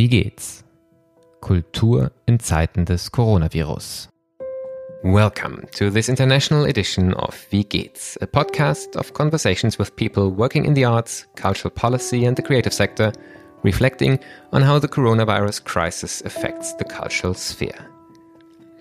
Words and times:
Wie 0.00 0.08
geht's? 0.08 0.64
Kultur 1.42 2.10
in 2.24 2.40
Zeiten 2.40 2.86
des 2.86 3.12
Coronavirus. 3.12 4.08
Welcome 5.02 5.66
to 5.72 5.90
this 5.90 6.08
international 6.08 6.64
edition 6.64 7.12
of 7.12 7.46
Wie 7.50 7.64
geht's, 7.64 8.16
a 8.22 8.26
podcast 8.26 8.96
of 8.96 9.12
conversations 9.12 9.78
with 9.78 9.94
people 9.96 10.30
working 10.30 10.64
in 10.64 10.72
the 10.72 10.86
arts, 10.86 11.26
cultural 11.36 11.70
policy, 11.70 12.24
and 12.24 12.34
the 12.34 12.40
creative 12.40 12.72
sector, 12.72 13.12
reflecting 13.62 14.18
on 14.54 14.62
how 14.62 14.78
the 14.78 14.88
coronavirus 14.88 15.64
crisis 15.64 16.22
affects 16.22 16.72
the 16.76 16.84
cultural 16.84 17.34
sphere. 17.34 17.86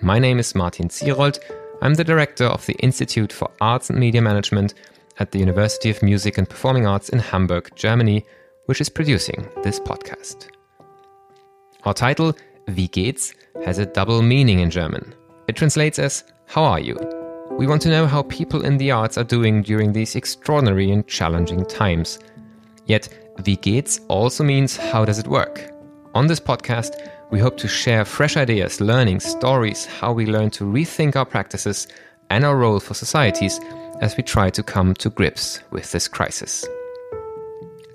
My 0.01 0.19
name 0.19 0.39
is 0.39 0.55
Martin 0.55 0.87
Zierold. 0.87 1.39
I'm 1.81 1.95
the 1.95 2.05
director 2.05 2.45
of 2.45 2.65
the 2.65 2.77
Institute 2.79 3.33
for 3.33 3.51
Arts 3.59 3.89
and 3.89 3.99
Media 3.99 4.21
Management 4.21 4.73
at 5.17 5.33
the 5.33 5.39
University 5.39 5.89
of 5.89 6.01
Music 6.01 6.37
and 6.37 6.49
Performing 6.49 6.87
Arts 6.87 7.09
in 7.09 7.19
Hamburg, 7.19 7.71
Germany, 7.75 8.25
which 8.67 8.79
is 8.79 8.87
producing 8.87 9.49
this 9.63 9.81
podcast. 9.81 10.47
Our 11.85 11.93
title, 11.93 12.35
Wie 12.67 12.89
geht's, 12.89 13.33
has 13.63 13.77
a 13.77 13.85
double 13.85 14.21
meaning 14.21 14.59
in 14.59 14.69
German. 14.69 15.15
It 15.47 15.55
translates 15.55 15.97
as 15.97 16.25
How 16.47 16.63
are 16.63 16.79
you? 16.79 16.97
We 17.57 17.67
want 17.67 17.81
to 17.83 17.89
know 17.89 18.05
how 18.05 18.23
people 18.23 18.65
in 18.65 18.77
the 18.77 18.91
arts 18.91 19.17
are 19.17 19.23
doing 19.23 19.61
during 19.61 19.93
these 19.93 20.15
extraordinary 20.17 20.91
and 20.91 21.07
challenging 21.07 21.65
times. 21.65 22.19
Yet, 22.85 23.07
Wie 23.45 23.55
geht's 23.55 24.01
also 24.09 24.43
means 24.43 24.75
How 24.75 25.05
does 25.05 25.19
it 25.19 25.27
work? 25.27 25.71
On 26.15 26.27
this 26.27 26.39
podcast, 26.41 27.09
we 27.31 27.39
hope 27.39 27.55
to 27.57 27.67
share 27.69 28.03
fresh 28.03 28.35
ideas, 28.35 28.81
learning, 28.81 29.21
stories, 29.21 29.85
how 29.85 30.11
we 30.11 30.25
learn 30.25 30.49
to 30.51 30.65
rethink 30.65 31.15
our 31.15 31.25
practices 31.25 31.87
and 32.29 32.43
our 32.43 32.57
role 32.57 32.81
for 32.81 32.93
societies 32.93 33.57
as 34.01 34.17
we 34.17 34.23
try 34.23 34.49
to 34.49 34.63
come 34.63 34.93
to 34.95 35.09
grips 35.09 35.61
with 35.71 35.89
this 35.93 36.09
crisis. 36.09 36.67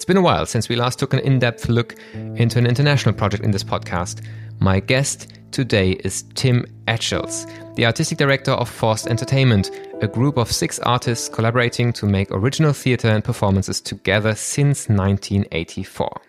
It's 0.04 0.06
been 0.06 0.18
a 0.18 0.20
while 0.20 0.44
since 0.44 0.68
we 0.68 0.76
last 0.76 0.98
took 0.98 1.14
an 1.14 1.20
in 1.20 1.38
depth 1.38 1.70
look 1.70 1.94
into 2.12 2.58
an 2.58 2.66
international 2.66 3.14
project 3.14 3.42
in 3.42 3.52
this 3.52 3.64
podcast. 3.64 4.22
My 4.60 4.78
guest 4.78 5.32
today 5.50 5.92
is 5.92 6.24
Tim 6.34 6.66
Etchells, 6.86 7.46
the 7.76 7.86
artistic 7.86 8.18
director 8.18 8.50
of 8.50 8.68
Forced 8.68 9.06
Entertainment, 9.06 9.70
a 10.02 10.06
group 10.06 10.36
of 10.36 10.52
six 10.52 10.78
artists 10.80 11.30
collaborating 11.30 11.90
to 11.94 12.04
make 12.04 12.30
original 12.32 12.74
theatre 12.74 13.08
and 13.08 13.24
performances 13.24 13.80
together 13.80 14.34
since 14.34 14.90
1984. 14.90 16.20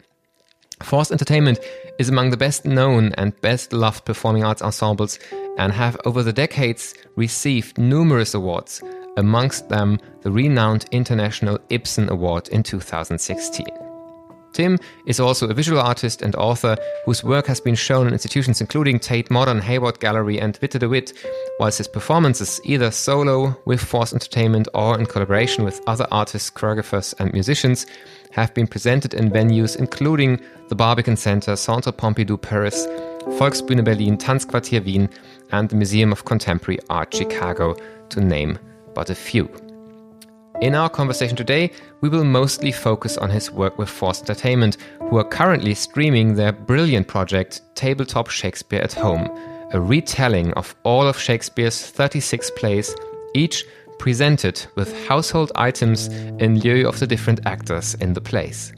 Forced 0.82 1.12
Entertainment 1.12 1.60
is 2.00 2.08
among 2.08 2.30
the 2.30 2.38
best 2.38 2.64
known 2.64 3.12
and 3.18 3.42
best 3.42 3.74
loved 3.74 4.06
performing 4.06 4.46
arts 4.46 4.62
ensembles 4.62 5.20
and 5.58 5.74
have 5.74 5.98
over 6.06 6.24
the 6.24 6.32
decades 6.32 6.94
received 7.18 7.78
numerous 7.78 8.34
awards, 8.34 8.82
amongst 9.18 9.68
them 9.68 10.00
the 10.26 10.32
renowned 10.32 10.86
International 10.92 11.60
Ibsen 11.70 12.10
Award 12.10 12.48
in 12.48 12.64
2016. 12.64 13.68
Tim 14.54 14.80
is 15.06 15.20
also 15.20 15.48
a 15.48 15.54
visual 15.54 15.80
artist 15.80 16.24
and 16.24 16.36
author 16.36 16.76
whose 17.06 17.24
work 17.24 17.46
has 17.46 17.60
been 17.60 17.76
shown 17.76 18.08
in 18.08 18.14
institutions 18.14 18.60
including 18.60 18.98
Tate 18.98 19.30
Modern, 19.30 19.62
Hayward 19.62 20.00
Gallery, 20.00 20.40
and 20.40 20.58
Witte 20.64 20.80
de 20.80 20.90
With, 20.90 21.14
whilst 21.60 21.78
his 21.78 21.88
performances, 21.88 22.60
either 22.64 22.90
solo, 22.90 23.56
with 23.66 23.80
Forced 23.80 24.14
Entertainment, 24.14 24.68
or 24.74 24.98
in 24.98 25.06
collaboration 25.06 25.64
with 25.64 25.80
other 25.86 26.08
artists, 26.10 26.50
choreographers, 26.50 27.14
and 27.20 27.32
musicians, 27.32 27.86
have 28.32 28.52
been 28.56 28.66
presented 28.66 29.14
in 29.14 29.30
venues 29.30 29.78
including 29.78 30.42
the 30.70 30.76
Barbican 30.76 31.18
Center, 31.18 31.56
Centre 31.56 31.92
Pompidou 31.92 32.42
Paris, 32.42 32.88
Volksbühne 33.38 33.86
Berlin, 33.86 34.18
Tanzquartier 34.18 34.84
Wien, 34.84 35.08
and 35.52 35.70
the 35.70 35.76
Museum 35.76 36.12
of 36.12 36.26
Contemporary 36.26 36.80
Art 36.90 37.14
Chicago, 37.14 37.76
to 38.10 38.22
name 38.22 38.58
but 38.96 39.12
a 39.12 39.16
few. 39.16 39.48
In 40.62 40.74
our 40.74 40.90
conversation 40.90 41.36
today, 41.36 41.70
we 42.00 42.08
will 42.08 42.24
mostly 42.24 42.72
focus 42.72 43.18
on 43.18 43.30
his 43.30 43.52
work 43.52 43.78
with 43.78 43.90
Forced 43.90 44.22
Entertainment, 44.22 44.78
who 45.10 45.18
are 45.18 45.24
currently 45.26 45.74
streaming 45.74 46.34
their 46.34 46.54
brilliant 46.54 47.10
project 47.10 47.60
Tabletop 47.76 48.30
Shakespeare 48.30 48.80
at 48.80 48.94
Home, 48.94 49.30
a 49.74 49.82
retelling 49.82 50.54
of 50.54 50.74
all 50.84 51.08
of 51.08 51.20
Shakespeare's 51.20 51.86
36 51.86 52.52
plays, 52.52 52.96
each 53.34 53.66
presented 54.00 54.66
with 54.76 55.08
household 55.08 55.52
items 55.56 56.08
in 56.08 56.60
lieu 56.62 56.88
of 56.88 57.00
the 57.00 57.08
different 57.08 57.42
actors 57.46 57.96
in 57.96 58.14
the 58.14 58.22
plays. 58.22 58.72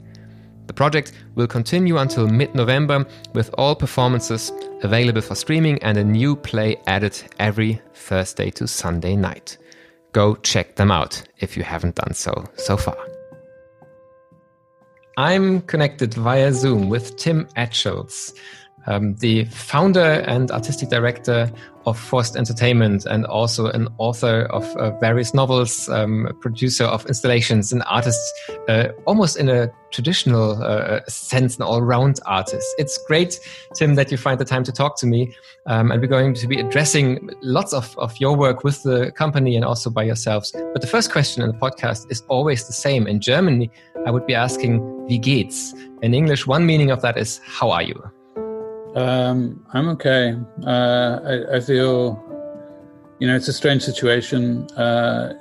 The 0.66 0.74
project 0.74 1.12
will 1.36 1.46
continue 1.46 1.98
until 1.98 2.26
mid 2.26 2.56
November 2.56 3.06
with 3.34 3.54
all 3.56 3.76
performances 3.76 4.50
available 4.82 5.22
for 5.22 5.36
streaming 5.36 5.80
and 5.84 5.96
a 5.96 6.04
new 6.04 6.34
play 6.34 6.76
added 6.88 7.22
every 7.38 7.80
Thursday 7.94 8.50
to 8.50 8.66
Sunday 8.66 9.14
night 9.14 9.58
go 10.12 10.34
check 10.36 10.76
them 10.76 10.90
out 10.90 11.22
if 11.38 11.56
you 11.56 11.62
haven't 11.62 11.94
done 11.94 12.14
so 12.14 12.44
so 12.56 12.76
far. 12.76 12.96
I'm 15.16 15.62
connected 15.62 16.14
via 16.14 16.52
Zoom 16.52 16.88
with 16.88 17.16
Tim 17.16 17.48
Etchells, 17.56 18.32
um, 18.88 19.14
the 19.16 19.44
founder 19.46 20.24
and 20.26 20.50
artistic 20.50 20.88
director 20.88 21.50
of 21.86 21.98
Forced 21.98 22.36
Entertainment 22.36 23.06
and 23.06 23.24
also 23.26 23.66
an 23.66 23.88
author 23.98 24.42
of 24.50 24.64
uh, 24.76 24.90
various 24.98 25.32
novels, 25.32 25.88
um, 25.88 26.28
producer 26.40 26.84
of 26.84 27.06
installations 27.06 27.72
and 27.72 27.82
artists, 27.86 28.32
uh, 28.68 28.88
almost 29.06 29.36
in 29.36 29.48
a 29.48 29.70
traditional 29.90 30.62
uh, 30.62 31.00
sense, 31.06 31.56
an 31.56 31.62
all 31.62 31.82
round 31.82 32.20
artist. 32.26 32.66
It's 32.78 32.98
great, 33.06 33.38
Tim, 33.74 33.94
that 33.94 34.10
you 34.10 34.16
find 34.16 34.38
the 34.38 34.44
time 34.44 34.64
to 34.64 34.72
talk 34.72 34.98
to 34.98 35.06
me. 35.06 35.34
Um, 35.66 35.90
and 35.90 36.00
we're 36.00 36.08
going 36.08 36.34
to 36.34 36.46
be 36.46 36.58
addressing 36.58 37.30
lots 37.42 37.72
of, 37.72 37.96
of 37.98 38.18
your 38.18 38.36
work 38.36 38.64
with 38.64 38.82
the 38.82 39.12
company 39.12 39.54
and 39.56 39.64
also 39.64 39.90
by 39.90 40.02
yourselves. 40.02 40.52
But 40.72 40.80
the 40.80 40.88
first 40.88 41.12
question 41.12 41.42
in 41.42 41.48
the 41.48 41.58
podcast 41.58 42.10
is 42.10 42.22
always 42.28 42.66
the 42.66 42.72
same. 42.72 43.06
In 43.06 43.20
Germany, 43.20 43.70
I 44.06 44.10
would 44.10 44.26
be 44.26 44.34
asking, 44.34 44.80
wie 45.06 45.18
geht's? 45.18 45.74
In 46.02 46.14
English, 46.14 46.46
one 46.46 46.64
meaning 46.64 46.90
of 46.90 47.02
that 47.02 47.18
is, 47.18 47.40
how 47.44 47.70
are 47.70 47.82
you? 47.82 48.17
Um, 48.98 49.64
I'm 49.74 49.88
okay. 49.90 50.36
Uh, 50.66 51.20
I, 51.24 51.56
I, 51.56 51.60
feel, 51.60 52.20
you 53.20 53.28
know, 53.28 53.36
it's 53.36 53.46
a 53.46 53.52
strange 53.52 53.84
situation 53.84 54.68
uh, 54.72 55.34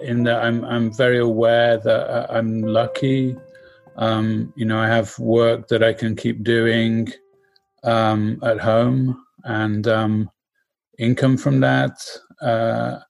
in 0.00 0.22
that 0.22 0.44
I'm 0.44 0.64
I'm 0.64 0.92
very 0.92 1.18
aware 1.18 1.76
that 1.78 2.30
I'm 2.30 2.62
lucky. 2.62 3.36
Um, 3.96 4.52
you 4.54 4.64
know, 4.64 4.78
I 4.78 4.86
have 4.86 5.18
work 5.18 5.66
that 5.68 5.82
I 5.82 5.92
can 5.92 6.14
keep 6.14 6.44
doing 6.44 7.08
um, 7.82 8.38
at 8.44 8.60
home 8.60 9.24
and 9.42 9.88
um, 9.88 10.30
income 10.96 11.36
from 11.36 11.58
that. 11.60 11.96
Uh, 12.40 13.00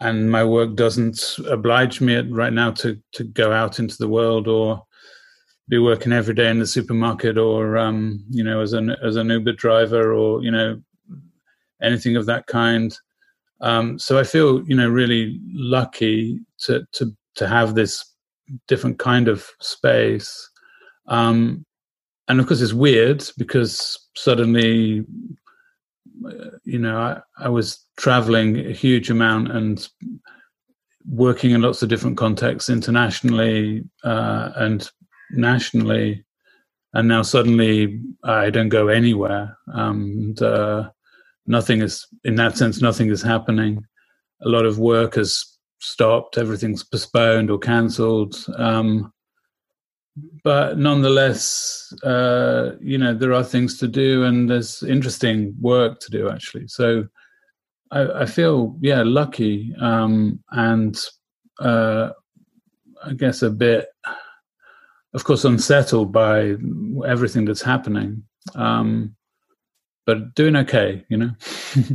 and 0.00 0.28
my 0.28 0.42
work 0.42 0.74
doesn't 0.74 1.38
oblige 1.48 2.00
me 2.00 2.16
right 2.16 2.52
now 2.52 2.72
to 2.72 3.00
to 3.12 3.22
go 3.22 3.52
out 3.52 3.78
into 3.78 3.96
the 3.96 4.08
world 4.08 4.48
or 4.48 4.84
be 5.68 5.78
working 5.78 6.12
every 6.12 6.34
day 6.34 6.50
in 6.50 6.58
the 6.58 6.66
supermarket 6.66 7.38
or 7.38 7.78
um, 7.78 8.24
you 8.30 8.44
know 8.44 8.60
as 8.60 8.72
an 8.72 8.90
as 9.02 9.16
an 9.16 9.30
Uber 9.30 9.52
driver 9.52 10.12
or 10.12 10.42
you 10.42 10.50
know 10.50 10.80
anything 11.82 12.16
of 12.16 12.26
that 12.26 12.46
kind. 12.46 12.96
Um, 13.60 13.98
so 13.98 14.18
I 14.18 14.24
feel 14.24 14.62
you 14.68 14.76
know 14.76 14.88
really 14.88 15.40
lucky 15.52 16.40
to 16.60 16.86
to 16.92 17.12
to 17.36 17.48
have 17.48 17.74
this 17.74 18.04
different 18.68 18.98
kind 18.98 19.28
of 19.28 19.48
space. 19.60 20.50
Um, 21.06 21.64
and 22.28 22.40
of 22.40 22.46
course, 22.46 22.60
it's 22.60 22.72
weird 22.72 23.24
because 23.36 24.08
suddenly, 24.16 25.04
you 26.64 26.78
know, 26.78 26.98
I, 26.98 27.20
I 27.38 27.48
was 27.48 27.84
traveling 27.98 28.58
a 28.58 28.72
huge 28.72 29.10
amount 29.10 29.50
and 29.50 29.86
working 31.06 31.50
in 31.50 31.60
lots 31.60 31.82
of 31.82 31.90
different 31.90 32.16
contexts 32.16 32.70
internationally 32.70 33.84
uh, 34.04 34.52
and 34.56 34.90
nationally, 35.30 36.24
and 36.92 37.08
now 37.08 37.22
suddenly 37.22 38.00
I 38.22 38.50
don't 38.50 38.68
go 38.68 38.88
anywhere. 38.88 39.56
And 39.66 40.40
uh, 40.40 40.90
nothing 41.46 41.82
is, 41.82 42.06
in 42.24 42.36
that 42.36 42.56
sense, 42.56 42.80
nothing 42.80 43.10
is 43.10 43.22
happening. 43.22 43.84
A 44.42 44.48
lot 44.48 44.64
of 44.66 44.78
work 44.78 45.14
has 45.14 45.44
stopped, 45.80 46.38
everything's 46.38 46.84
postponed 46.84 47.50
or 47.50 47.58
cancelled. 47.58 48.36
Um, 48.56 49.12
but 50.44 50.78
nonetheless, 50.78 51.92
uh, 52.04 52.72
you 52.80 52.98
know, 52.98 53.14
there 53.14 53.32
are 53.32 53.42
things 53.44 53.78
to 53.78 53.88
do 53.88 54.24
and 54.24 54.48
there's 54.48 54.82
interesting 54.84 55.54
work 55.60 55.98
to 56.00 56.10
do 56.10 56.28
actually. 56.28 56.68
So 56.68 57.06
I, 57.90 58.22
I 58.22 58.26
feel, 58.26 58.76
yeah, 58.80 59.02
lucky 59.04 59.74
um, 59.80 60.40
and 60.50 60.96
uh, 61.58 62.10
I 63.04 63.12
guess 63.14 63.42
a 63.42 63.50
bit 63.50 63.88
of 65.14 65.24
course, 65.24 65.44
unsettled 65.44 66.12
by 66.12 66.56
everything 67.06 67.44
that's 67.44 67.62
happening, 67.62 68.24
um, 68.56 69.14
but 70.06 70.34
doing 70.34 70.56
okay, 70.56 71.04
you 71.08 71.16
know. 71.16 71.30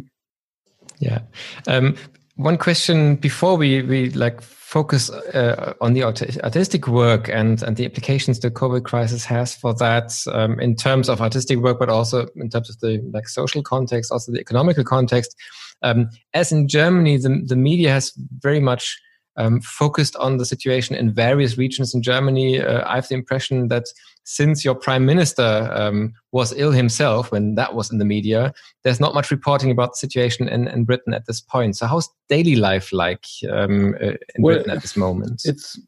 yeah. 1.00 1.20
Um, 1.68 1.96
one 2.36 2.58
question 2.58 3.18
before 3.18 3.58
we 3.58 3.82
we 3.82 4.10
like 4.12 4.42
focus 4.42 5.10
uh, 5.10 5.74
on 5.82 5.94
the 5.94 6.04
artistic 6.04 6.88
work 6.88 7.28
and 7.28 7.62
and 7.64 7.76
the 7.76 7.84
implications 7.84 8.40
the 8.40 8.50
COVID 8.50 8.86
crisis 8.86 9.26
has 9.26 9.54
for 9.56 9.74
that 9.76 10.14
um, 10.32 10.58
in 10.60 10.76
terms 10.76 11.10
of 11.10 11.22
artistic 11.22 11.60
work, 11.60 11.78
but 11.80 11.90
also 11.90 12.28
in 12.38 12.50
terms 12.50 12.70
of 12.70 12.80
the 12.80 13.02
like 13.14 13.28
social 13.28 13.62
context, 13.62 14.12
also 14.12 14.32
the 14.32 14.40
economical 14.40 14.86
context. 14.86 15.36
Um, 15.82 16.10
as 16.34 16.52
in 16.54 16.70
Germany, 16.70 17.18
the 17.18 17.42
the 17.46 17.58
media 17.58 17.92
has 17.92 18.14
very 18.40 18.62
much 18.62 18.98
um, 19.38 19.62
focused 19.62 20.16
on 20.18 20.38
the 20.38 20.46
situation 20.46 20.96
in 20.96 21.14
various 21.14 21.58
regions 21.58 21.94
in 21.94 22.02
Germany. 22.02 22.62
Uh, 22.62 22.84
I 22.90 22.96
have 22.96 23.08
the 23.08 23.16
impression 23.16 23.68
that 23.70 23.86
since 24.24 24.64
your 24.64 24.76
prime 24.76 25.06
minister 25.06 25.70
um, 25.74 26.14
was 26.32 26.54
ill 26.56 26.72
himself 26.72 27.32
when 27.32 27.56
that 27.56 27.74
was 27.74 27.92
in 27.92 27.98
the 27.98 28.06
media, 28.06 28.54
there's 28.84 29.00
not 29.00 29.14
much 29.14 29.32
reporting 29.32 29.72
about 29.72 29.94
the 29.94 29.98
situation 29.98 30.48
in, 30.48 30.68
in 30.68 30.84
Britain 30.84 31.14
at 31.14 31.26
this 31.26 31.42
point. 31.42 31.78
So, 31.78 31.88
how's 31.88 32.10
daily 32.28 32.56
life 32.56 32.94
like 32.94 33.26
um, 33.50 33.96
uh, 34.02 34.14
in 34.36 34.42
well, 34.42 34.56
Britain 34.58 34.72
at 34.72 34.82
this 34.82 34.98
moment? 34.98 35.42
It's 35.46 35.80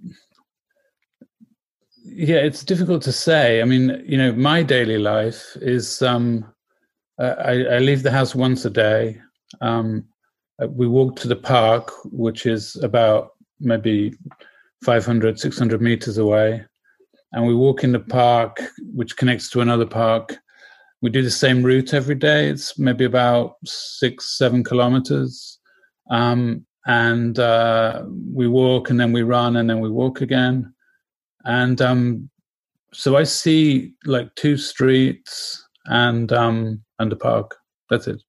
yeah, 2.03 2.37
it's 2.37 2.63
difficult 2.63 3.03
to 3.03 3.11
say. 3.11 3.61
I 3.61 3.65
mean, 3.65 4.03
you 4.05 4.17
know, 4.17 4.33
my 4.33 4.63
daily 4.63 4.97
life 4.97 5.55
is 5.61 6.01
um, 6.01 6.45
I, 7.19 7.65
I 7.65 7.77
leave 7.79 8.03
the 8.03 8.11
house 8.11 8.33
once 8.33 8.65
a 8.65 8.69
day. 8.69 9.21
Um, 9.59 10.05
we 10.69 10.87
walk 10.87 11.15
to 11.17 11.27
the 11.27 11.35
park, 11.35 11.91
which 12.05 12.45
is 12.45 12.75
about 12.77 13.31
maybe 13.59 14.13
500, 14.83 15.39
600 15.39 15.81
meters 15.81 16.17
away. 16.17 16.63
And 17.33 17.47
we 17.47 17.55
walk 17.55 17.83
in 17.83 17.91
the 17.91 17.99
park, 17.99 18.61
which 18.93 19.15
connects 19.15 19.49
to 19.51 19.61
another 19.61 19.85
park. 19.85 20.35
We 21.01 21.09
do 21.09 21.23
the 21.23 21.31
same 21.31 21.63
route 21.63 21.93
every 21.93 22.15
day. 22.15 22.49
It's 22.49 22.77
maybe 22.77 23.05
about 23.05 23.55
six, 23.65 24.37
seven 24.37 24.63
kilometers. 24.63 25.59
Um, 26.09 26.65
and 26.85 27.39
uh, 27.39 28.03
we 28.33 28.47
walk 28.47 28.89
and 28.89 28.99
then 28.99 29.13
we 29.13 29.21
run 29.21 29.55
and 29.55 29.69
then 29.69 29.79
we 29.79 29.89
walk 29.89 30.21
again. 30.21 30.73
And 31.45 31.81
um, 31.81 32.29
so 32.93 33.15
I 33.15 33.23
see 33.23 33.93
like 34.05 34.33
two 34.35 34.57
streets 34.57 35.65
and 35.85 36.31
um, 36.33 36.83
and 36.99 37.11
a 37.11 37.15
park. 37.15 37.55
That's 37.89 38.07
it. 38.07 38.21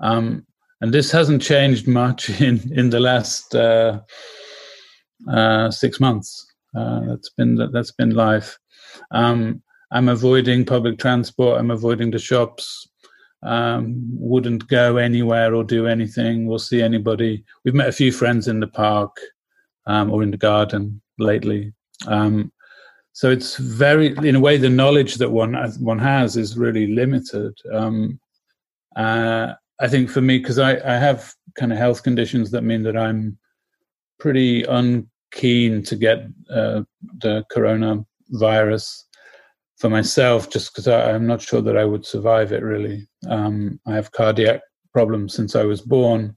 Um, 0.00 0.46
and 0.80 0.92
this 0.92 1.10
hasn't 1.10 1.42
changed 1.42 1.86
much 1.88 2.30
in 2.40 2.60
in 2.72 2.90
the 2.90 3.00
last 3.00 3.54
uh, 3.54 4.00
uh, 5.30 5.70
six 5.70 6.00
months. 6.00 6.46
Uh, 6.76 7.00
that's 7.06 7.30
been 7.30 7.70
that's 7.72 7.92
been 7.92 8.10
life. 8.10 8.58
Um, 9.10 9.62
I'm 9.90 10.08
avoiding 10.08 10.64
public 10.64 10.98
transport. 10.98 11.58
I'm 11.58 11.70
avoiding 11.70 12.10
the 12.10 12.18
shops. 12.18 12.88
Um, 13.42 14.08
wouldn't 14.18 14.66
go 14.68 14.96
anywhere 14.96 15.54
or 15.54 15.62
do 15.62 15.86
anything. 15.86 16.46
We'll 16.46 16.58
see 16.58 16.82
anybody. 16.82 17.44
We've 17.64 17.74
met 17.74 17.88
a 17.88 17.92
few 17.92 18.10
friends 18.10 18.48
in 18.48 18.60
the 18.60 18.66
park 18.66 19.16
um, 19.86 20.10
or 20.10 20.22
in 20.22 20.32
the 20.32 20.36
garden 20.36 21.00
lately. 21.18 21.72
Um, 22.06 22.52
so 23.12 23.30
it's 23.30 23.56
very, 23.56 24.14
in 24.28 24.36
a 24.36 24.40
way, 24.40 24.58
the 24.58 24.68
knowledge 24.68 25.16
that 25.16 25.30
one 25.30 25.54
one 25.80 25.98
has 25.98 26.36
is 26.36 26.58
really 26.58 26.88
limited. 26.88 27.52
Um, 27.72 28.20
uh, 28.96 29.54
I 29.80 29.88
think 29.88 30.10
for 30.10 30.20
me, 30.20 30.38
because 30.38 30.58
I, 30.58 30.72
I 30.72 30.98
have 30.98 31.32
kind 31.54 31.72
of 31.72 31.78
health 31.78 32.02
conditions 32.02 32.50
that 32.50 32.62
mean 32.62 32.82
that 32.82 32.96
I'm 32.96 33.38
pretty 34.18 34.64
unkeen 34.64 35.82
to 35.84 35.96
get 35.96 36.26
uh, 36.50 36.82
the 37.20 37.44
coronavirus 37.52 39.04
for 39.76 39.88
myself, 39.88 40.50
just 40.50 40.74
because 40.74 40.88
I'm 40.88 41.26
not 41.26 41.40
sure 41.40 41.62
that 41.62 41.76
I 41.76 41.84
would 41.84 42.04
survive 42.04 42.52
it. 42.52 42.62
Really, 42.62 43.06
um, 43.28 43.78
I 43.86 43.94
have 43.94 44.12
cardiac 44.12 44.60
problems 44.92 45.34
since 45.34 45.54
I 45.54 45.62
was 45.62 45.80
born, 45.80 46.36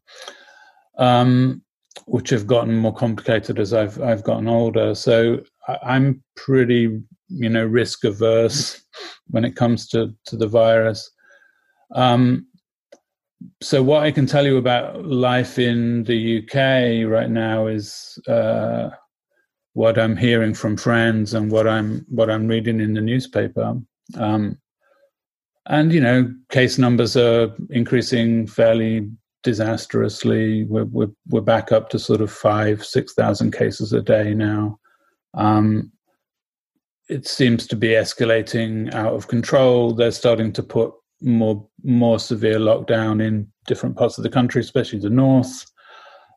um, 0.99 1.63
which 2.05 2.29
have 2.29 2.45
gotten 2.45 2.75
more 2.75 2.93
complicated 2.93 3.59
as 3.59 3.73
I've 3.73 3.99
I've 4.01 4.23
gotten 4.23 4.47
older. 4.47 4.93
So 4.93 5.41
I'm 5.83 6.23
pretty, 6.35 7.01
you 7.29 7.49
know, 7.49 7.65
risk 7.65 8.03
averse 8.03 8.83
when 9.27 9.45
it 9.45 9.55
comes 9.55 9.87
to 9.89 10.13
to 10.25 10.37
the 10.37 10.47
virus. 10.47 11.09
Um, 11.93 12.45
so 13.61 13.81
what 13.83 14.03
I 14.03 14.11
can 14.11 14.25
tell 14.25 14.45
you 14.45 14.57
about 14.57 15.05
life 15.05 15.59
in 15.59 16.03
the 16.03 16.39
UK 16.39 17.09
right 17.09 17.29
now 17.29 17.67
is 17.67 18.19
uh, 18.27 18.89
what 19.73 19.97
I'm 19.97 20.17
hearing 20.17 20.53
from 20.53 20.77
friends 20.77 21.33
and 21.33 21.51
what 21.51 21.67
I'm 21.67 22.05
what 22.09 22.29
I'm 22.29 22.47
reading 22.47 22.79
in 22.79 22.93
the 22.93 23.01
newspaper. 23.01 23.79
Um, 24.17 24.57
and 25.67 25.93
you 25.93 26.01
know, 26.01 26.33
case 26.49 26.77
numbers 26.77 27.15
are 27.15 27.55
increasing 27.69 28.47
fairly 28.47 29.09
disastrously. 29.43 30.65
We're 30.65 30.85
we're, 30.85 31.11
we're 31.29 31.41
back 31.41 31.71
up 31.71 31.89
to 31.89 31.99
sort 31.99 32.21
of 32.21 32.31
five 32.31 32.83
six 32.83 33.13
thousand 33.13 33.51
cases 33.51 33.93
a 33.93 34.01
day 34.01 34.33
now. 34.33 34.79
Um, 35.33 35.91
it 37.09 37.27
seems 37.27 37.67
to 37.67 37.75
be 37.75 37.89
escalating 37.89 38.93
out 38.93 39.13
of 39.13 39.27
control. 39.27 39.93
They're 39.93 40.11
starting 40.11 40.53
to 40.53 40.63
put 40.63 40.93
more 41.21 41.67
more 41.83 42.19
severe 42.19 42.59
lockdown 42.59 43.21
in 43.21 43.47
different 43.67 43.95
parts 43.95 44.17
of 44.17 44.23
the 44.23 44.29
country, 44.29 44.61
especially 44.61 44.99
the 44.99 45.09
north. 45.09 45.65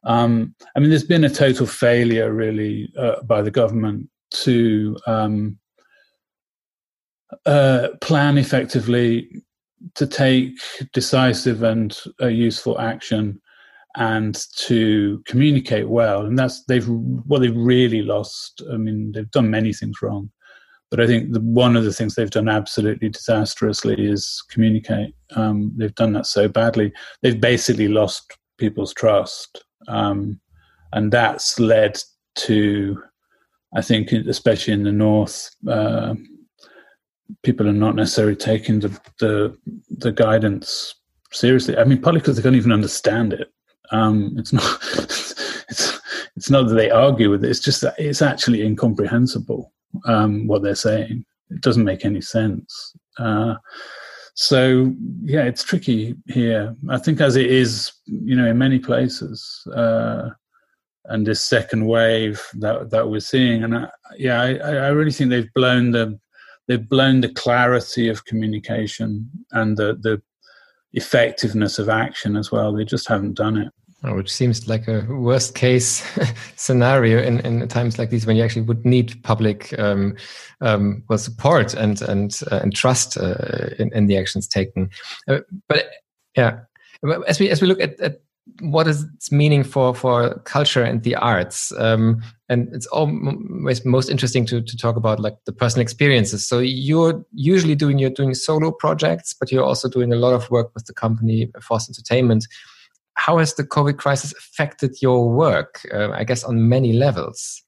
Um, 0.05 0.55
I 0.77 0.81
mean, 0.81 0.91
there's 0.91 1.05
been 1.05 1.25
a 1.25 1.31
total 1.31 1.67
failure, 1.67 2.33
really, 2.33 2.93
uh, 2.99 3.23
by 3.23 3.41
the 3.43 3.51
government 3.51 4.09
to 4.31 4.97
um, 5.07 5.59
uh, 7.47 7.89
plan 8.01 8.37
effectively, 8.39 9.43
to 9.95 10.07
take 10.07 10.53
decisive 10.93 11.63
and 11.63 11.99
uh, 12.21 12.27
useful 12.27 12.79
action, 12.79 13.41
and 13.97 14.47
to 14.57 15.23
communicate 15.27 15.89
well. 15.89 16.27
And 16.27 16.39
that's 16.39 16.65
they've 16.65 16.89
well, 16.89 17.41
they've 17.41 17.57
really 17.57 18.03
lost. 18.03 18.63
I 18.73 18.77
mean, 18.77 19.13
they've 19.13 19.31
done 19.31 19.51
many 19.51 19.73
things 19.73 20.03
wrong. 20.03 20.31
But 20.95 21.03
I 21.03 21.09
think 21.09 21.33
the, 21.33 21.41
one 21.41 21.75
of 21.75 21.83
the 21.83 21.93
things 21.93 22.15
they've 22.15 22.31
done 22.31 22.49
absolutely 22.49 23.09
disastrously 23.09 23.97
is 23.99 24.41
communicate. 24.49 25.13
Um, 25.35 25.73
they've 25.77 25.95
done 25.97 26.13
that 26.13 26.25
so 26.25 26.47
badly. 26.47 26.93
They've 27.21 27.41
basically 27.41 27.89
lost 27.89 28.39
people's 28.59 28.95
trust. 28.95 29.65
Um, 29.89 30.39
and 30.93 31.11
that's 31.11 31.59
led 31.59 32.01
to, 32.37 33.03
I 33.75 33.83
think, 33.83 34.13
especially 34.13 34.75
in 34.75 34.85
the 34.85 34.93
North, 34.93 35.51
uh, 35.69 36.15
people 37.43 37.69
are 37.69 37.73
not 37.73 37.97
necessarily 37.97 38.37
taking 38.37 38.79
the, 38.79 38.97
the, 39.19 39.59
the 39.91 40.13
guidance 40.13 40.95
seriously. 41.33 41.77
I 41.77 41.83
mean, 41.83 42.03
partly 42.03 42.21
because 42.21 42.37
they 42.37 42.43
don't 42.43 42.55
even 42.55 42.71
understand 42.71 43.33
it. 43.33 43.53
Um, 43.91 44.37
it's 44.39 44.53
not. 44.53 44.63
It's 45.67 45.99
it's 46.37 46.51
not 46.51 46.69
that 46.69 46.75
they 46.75 46.91
argue 46.91 47.31
with 47.31 47.45
it. 47.45 47.51
It's 47.51 47.61
just 47.61 47.81
that 47.83 47.95
it's 47.99 48.23
actually 48.23 48.63
incomprehensible 48.63 49.73
um, 50.07 50.47
what 50.47 50.63
they're 50.63 50.75
saying. 50.75 51.25
It 51.51 51.61
doesn't 51.61 51.85
make 51.85 52.05
any 52.05 52.21
sense. 52.21 52.95
Uh, 53.19 53.55
so 54.35 54.93
yeah, 55.23 55.45
it's 55.45 55.63
tricky 55.63 56.17
here. 56.27 56.75
I 56.91 56.99
think 56.99 57.21
as 57.21 57.37
it 57.37 57.47
is, 57.47 57.93
you 58.07 58.35
know, 58.35 58.47
in 58.47 58.59
many 58.59 58.81
places, 58.81 59.67
uh, 59.75 60.31
and 61.07 61.27
this 61.27 61.45
second 61.45 61.87
wave 61.87 62.43
that 62.55 62.91
that 62.91 63.09
we're 63.09 63.21
seeing, 63.21 63.63
and 63.63 63.77
I, 63.77 63.89
yeah, 64.17 64.41
I, 64.41 64.53
I 64.55 64.89
really 64.89 65.13
think 65.13 65.31
they've 65.31 65.53
blown 65.55 65.93
the 65.93 66.19
they've 66.67 66.89
blown 66.89 67.21
the 67.21 67.29
clarity 67.29 68.09
of 68.09 68.25
communication 68.25 69.31
and 69.53 69.77
the 69.77 69.99
the 70.03 70.21
effectiveness 70.95 71.79
of 71.79 71.89
action 71.89 72.37
as 72.37 72.51
well. 72.51 72.73
They 72.73 72.85
just 72.85 73.09
haven't 73.09 73.35
done 73.35 73.59
it. 73.59 73.73
Oh, 74.07 74.17
which 74.17 74.31
seems 74.31 74.69
like 74.69 74.87
a 74.87 75.07
worst 75.09 75.55
case 75.55 76.07
scenario 76.57 77.23
in, 77.23 77.41
in 77.41 77.67
times 77.69 77.99
like 77.99 78.11
these 78.11 78.27
when 78.27 78.37
you 78.37 78.45
actually 78.45 78.63
would 78.63 78.85
need 78.85 79.23
public 79.23 79.77
um, 79.79 80.15
um, 80.61 81.03
well 81.09 81.19
support 81.19 81.73
and 81.73 82.03
and 82.03 82.39
uh, 82.53 82.61
and 82.63 82.77
trust 82.77 83.17
uh, 83.17 83.71
in, 83.79 83.91
in, 83.95 84.07
the 84.07 84.19
actions 84.19 84.47
taken. 84.47 84.91
Uh, 85.27 85.39
but 85.71 85.87
yeah, 86.37 86.59
as 87.27 87.41
we 87.41 87.49
as 87.49 87.63
we 87.63 87.67
look 87.67 87.81
at, 87.81 87.99
at 88.01 88.21
what 88.61 88.87
is 88.87 89.05
its 89.15 89.33
meaning 89.33 89.65
for 89.65 89.95
for 89.95 90.39
culture 90.41 90.83
and 90.83 91.03
the 91.03 91.15
arts 91.15 91.73
um, 91.79 92.23
and 92.51 92.69
it's 92.75 92.87
always 92.89 93.87
most 93.87 94.11
interesting 94.11 94.45
to, 94.45 94.61
to 94.61 94.77
talk 94.77 94.97
about 94.97 95.19
like 95.19 95.37
the 95.47 95.53
personal 95.53 95.81
experiences 95.81 96.47
so 96.47 96.59
you're 96.59 97.25
usually 97.33 97.75
doing 97.75 97.99
you're 97.99 98.11
doing 98.11 98.35
solo 98.35 98.71
projects 98.71 99.33
but 99.33 99.51
you're 99.51 99.65
also 99.65 99.89
doing 99.89 100.13
a 100.13 100.17
lot 100.17 100.35
of 100.35 100.51
work 100.51 100.71
with 100.75 100.85
the 100.85 100.93
company 100.93 101.51
Forced 101.63 101.89
Entertainment 101.89 102.47
how 103.15 103.39
has 103.39 103.55
the 103.55 103.65
COVID 103.65 103.97
crisis 103.99 104.33
affected 104.33 105.01
your 105.01 105.29
work? 105.29 105.81
Uh, 105.93 106.11
I 106.11 106.25
guess 106.25 106.45
on 106.45 106.69
many 106.69 106.93
levels. 106.93 107.63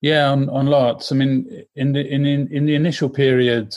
Yeah, 0.00 0.30
on, 0.30 0.48
on 0.48 0.66
lots. 0.66 1.12
I 1.12 1.16
mean, 1.16 1.64
in 1.76 1.92
the 1.92 2.06
in 2.06 2.24
in, 2.24 2.48
in 2.50 2.66
the 2.66 2.74
initial 2.74 3.10
period, 3.10 3.74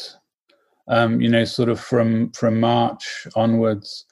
um, 0.88 1.20
you 1.20 1.30
know, 1.30 1.44
sort 1.44 1.70
of 1.70 1.80
from 1.80 2.32
from 2.32 2.60
March 2.60 3.28
onwards, 3.36 4.06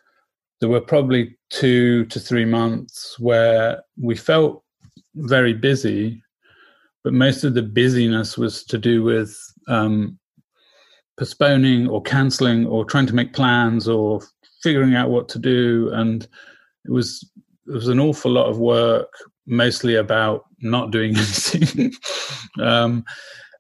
there 0.60 0.70
were 0.70 0.82
probably 0.82 1.38
two 1.50 2.06
to 2.06 2.20
three 2.20 2.46
months 2.46 3.18
where 3.20 3.82
we 3.98 4.15
felt 4.15 4.63
very 5.15 5.53
busy, 5.53 6.22
but 7.03 7.13
most 7.13 7.44
of 7.44 7.53
the 7.53 7.63
busyness 7.63 8.38
was 8.38 8.63
to 8.65 8.77
do 8.77 9.03
with 9.03 9.38
um, 9.68 10.18
postponing 11.18 11.88
or 11.88 12.01
cancelling 12.01 12.65
or 12.65 12.84
trying 12.84 13.08
to 13.08 13.15
make 13.15 13.34
plans 13.34 13.88
or 13.88 14.22
figuring 14.62 14.96
out 14.96 15.10
what 15.10 15.30
to 15.30 15.39
do, 15.39 15.89
and 15.94 16.27
it 16.86 16.91
was 16.91 17.30
it 17.68 17.72
was 17.72 17.88
an 17.88 18.00
awful 18.00 18.32
lot 18.32 18.50
of 18.50 18.58
work, 18.58 19.12
mostly 19.46 19.96
about 19.96 20.46
not 20.60 20.91
doing 20.91 21.12
anything. 21.15 21.94
um, 22.60 23.03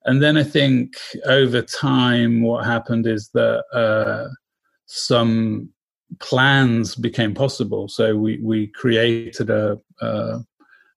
and 0.05 0.21
then 0.21 0.37
I 0.37 0.43
think 0.43 0.95
over 1.25 1.61
time, 1.61 2.41
what 2.41 2.65
happened 2.65 3.05
is 3.05 3.29
that 3.33 3.63
uh, 3.73 4.27
some 4.87 5.69
plans 6.19 6.95
became 6.95 7.33
possible. 7.33 7.87
So 7.87 8.15
we 8.15 8.39
we 8.41 8.67
created 8.67 9.49
a, 9.49 9.77
a 10.01 10.39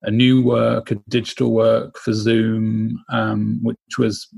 a 0.04 0.10
new 0.10 0.42
work, 0.42 0.90
a 0.90 0.96
digital 1.08 1.52
work 1.52 1.98
for 1.98 2.12
Zoom, 2.12 3.02
um, 3.10 3.58
which 3.62 3.98
was 3.98 4.28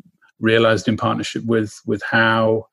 realized 0.40 0.88
in 0.88 0.96
partnership 0.96 1.44
with 1.44 1.72
with 1.86 2.02
HAU 2.02 2.66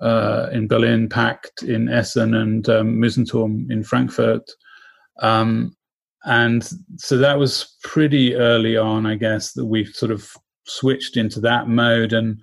uh, 0.00 0.48
in 0.52 0.68
Berlin, 0.68 1.08
Pact 1.08 1.62
in 1.62 1.88
Essen, 1.88 2.34
and 2.34 2.68
um, 2.68 3.00
Mousonturm 3.00 3.70
in 3.70 3.82
Frankfurt. 3.82 4.48
Um, 5.20 5.76
and 6.24 6.68
so 6.96 7.16
that 7.18 7.38
was 7.38 7.76
pretty 7.82 8.34
early 8.34 8.76
on, 8.76 9.06
I 9.06 9.16
guess, 9.16 9.52
that 9.52 9.66
we 9.66 9.84
sort 9.84 10.10
of 10.10 10.30
switched 10.66 11.16
into 11.16 11.40
that 11.40 11.68
mode 11.68 12.12
and 12.12 12.38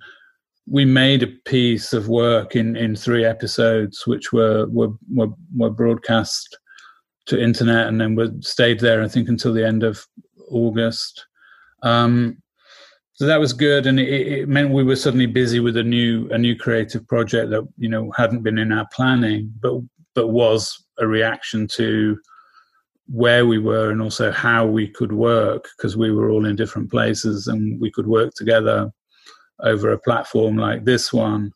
we 0.68 0.84
made 0.84 1.22
a 1.22 1.28
piece 1.44 1.92
of 1.92 2.08
work 2.08 2.56
in, 2.56 2.74
in 2.76 2.96
three 2.96 3.24
episodes, 3.24 4.06
which 4.06 4.32
were, 4.32 4.66
were 4.66 4.90
were 5.12 5.28
were 5.54 5.70
broadcast 5.70 6.58
to 7.26 7.40
internet 7.40 7.86
and 7.86 8.00
then 8.00 8.16
were 8.16 8.32
stayed 8.40 8.80
there, 8.80 9.02
I 9.02 9.08
think, 9.08 9.28
until 9.28 9.52
the 9.52 9.66
end 9.66 9.84
of 9.84 10.04
August. 10.50 11.26
Um, 11.82 12.38
so 13.16 13.24
that 13.24 13.40
was 13.40 13.54
good, 13.54 13.86
and 13.86 13.98
it, 13.98 14.08
it, 14.08 14.48
meant 14.48 14.70
we 14.70 14.84
were 14.84 14.94
suddenly 14.94 15.24
busy 15.26 15.58
with 15.58 15.78
a 15.78 15.82
new 15.82 16.28
a 16.30 16.38
new 16.38 16.54
creative 16.54 17.08
project 17.08 17.50
that 17.50 17.66
you 17.78 17.88
know 17.88 18.12
hadn't 18.14 18.42
been 18.42 18.58
in 18.58 18.72
our 18.72 18.86
planning, 18.92 19.52
but 19.60 19.80
but 20.14 20.28
was 20.28 20.84
a 20.98 21.06
reaction 21.06 21.66
to 21.68 22.18
where 23.08 23.46
we 23.46 23.58
were 23.58 23.90
and 23.90 24.02
also 24.02 24.30
how 24.30 24.66
we 24.66 24.86
could 24.86 25.12
work 25.12 25.68
because 25.76 25.96
we 25.96 26.10
were 26.10 26.28
all 26.28 26.44
in 26.44 26.56
different 26.56 26.90
places 26.90 27.46
and 27.46 27.80
we 27.80 27.90
could 27.90 28.06
work 28.06 28.34
together 28.34 28.90
over 29.62 29.92
a 29.92 29.98
platform 29.98 30.56
like 30.56 30.84
this 30.84 31.12
one. 31.12 31.52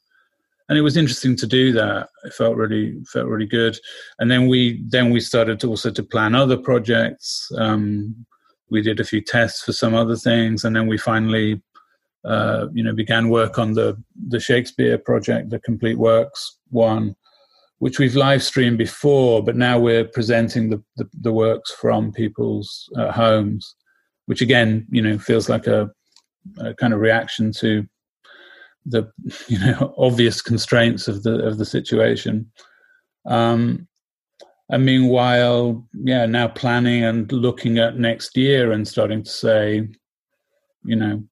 And 0.68 0.78
it 0.78 0.82
was 0.82 0.96
interesting 0.96 1.36
to 1.36 1.46
do 1.46 1.72
that. 1.72 2.08
It 2.24 2.32
felt 2.32 2.56
really 2.56 3.02
felt 3.12 3.26
really 3.26 3.46
good. 3.46 3.76
And 4.18 4.30
then 4.30 4.48
we 4.48 4.82
then 4.88 5.10
we 5.10 5.20
started 5.20 5.60
to 5.60 5.68
also 5.68 5.90
to 5.90 6.02
plan 6.02 6.34
other 6.34 6.56
projects 6.56 7.50
um, 7.58 8.24
we 8.70 8.82
did 8.82 9.00
a 9.00 9.04
few 9.04 9.20
tests 9.20 9.62
for 9.62 9.72
some 9.72 9.94
other 9.94 10.16
things 10.16 10.64
and 10.64 10.74
then 10.74 10.86
we 10.86 10.98
finally 10.98 11.60
uh, 12.24 12.66
you 12.72 12.82
know 12.82 12.94
began 12.94 13.28
work 13.28 13.58
on 13.58 13.72
the 13.74 13.96
the 14.28 14.40
shakespeare 14.40 14.98
project 14.98 15.50
the 15.50 15.58
complete 15.60 15.98
works 15.98 16.58
one 16.70 17.14
which 17.80 17.98
we've 17.98 18.14
live 18.14 18.42
streamed 18.42 18.76
before, 18.76 19.42
but 19.42 19.56
now 19.56 19.78
we're 19.78 20.04
presenting 20.04 20.68
the, 20.68 20.82
the, 20.96 21.08
the 21.22 21.32
works 21.32 21.72
from 21.72 22.12
people's 22.12 22.90
uh, 22.96 23.10
homes, 23.10 23.74
which 24.26 24.42
again, 24.42 24.86
you 24.90 25.00
know, 25.00 25.18
feels 25.18 25.48
like 25.48 25.66
a, 25.66 25.90
a, 26.58 26.74
kind 26.74 26.92
of 26.92 27.00
reaction 27.00 27.52
to 27.52 27.86
the 28.84 29.10
you 29.48 29.58
know 29.58 29.94
obvious 29.98 30.40
constraints 30.40 31.08
of 31.08 31.22
the 31.22 31.42
of 31.46 31.58
the 31.58 31.64
situation. 31.64 32.50
Um, 33.26 33.88
and 34.70 34.84
meanwhile, 34.84 35.84
yeah, 35.92 36.26
now 36.26 36.46
planning 36.46 37.04
and 37.04 37.30
looking 37.32 37.78
at 37.78 37.98
next 37.98 38.36
year 38.36 38.70
and 38.70 38.86
starting 38.86 39.24
to 39.24 39.30
say, 39.30 39.88
you 40.84 40.96
know, 40.96 41.24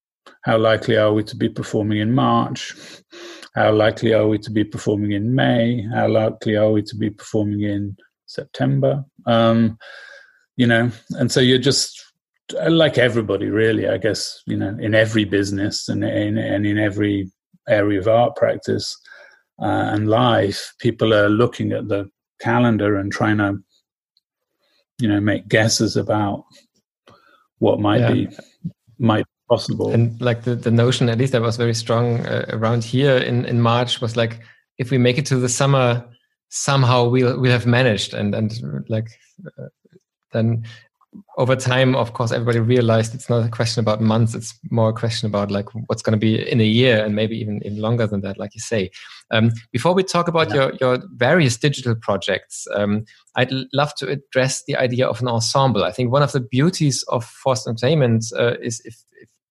how 0.43 0.59
likely 0.59 0.97
are 0.97 1.13
we 1.13 1.23
to 1.25 1.37
be 1.37 1.49
performing 1.49 1.99
in 1.99 2.13
March? 2.13 2.75
How 3.55 3.73
likely 3.73 4.13
are 4.13 4.27
we 4.27 4.39
to 4.39 4.51
be 4.51 4.65
performing 4.65 5.13
in 5.13 5.35
May? 5.35 5.87
How 5.95 6.09
likely 6.09 6.57
are 6.57 6.73
we 6.73 6.83
to 6.83 6.97
be 6.97 7.11
performing 7.11 7.63
in 7.63 7.97
September? 8.27 9.05
Um, 9.27 9.79
you 10.57 10.67
know, 10.67 10.91
and 11.11 11.31
so 11.31 11.41
you're 11.41 11.59
just 11.59 12.05
like 12.69 12.99
everybody, 12.99 13.47
really. 13.47 13.89
I 13.89 13.99
guess 13.99 14.43
you 14.47 14.57
know, 14.57 14.77
in 14.81 14.95
every 14.95 15.25
business 15.25 15.89
and 15.89 16.03
in 16.03 16.39
and 16.39 16.67
in 16.67 16.79
every 16.79 17.31
area 17.69 18.01
of 18.01 18.09
art 18.09 18.35
practice 18.35 18.97
uh, 19.63 19.91
and 19.93 20.09
life, 20.09 20.75
people 20.81 21.15
are 21.15 21.29
looking 21.29 21.73
at 21.73 21.87
the 21.87 22.11
calendar 22.41 22.97
and 22.97 23.13
trying 23.13 23.39
to, 23.39 23.59
you 24.99 25.09
know, 25.09 25.21
make 25.21 25.49
guesses 25.49 25.97
about 25.97 26.45
what 27.59 27.81
might 27.81 28.01
yeah. 28.01 28.13
be 28.13 28.29
might 28.99 29.25
be 29.25 29.33
possible. 29.49 29.91
And 29.91 30.21
like 30.21 30.45
the, 30.45 30.55
the 30.55 30.71
notion, 30.71 31.09
at 31.09 31.19
least 31.19 31.33
that 31.33 31.43
was 31.43 31.57
very 31.57 31.75
strong 31.75 32.27
uh, 32.27 32.47
around 32.51 32.85
here 32.85 33.17
in, 33.17 33.45
in 33.45 33.61
March, 33.61 34.01
was 34.01 34.17
like 34.17 34.41
if 34.79 34.91
we 34.91 34.99
make 34.99 35.19
it 35.19 35.27
to 35.27 35.37
the 35.37 35.49
summer, 35.49 36.05
somehow 36.49 37.09
we'll 37.09 37.41
we'll 37.41 37.53
have 37.53 37.67
managed. 37.67 38.15
And 38.15 38.35
and 38.35 38.53
like 38.89 39.09
uh, 39.59 39.69
then 40.33 40.65
over 41.37 41.57
time, 41.57 41.95
of 41.95 42.13
course, 42.13 42.33
everybody 42.33 42.59
realized 42.59 43.15
it's 43.15 43.31
not 43.31 43.45
a 43.45 43.49
question 43.49 43.81
about 43.81 44.01
months; 44.01 44.35
it's 44.35 44.59
more 44.71 44.91
a 44.91 44.93
question 44.93 45.27
about 45.27 45.51
like 45.51 45.67
what's 45.87 46.03
going 46.03 46.13
to 46.13 46.19
be 46.19 46.51
in 46.51 46.61
a 46.61 46.65
year, 46.65 47.05
and 47.05 47.15
maybe 47.15 47.37
even 47.39 47.61
even 47.65 47.81
longer 47.81 48.07
than 48.07 48.21
that, 48.23 48.39
like 48.39 48.55
you 48.55 48.61
say. 48.61 48.91
Um, 49.31 49.53
before 49.73 49.95
we 49.95 50.03
talk 50.03 50.29
about 50.29 50.49
yeah. 50.49 50.55
your 50.55 50.73
your 50.81 51.03
various 51.15 51.57
digital 51.57 51.95
projects, 51.95 52.67
um, 52.75 53.05
I'd 53.37 53.53
love 53.73 53.95
to 53.97 54.09
address 54.09 54.65
the 54.65 54.77
idea 54.77 55.07
of 55.07 55.21
an 55.21 55.29
ensemble. 55.29 55.85
I 55.85 55.93
think 55.93 56.13
one 56.13 56.23
of 56.23 56.33
the 56.33 56.41
beauties 56.41 57.05
of 57.09 57.25
forced 57.25 57.67
entertainment 57.67 58.27
uh, 58.37 58.55
is 58.61 58.83
if 58.85 58.97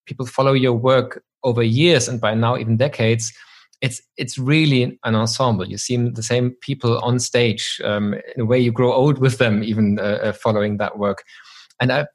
people 0.06 0.26
follow 0.26 0.54
your 0.54 0.74
work 0.74 1.24
over 1.44 1.64
years 1.64 2.08
and 2.08 2.20
by 2.20 2.34
now 2.34 2.58
even 2.58 2.78
decades, 2.78 3.34
it's 3.82 4.02
it's 4.18 4.38
really 4.38 5.00
an 5.04 5.16
ensemble. 5.16 5.68
You 5.68 5.78
see 5.78 5.98
the 5.98 6.24
same 6.24 6.56
people 6.62 7.00
on 7.00 7.20
stage. 7.20 7.80
Um, 7.84 8.16
in 8.36 8.42
a 8.42 8.46
way, 8.46 8.60
you 8.60 8.72
grow 8.72 8.94
old 8.94 9.20
with 9.20 9.38
them, 9.38 9.64
even 9.64 10.00
uh, 10.00 10.20
uh, 10.24 10.34
following 10.34 10.78
that 10.78 10.98
work. 10.98 11.24
And 11.80 11.92
I 11.92 12.08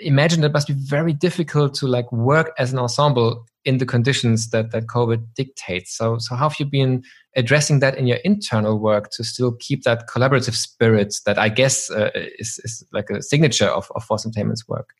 imagine 0.00 0.42
it 0.44 0.52
must 0.52 0.68
be 0.68 0.74
very 0.74 1.12
difficult 1.12 1.74
to 1.74 1.86
like 1.86 2.10
work 2.12 2.52
as 2.58 2.72
an 2.72 2.78
ensemble 2.78 3.44
in 3.64 3.78
the 3.78 3.86
conditions 3.86 4.50
that 4.50 4.70
that 4.70 4.86
COVID 4.86 5.26
dictates. 5.34 5.96
So, 5.96 6.18
so 6.18 6.34
how 6.34 6.48
have 6.48 6.58
you 6.58 6.66
been 6.66 7.02
addressing 7.34 7.80
that 7.80 7.98
in 7.98 8.06
your 8.06 8.18
internal 8.18 8.78
work 8.78 9.10
to 9.10 9.24
still 9.24 9.52
keep 9.60 9.82
that 9.82 10.08
collaborative 10.08 10.54
spirit 10.54 11.14
that 11.26 11.38
I 11.38 11.50
guess 11.50 11.90
uh, 11.90 12.10
is 12.38 12.60
is 12.64 12.84
like 12.92 13.10
a 13.10 13.22
signature 13.22 13.68
of 13.68 13.90
of 13.94 14.04
Forced 14.04 14.26
Entertainment's 14.26 14.66
work? 14.66 14.90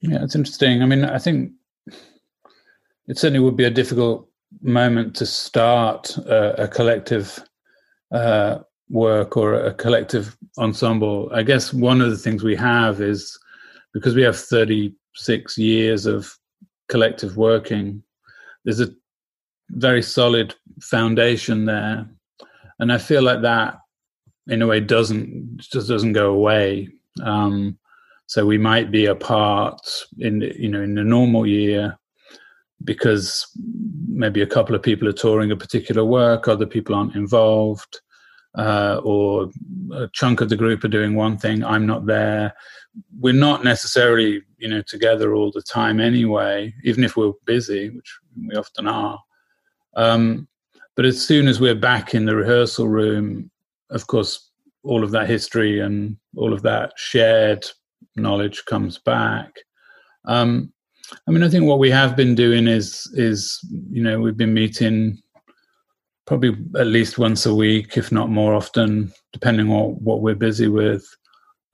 Yeah, 0.00 0.22
it's 0.22 0.34
interesting. 0.34 0.82
I 0.82 0.86
mean, 0.86 1.04
I 1.04 1.18
think 1.18 1.52
it 3.08 3.18
certainly 3.18 3.40
would 3.40 3.56
be 3.56 3.64
a 3.64 3.70
difficult 3.70 4.28
moment 4.62 5.16
to 5.16 5.26
start 5.26 6.16
a, 6.18 6.64
a 6.64 6.68
collective 6.68 7.42
uh, 8.12 8.58
work 8.90 9.36
or 9.36 9.54
a 9.54 9.74
collective 9.74 10.36
ensemble. 10.58 11.30
I 11.32 11.42
guess 11.42 11.72
one 11.72 12.00
of 12.00 12.10
the 12.10 12.16
things 12.16 12.44
we 12.44 12.56
have 12.56 13.00
is 13.00 13.38
because 13.92 14.14
we 14.14 14.22
have 14.22 14.38
36 14.38 15.58
years 15.58 16.06
of 16.06 16.32
collective 16.88 17.36
working, 17.36 18.02
there's 18.64 18.80
a 18.80 18.94
very 19.70 20.02
solid 20.02 20.54
foundation 20.80 21.64
there. 21.64 22.08
And 22.78 22.92
I 22.92 22.98
feel 22.98 23.22
like 23.22 23.42
that, 23.42 23.78
in 24.46 24.62
a 24.62 24.66
way, 24.66 24.80
doesn't 24.80 25.58
just 25.58 25.88
doesn't 25.88 26.12
go 26.12 26.32
away. 26.32 26.88
Um, 27.22 27.78
so 28.26 28.46
we 28.46 28.58
might 28.58 28.90
be 28.90 29.06
apart 29.06 29.80
in 30.18 30.40
you 30.40 30.68
know 30.68 30.80
in 30.80 30.94
the 30.94 31.04
normal 31.04 31.46
year 31.46 31.98
because 32.84 33.46
maybe 34.08 34.42
a 34.42 34.46
couple 34.46 34.74
of 34.74 34.82
people 34.82 35.08
are 35.08 35.12
touring 35.12 35.50
a 35.50 35.56
particular 35.56 36.04
work, 36.04 36.48
other 36.48 36.66
people 36.66 36.94
aren't 36.94 37.16
involved, 37.16 38.00
uh, 38.56 39.00
or 39.04 39.50
a 39.92 40.08
chunk 40.12 40.40
of 40.40 40.48
the 40.48 40.56
group 40.56 40.84
are 40.84 40.88
doing 40.88 41.14
one 41.14 41.36
thing. 41.36 41.64
I'm 41.64 41.86
not 41.86 42.06
there. 42.06 42.54
We're 43.18 43.34
not 43.34 43.64
necessarily 43.64 44.42
you 44.58 44.68
know 44.68 44.82
together 44.82 45.34
all 45.34 45.50
the 45.52 45.62
time 45.62 46.00
anyway, 46.00 46.74
even 46.84 47.04
if 47.04 47.16
we're 47.16 47.32
busy, 47.44 47.90
which 47.90 48.18
we 48.36 48.54
often 48.54 48.86
are. 48.86 49.20
Um, 49.94 50.48
but 50.96 51.04
as 51.04 51.24
soon 51.24 51.46
as 51.46 51.60
we're 51.60 51.74
back 51.74 52.14
in 52.14 52.24
the 52.24 52.34
rehearsal 52.34 52.88
room, 52.88 53.50
of 53.90 54.06
course, 54.06 54.50
all 54.82 55.04
of 55.04 55.10
that 55.12 55.28
history 55.28 55.80
and 55.80 56.16
all 56.36 56.52
of 56.52 56.62
that 56.62 56.92
shared 56.96 57.64
knowledge 58.16 58.64
comes 58.64 58.98
back. 58.98 59.54
Um, 60.24 60.72
I 61.26 61.30
mean, 61.30 61.42
I 61.42 61.48
think 61.48 61.64
what 61.64 61.78
we 61.78 61.90
have 61.90 62.16
been 62.16 62.34
doing 62.34 62.66
is 62.66 63.10
is 63.14 63.58
you 63.90 64.02
know 64.02 64.20
we've 64.20 64.36
been 64.36 64.54
meeting 64.54 65.18
probably 66.26 66.54
at 66.78 66.86
least 66.86 67.18
once 67.18 67.46
a 67.46 67.54
week, 67.54 67.96
if 67.96 68.12
not 68.12 68.28
more 68.28 68.54
often, 68.54 69.12
depending 69.32 69.70
on 69.70 69.92
what 70.04 70.20
we're 70.20 70.34
busy 70.34 70.68
with 70.68 71.04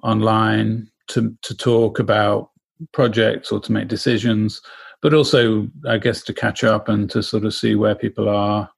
online 0.03 0.89
to 1.09 1.37
to 1.43 1.57
talk 1.57 1.99
about 1.99 2.51
projects 2.93 3.51
or 3.51 3.61
to 3.61 3.73
make 3.73 3.89
decisions, 3.89 4.61
but 5.03 5.15
also 5.15 5.69
I 5.89 5.99
guess 5.99 6.23
to 6.25 6.35
catch 6.35 6.65
up 6.65 6.89
and 6.89 7.11
to 7.11 7.23
sort 7.23 7.45
of 7.45 7.55
see 7.55 7.75
where 7.75 7.95
people 7.95 8.29
are 8.29 8.71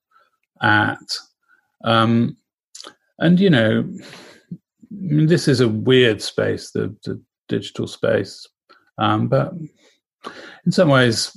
at. 0.62 0.98
Um, 1.84 2.36
and 3.18 3.38
you 3.40 3.50
know, 3.50 3.88
this 4.90 5.48
is 5.48 5.60
a 5.60 5.68
weird 5.68 6.22
space, 6.22 6.70
the, 6.70 6.94
the 7.04 7.20
digital 7.48 7.86
space. 7.86 8.46
Um, 8.98 9.28
but 9.28 9.52
in 10.64 10.72
some 10.72 10.88
ways, 10.88 11.36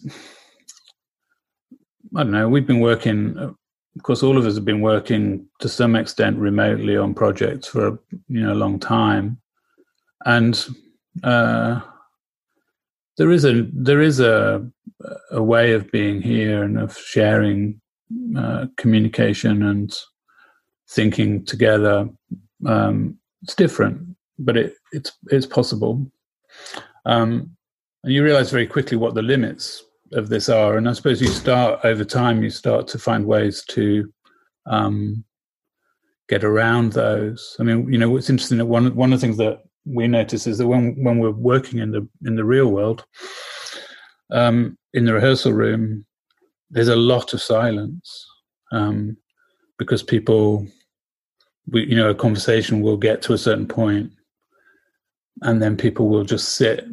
I 2.15 2.24
don't 2.24 2.31
know, 2.31 2.50
we've 2.50 2.67
been 2.67 2.79
working, 2.79 3.38
of 3.38 4.03
course, 4.03 4.24
all 4.24 4.38
of 4.38 4.45
us 4.45 4.55
have 4.55 4.65
been 4.65 4.81
working 4.81 5.48
to 5.59 5.69
some 5.69 5.95
extent 5.95 6.38
remotely 6.38 6.98
on 6.98 7.13
projects 7.13 7.67
for 7.67 7.88
a 7.88 8.00
you 8.27 8.41
know, 8.41 8.53
a 8.53 8.55
long 8.55 8.79
time. 8.79 9.39
And 10.25 10.65
uh, 11.24 11.81
there 13.17 13.31
is 13.31 13.45
a 13.45 13.67
there 13.74 14.01
is 14.01 14.19
a 14.19 14.67
a 15.31 15.41
way 15.41 15.74
of 15.74 15.89
being 15.91 16.21
here 16.21 16.63
and 16.63 16.77
of 16.77 16.98
sharing 16.98 17.79
uh, 18.38 18.67
communication 18.77 19.63
and 19.63 19.93
thinking 20.89 21.45
together. 21.45 22.09
Um, 22.65 23.17
it's 23.41 23.55
different 23.55 24.09
but 24.39 24.57
it, 24.57 24.74
it's 24.91 25.12
it's 25.27 25.45
possible. 25.45 26.09
Um, 27.05 27.55
and 28.03 28.13
you 28.13 28.24
realize 28.24 28.51
very 28.51 28.68
quickly 28.68 28.98
what 28.98 29.13
the 29.13 29.22
limits 29.22 29.84
of 30.13 30.29
this 30.29 30.50
are. 30.50 30.77
And 30.77 30.88
I 30.89 30.94
suppose 30.94 31.22
you 31.22 31.27
start 31.27 31.79
over 31.84 32.03
time, 32.03 32.44
you 32.44 32.50
start 32.50 32.88
to 32.89 33.00
find 33.00 33.25
ways 33.25 33.63
to 33.70 34.12
um, 34.65 35.24
get 36.29 36.44
around 36.44 36.94
those. 36.94 37.56
I 37.60 37.63
mean, 37.63 37.91
you 37.91 38.00
know, 38.00 38.10
what's 38.10 38.29
interesting 38.29 38.58
that 38.60 38.65
one 38.65 38.96
one 38.96 39.12
of 39.12 39.20
the 39.20 39.25
things 39.25 39.38
that 39.38 39.63
we 39.86 40.08
notice 40.08 40.48
is 40.48 40.58
that 40.60 40.68
when 40.68 41.03
when 41.03 41.20
we're 41.20 41.32
working 41.32 41.79
in 41.79 41.91
the 41.91 42.08
in 42.25 42.36
the 42.36 42.46
real 42.46 42.68
world, 42.68 43.06
um, 44.32 44.77
in 44.94 45.06
the 45.06 45.13
rehearsal 45.13 45.53
room, 45.53 46.06
there's 46.70 46.88
a 46.88 46.96
lot 46.96 47.34
of 47.34 47.41
silence 47.41 48.25
um, 48.72 49.18
because 49.77 50.03
people, 50.03 50.68
we, 51.68 51.86
you 51.86 51.96
know, 51.96 52.10
a 52.10 52.15
conversation 52.15 52.82
will 52.82 52.98
get 52.98 53.22
to 53.24 53.34
a 53.34 53.38
certain 53.38 53.68
point, 53.68 54.12
and 55.41 55.62
then 55.62 55.75
people 55.75 56.08
will 56.08 56.24
just 56.24 56.56
sit. 56.56 56.86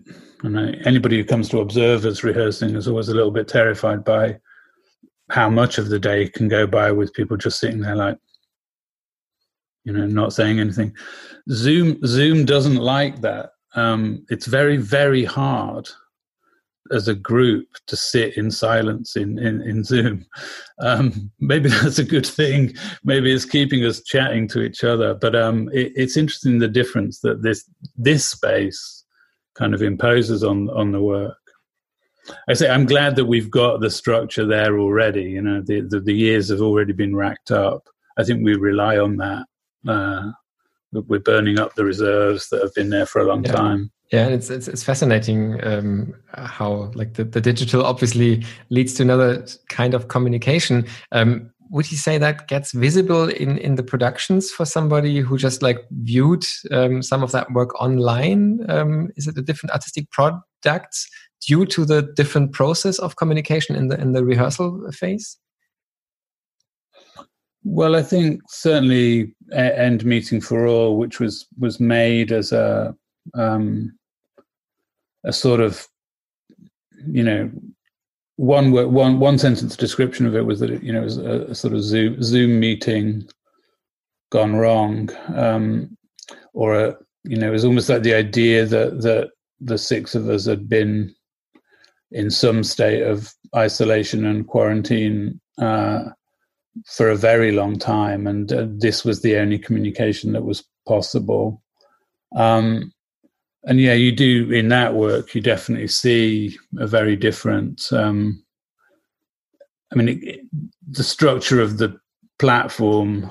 And 0.43 0.59
anybody 0.87 1.17
who 1.17 1.25
comes 1.25 1.49
to 1.51 1.61
observe 1.61 2.05
us 2.05 2.23
rehearsing 2.23 2.75
is 2.75 2.89
always 2.89 3.09
a 3.09 3.15
little 3.15 3.31
bit 3.31 3.49
terrified 3.49 4.05
by 4.05 4.39
how 5.31 5.49
much 5.51 5.79
of 5.79 5.89
the 5.89 5.99
day 5.99 6.29
can 6.29 6.49
go 6.49 6.67
by 6.67 6.93
with 6.93 7.15
people 7.15 7.37
just 7.37 7.59
sitting 7.59 7.81
there 7.81 7.97
like 7.97 8.19
you 9.85 9.93
know 9.93 10.07
not 10.07 10.33
saying 10.33 10.61
anything. 10.61 10.95
Zoom 11.51 11.99
zoom 12.07 12.45
doesn't 12.45 12.77
like 12.77 13.21
that. 13.23 13.51
Um, 13.75 14.25
it's 14.29 14.47
very 14.47 14.77
very 14.77 15.25
hard 15.25 15.89
as 16.93 17.09
a 17.09 17.15
group 17.15 17.67
to 17.87 17.97
sit 17.97 18.37
in 18.37 18.51
silence 18.51 19.17
in 19.17 19.39
in, 19.39 19.63
in 19.63 19.85
zoom. 19.85 20.27
Um, 20.81 21.31
maybe 21.41 21.69
that's 21.83 21.99
a 21.99 22.05
good 22.05 22.27
thing. 22.27 22.75
Maybe 23.05 23.33
it's 23.33 23.45
keeping 23.45 23.85
us 23.85 24.03
chatting 24.03 24.49
to 24.49 24.63
each 24.63 24.85
other. 24.85 25.15
But 25.15 25.35
um, 25.35 25.71
it, 25.73 25.93
it's 25.97 26.17
interesting 26.17 26.59
the 26.59 26.69
difference 26.69 27.21
that 27.21 27.43
this 27.43 27.69
this 27.97 28.27
space 28.27 28.96
kind 29.59 29.75
of 29.75 29.83
imposes 29.83 30.45
on 30.45 30.69
on 30.71 30.93
the 30.93 31.01
work 31.01 31.37
I 32.49 32.55
say 32.55 32.69
I'm 32.69 32.87
glad 32.87 33.17
that 33.17 33.27
we've 33.27 33.51
got 33.51 33.81
the 33.81 33.91
structure 33.91 34.45
there 34.45 34.79
already. 34.79 35.23
You 35.23 35.43
know, 35.43 35.63
the, 35.63 35.83
the, 35.83 36.01
the 36.01 36.13
years 36.13 36.49
have 36.51 36.61
already 36.61 36.93
been 36.93 37.15
racked 37.15 37.51
up. 37.51 37.89
I 38.19 38.25
think 38.25 38.45
we 38.45 38.57
rely 38.57 38.99
on 38.99 39.17
that 39.19 39.47
uh, 39.87 40.33
we're 40.93 41.21
burning 41.21 41.59
up 41.59 41.75
the 41.75 41.85
reserves 41.85 42.49
that 42.49 42.63
have 42.63 42.75
been 42.75 42.91
there 42.91 43.07
for 43.07 43.21
a 43.21 43.25
long 43.25 43.45
yeah. 43.45 43.53
time. 43.53 43.93
Yeah, 44.13 44.29
it's 44.29 44.51
it's, 44.51 44.69
it's 44.69 44.85
fascinating 44.85 45.63
um, 45.67 46.15
how 46.33 46.93
like 46.95 47.15
the, 47.15 47.25
the 47.25 47.41
digital 47.41 47.85
obviously 47.85 48.45
leads 48.71 48.95
to 48.95 49.03
another 49.03 49.45
kind 49.69 49.95
of 49.95 50.07
communication. 50.07 50.87
Um, 51.11 51.51
would 51.71 51.91
you 51.91 51.97
say 51.97 52.19
that 52.19 52.49
gets 52.49 52.73
visible 52.73 53.29
in 53.29 53.59
in 53.59 53.75
the 53.75 53.83
productions 53.83 54.51
for 54.51 54.65
somebody 54.65 55.21
who 55.21 55.37
just 55.37 55.63
like 55.63 55.79
viewed 55.91 56.45
um, 56.71 57.03
some 57.03 57.23
of 57.23 57.33
that 57.33 57.51
work 57.53 57.81
online? 57.81 58.65
Um, 58.69 59.11
is 59.17 59.27
it 59.27 59.39
a 59.39 59.43
different 59.43 59.73
artistic 59.73 60.11
product 60.11 60.97
due 61.41 61.67
to 61.67 61.85
the 61.85 62.03
different 62.17 62.53
process 62.53 62.99
of 62.99 63.17
communication 63.17 63.77
in 63.77 63.89
the 63.89 64.01
in 64.01 64.13
the 64.13 64.25
rehearsal 64.25 64.91
phase? 64.93 65.39
Well, 67.65 67.97
I 67.97 68.03
think 68.03 68.43
certainly 68.49 69.35
end 69.53 70.05
meeting 70.05 70.41
for 70.41 70.67
all, 70.67 70.97
which 70.97 71.19
was 71.19 71.47
was 71.59 71.81
made 71.81 72.31
as 72.31 72.53
a 72.53 72.95
um, 73.35 73.99
a 75.25 75.33
sort 75.33 75.61
of 75.61 75.89
you 77.09 77.25
know 77.25 77.51
one 78.37 78.73
word, 78.73 78.89
one 78.89 79.19
one 79.19 79.39
sentence 79.39 79.77
description 79.77 80.27
of 80.27 80.37
it 80.37 80.47
was 80.47 80.61
that 80.61 80.71
it, 80.71 80.83
you 80.83 80.93
know 80.93 81.01
it 81.01 81.05
was 81.05 81.19
a, 81.19 81.43
a 81.43 81.55
sort 81.55 81.75
of 81.75 81.83
Zoom 81.83 82.23
Zoom 82.23 82.61
meeting 82.61 83.27
gone 84.31 84.57
wrong, 84.57 85.11
um, 85.35 85.97
or 86.53 86.75
a 86.75 86.97
you 87.25 87.37
know 87.37 87.49
it 87.49 87.53
was 87.53 87.65
almost 87.65 87.89
like 87.89 88.03
the 88.03 88.15
idea 88.15 88.67
that 88.67 89.03
that 89.03 89.31
the 89.61 89.79
six 89.79 90.15
of 90.15 90.29
us 90.29 90.45
had 90.45 90.69
been 90.69 91.15
in 92.13 92.31
some 92.31 92.63
state 92.63 93.03
of 93.03 93.35
isolation 93.55 94.25
and 94.25 94.47
quarantine. 94.47 95.41
Uh, 95.59 96.05
for 96.85 97.09
a 97.09 97.17
very 97.17 97.53
long 97.53 97.79
time, 97.79 98.27
and 98.27 98.53
uh, 98.53 98.67
this 98.69 99.03
was 99.03 99.23
the 99.23 99.37
only 99.39 99.59
communication 99.59 100.33
that 100.33 100.45
was 100.45 100.63
possible. 100.87 101.63
Um, 102.35 102.93
and 103.67 103.81
yeah, 103.81 103.95
you 103.95 104.13
do 104.13 104.51
in 104.51 104.69
that 104.69 104.95
work, 104.95 105.35
you 105.35 105.41
definitely 105.41 105.89
see 105.89 106.57
a 106.79 106.87
very 106.87 107.17
different. 107.17 107.93
Um, 107.93 108.45
I 109.93 109.97
mean, 109.97 110.21
it, 110.23 110.41
the 110.89 111.05
structure 111.05 111.61
of 111.61 111.79
the 111.79 111.99
platform 112.39 113.31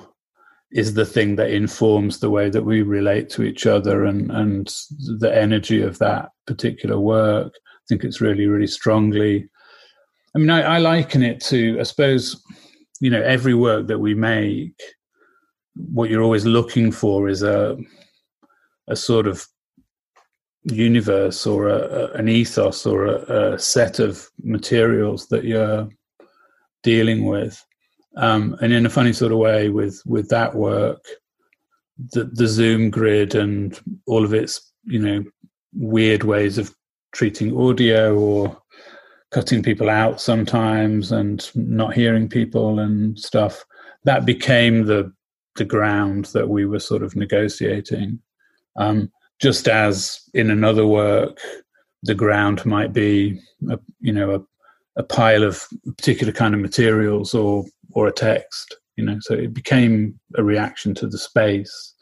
is 0.71 0.93
the 0.93 1.05
thing 1.05 1.37
that 1.37 1.51
informs 1.51 2.19
the 2.19 2.29
way 2.29 2.49
that 2.49 2.63
we 2.63 2.81
relate 2.81 3.29
to 3.29 3.43
each 3.43 3.65
other 3.65 4.03
and 4.03 4.29
and 4.31 4.73
the 5.19 5.31
energy 5.33 5.81
of 5.81 5.97
that 5.99 6.29
particular 6.45 6.99
work. 6.99 7.53
I 7.55 7.83
think 7.87 8.03
it's 8.03 8.21
really, 8.21 8.47
really 8.47 8.67
strongly. 8.67 9.47
I 10.35 10.39
mean, 10.39 10.49
I, 10.49 10.61
I 10.61 10.77
liken 10.79 11.23
it 11.23 11.39
to, 11.45 11.79
I 11.79 11.83
suppose, 11.83 12.35
you 12.99 13.09
know 13.09 13.21
every 13.21 13.53
work 13.53 13.87
that 13.87 13.99
we 13.99 14.13
make 14.13 14.81
what 15.75 16.09
you're 16.09 16.23
always 16.23 16.45
looking 16.45 16.91
for 16.91 17.27
is 17.27 17.43
a 17.43 17.77
a 18.87 18.95
sort 18.95 19.27
of 19.27 19.45
universe 20.65 21.45
or 21.45 21.67
a, 21.69 21.77
a, 21.77 22.11
an 22.13 22.27
ethos 22.27 22.85
or 22.85 23.05
a, 23.05 23.53
a, 23.53 23.59
set 23.59 23.99
of 23.99 24.27
materials 24.43 25.27
that 25.27 25.43
you're 25.43 25.87
dealing 26.83 27.25
with. 27.25 27.63
Um, 28.17 28.57
and 28.61 28.73
in 28.73 28.85
a 28.85 28.89
funny 28.89 29.13
sort 29.13 29.31
of 29.31 29.37
way 29.37 29.69
with 29.69 30.01
with 30.05 30.29
that 30.29 30.55
work 30.55 31.03
the, 32.13 32.25
the 32.25 32.47
zoom 32.47 32.89
grid 32.89 33.35
and 33.35 33.79
all 34.07 34.23
of 34.23 34.33
its 34.33 34.71
you 34.83 34.99
know 34.99 35.23
weird 35.73 36.23
ways 36.23 36.57
of 36.57 36.73
treating 37.13 37.57
audio 37.57 38.17
or 38.17 38.57
cutting 39.31 39.61
people 39.61 39.89
out 39.89 40.21
sometimes 40.21 41.11
and 41.11 41.51
not 41.55 41.93
hearing 41.93 42.29
people 42.29 42.79
and 42.79 43.19
stuff 43.19 43.65
that 44.05 44.25
became 44.25 44.85
the 44.85 45.11
the 45.55 45.65
ground 45.65 46.25
that 46.25 46.49
we 46.49 46.65
were 46.65 46.79
sort 46.79 47.01
of 47.01 47.15
negotiating. 47.15 48.19
Um, 48.75 49.11
just 49.41 49.67
as 49.67 50.21
in 50.33 50.49
another 50.49 50.85
work 50.85 51.39
the 52.03 52.15
ground 52.15 52.65
might 52.65 52.93
be 52.93 53.39
a, 53.69 53.79
you 53.99 54.13
know 54.13 54.35
a, 54.35 54.99
a 54.99 55.03
pile 55.03 55.43
of 55.43 55.65
particular 55.97 56.33
kind 56.33 56.53
of 56.53 56.61
materials 56.61 57.33
or 57.33 57.63
or 57.91 58.07
a 58.07 58.11
text 58.11 58.75
you 58.95 59.03
know 59.03 59.17
so 59.21 59.33
it 59.33 59.53
became 59.53 60.17
a 60.35 60.43
reaction 60.43 60.93
to 60.93 61.07
the 61.07 61.17
space 61.17 61.93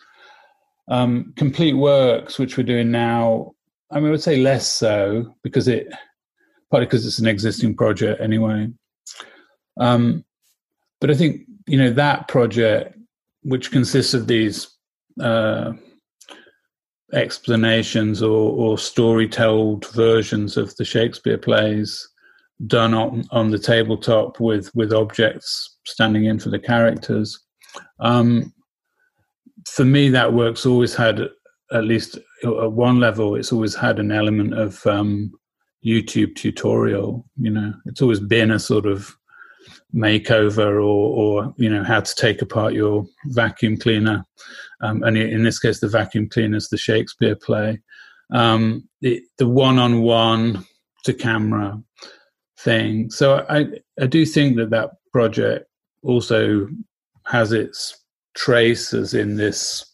um, 0.89 1.33
complete 1.37 1.73
works 1.73 2.37
which 2.37 2.57
we're 2.57 2.63
doing 2.63 2.91
now 2.91 3.51
i 3.91 3.95
mean 3.95 4.07
i 4.07 4.11
would 4.11 4.21
say 4.21 4.37
less 4.37 4.69
so 4.69 5.33
because 5.43 5.67
it 5.67 5.87
partly 6.73 6.87
because 6.87 7.05
it's 7.05 7.19
an 7.19 7.27
existing 7.27 7.75
project 7.75 8.19
anyway. 8.19 8.67
Um, 9.79 10.25
but 10.99 11.11
I 11.11 11.13
think 11.13 11.41
you 11.67 11.77
know 11.77 11.91
that 11.91 12.27
project, 12.27 12.97
which 13.43 13.71
consists 13.71 14.15
of 14.15 14.25
these 14.25 14.75
uh, 15.21 15.73
explanations 17.13 18.21
or, 18.21 18.51
or 18.51 18.77
story-told 18.77 19.87
versions 19.93 20.57
of 20.57 20.75
the 20.77 20.85
Shakespeare 20.85 21.37
plays, 21.37 22.09
done 22.67 22.93
on 22.93 23.23
on 23.31 23.49
the 23.49 23.59
tabletop 23.59 24.39
with 24.39 24.73
with 24.75 24.93
objects 24.93 25.77
standing 25.85 26.25
in 26.25 26.39
for 26.39 26.49
the 26.49 26.59
characters. 26.59 27.39
Um, 27.99 28.53
for 29.67 29.85
me, 29.85 30.09
that 30.09 30.33
work's 30.33 30.65
always 30.65 30.95
had 30.95 31.29
at 31.71 31.85
least 31.85 32.17
at 32.43 32.71
one 32.71 32.99
level, 32.99 33.35
it's 33.35 33.51
always 33.51 33.75
had 33.75 33.99
an 33.99 34.11
element 34.11 34.53
of 34.53 34.85
um, 34.85 35.31
YouTube 35.85 36.35
tutorial. 36.35 37.25
You 37.39 37.51
know, 37.51 37.73
it's 37.85 38.01
always 38.01 38.19
been 38.19 38.51
a 38.51 38.59
sort 38.59 38.85
of 38.85 39.15
makeover 39.93 40.75
or, 40.75 40.81
or 40.81 41.53
you 41.57 41.69
know, 41.69 41.83
how 41.83 42.01
to 42.01 42.15
take 42.15 42.41
apart 42.41 42.73
your 42.73 43.05
vacuum 43.25 43.77
cleaner. 43.77 44.23
Um, 44.83 45.01
and 45.03 45.17
in 45.17 45.43
this 45.43 45.59
case, 45.59 45.79
the 45.79 45.87
vacuum 45.87 46.29
cleaners, 46.29 46.69
the 46.69 46.77
Shakespeare 46.77 47.35
play. 47.35 47.81
Um, 48.31 48.87
the, 49.01 49.21
the 49.37 49.47
one-on-one 49.47 50.65
to 51.05 51.13
camera 51.13 51.81
thing. 52.59 53.09
So 53.09 53.45
I, 53.49 53.65
I 54.01 54.05
do 54.07 54.25
think 54.25 54.57
that 54.57 54.69
that 54.69 54.91
project 55.11 55.67
also 56.03 56.67
has 57.25 57.51
its 57.51 57.97
traces 58.35 59.13
in 59.13 59.37
this 59.37 59.85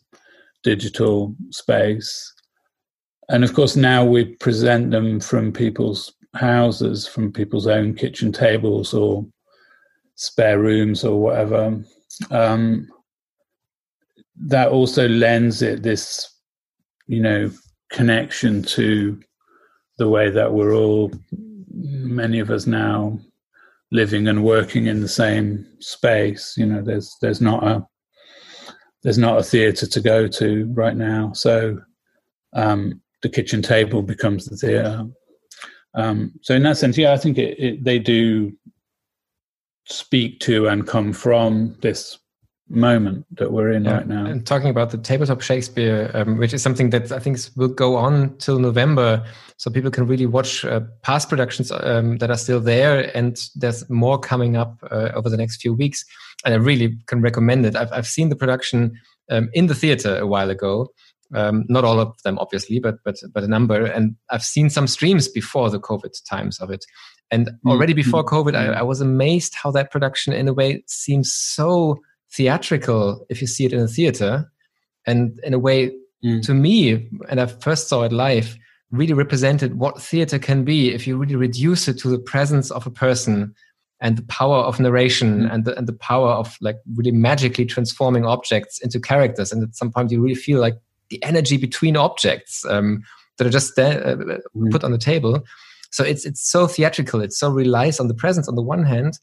digital 0.63 1.35
space 1.51 2.33
and 3.29 3.43
of 3.43 3.53
course, 3.53 3.75
now 3.75 4.03
we 4.03 4.25
present 4.25 4.89
them 4.89 5.19
from 5.19 5.53
people's 5.53 6.11
houses, 6.33 7.07
from 7.07 7.31
people's 7.31 7.67
own 7.67 7.93
kitchen 7.93 8.31
tables 8.31 8.93
or 8.93 9.25
spare 10.15 10.59
rooms 10.59 11.03
or 11.03 11.21
whatever. 11.21 11.81
Um, 12.31 12.87
that 14.47 14.69
also 14.69 15.07
lends 15.07 15.61
it 15.61 15.83
this, 15.83 16.29
you 17.07 17.21
know, 17.21 17.51
connection 17.91 18.63
to 18.63 19.19
the 19.97 20.07
way 20.07 20.29
that 20.29 20.53
we're 20.53 20.73
all, 20.73 21.11
many 21.71 22.39
of 22.39 22.49
us 22.49 22.65
now, 22.65 23.19
living 23.91 24.27
and 24.27 24.43
working 24.43 24.87
in 24.87 25.01
the 25.01 25.07
same 25.07 25.65
space. 25.79 26.53
You 26.57 26.65
know, 26.65 26.81
there's 26.81 27.15
there's 27.21 27.41
not 27.41 27.63
a 27.63 27.85
there's 29.03 29.17
not 29.17 29.39
a 29.39 29.43
theatre 29.43 29.87
to 29.87 30.01
go 30.01 30.27
to 30.27 30.71
right 30.73 30.95
now, 30.95 31.31
so 31.33 31.79
um, 32.53 33.01
the 33.21 33.29
kitchen 33.29 33.61
table 33.61 34.01
becomes 34.01 34.45
the 34.45 34.57
theatre. 34.57 35.05
Um, 35.95 36.33
so 36.41 36.53
in 36.53 36.63
that 36.63 36.77
sense, 36.77 36.97
yeah, 36.97 37.13
I 37.13 37.17
think 37.17 37.37
it, 37.37 37.59
it, 37.59 37.83
they 37.83 37.99
do 37.99 38.53
speak 39.85 40.39
to 40.41 40.67
and 40.67 40.87
come 40.87 41.11
from 41.13 41.75
this 41.81 42.19
moment 42.69 43.25
that 43.37 43.51
we're 43.51 43.71
in 43.71 43.85
yeah. 43.85 43.93
right 43.93 44.07
now. 44.07 44.25
And 44.25 44.45
talking 44.45 44.69
about 44.69 44.91
the 44.91 44.97
tabletop 44.97 45.41
Shakespeare, 45.41 46.11
um, 46.13 46.37
which 46.37 46.53
is 46.53 46.61
something 46.61 46.91
that 46.91 47.11
I 47.11 47.19
think 47.19 47.39
will 47.55 47.67
go 47.67 47.95
on 47.95 48.37
till 48.37 48.59
November, 48.59 49.23
so 49.57 49.71
people 49.71 49.91
can 49.91 50.07
really 50.07 50.25
watch 50.25 50.63
uh, 50.63 50.81
past 51.01 51.29
productions 51.29 51.71
um, 51.71 52.17
that 52.19 52.29
are 52.29 52.37
still 52.37 52.59
there, 52.59 53.15
and 53.15 53.39
there's 53.55 53.89
more 53.89 54.19
coming 54.19 54.55
up 54.55 54.77
uh, 54.91 55.09
over 55.15 55.29
the 55.29 55.37
next 55.37 55.61
few 55.61 55.73
weeks. 55.73 56.05
And 56.45 56.53
I 56.53 56.57
really 56.57 56.97
can 57.07 57.21
recommend 57.21 57.65
it. 57.65 57.75
I've 57.75 57.91
I've 57.91 58.07
seen 58.07 58.29
the 58.29 58.35
production 58.35 58.99
um, 59.29 59.49
in 59.53 59.67
the 59.67 59.75
theater 59.75 60.17
a 60.17 60.27
while 60.27 60.49
ago. 60.49 60.89
Um, 61.33 61.65
not 61.69 61.85
all 61.85 61.99
of 61.99 62.19
them, 62.23 62.39
obviously, 62.39 62.79
but 62.79 62.97
but 63.03 63.17
but 63.33 63.43
a 63.43 63.47
number. 63.47 63.85
And 63.85 64.15
I've 64.29 64.43
seen 64.43 64.69
some 64.69 64.87
streams 64.87 65.27
before 65.27 65.69
the 65.69 65.79
COVID 65.79 66.15
times 66.27 66.59
of 66.59 66.71
it. 66.71 66.85
And 67.31 67.51
already 67.67 67.93
mm-hmm. 67.93 67.97
before 67.97 68.25
COVID, 68.25 68.55
I, 68.55 68.79
I 68.79 68.81
was 68.81 69.01
amazed 69.01 69.53
how 69.53 69.69
that 69.71 69.91
production, 69.91 70.33
in 70.33 70.47
a 70.47 70.53
way, 70.53 70.83
seems 70.87 71.31
so 71.31 71.99
theatrical 72.31 73.25
if 73.29 73.41
you 73.41 73.47
see 73.47 73.65
it 73.65 73.73
in 73.73 73.79
a 73.79 73.87
theater 73.87 74.49
and 75.05 75.39
in 75.43 75.53
a 75.53 75.59
way 75.59 75.91
mm. 76.23 76.41
to 76.43 76.53
me 76.53 77.09
and 77.29 77.39
i 77.39 77.45
first 77.45 77.87
saw 77.87 78.03
it 78.03 78.11
live 78.11 78.57
really 78.91 79.13
represented 79.13 79.79
what 79.79 80.01
theater 80.01 80.39
can 80.39 80.63
be 80.63 80.93
if 80.93 81.05
you 81.05 81.17
really 81.17 81.35
reduce 81.35 81.87
it 81.87 81.97
to 81.97 82.07
the 82.09 82.19
presence 82.19 82.71
of 82.71 82.85
a 82.87 82.91
person 82.91 83.53
and 84.01 84.17
the 84.17 84.23
power 84.23 84.57
of 84.57 84.79
narration 84.79 85.41
mm. 85.41 85.53
and, 85.53 85.65
the, 85.65 85.77
and 85.77 85.87
the 85.87 85.93
power 85.93 86.29
of 86.29 86.57
like 86.61 86.77
really 86.95 87.11
magically 87.11 87.65
transforming 87.65 88.25
objects 88.25 88.79
into 88.79 88.99
characters 88.99 89.51
and 89.51 89.63
at 89.63 89.75
some 89.75 89.91
point 89.91 90.11
you 90.11 90.21
really 90.21 90.35
feel 90.35 90.59
like 90.59 90.75
the 91.09 91.21
energy 91.23 91.57
between 91.57 91.97
objects 91.97 92.63
um, 92.65 93.03
that 93.37 93.47
are 93.47 93.51
just 93.51 93.75
there, 93.75 94.05
uh, 94.05 94.15
mm. 94.55 94.71
put 94.71 94.83
on 94.83 94.91
the 94.91 94.97
table 94.97 95.41
so 95.91 96.03
it's 96.03 96.25
it's 96.25 96.49
so 96.49 96.67
theatrical 96.67 97.21
it 97.21 97.33
so 97.33 97.49
relies 97.49 97.99
on 97.99 98.07
the 98.07 98.13
presence 98.13 98.47
on 98.47 98.55
the 98.55 98.61
one 98.61 98.83
hand 98.83 99.19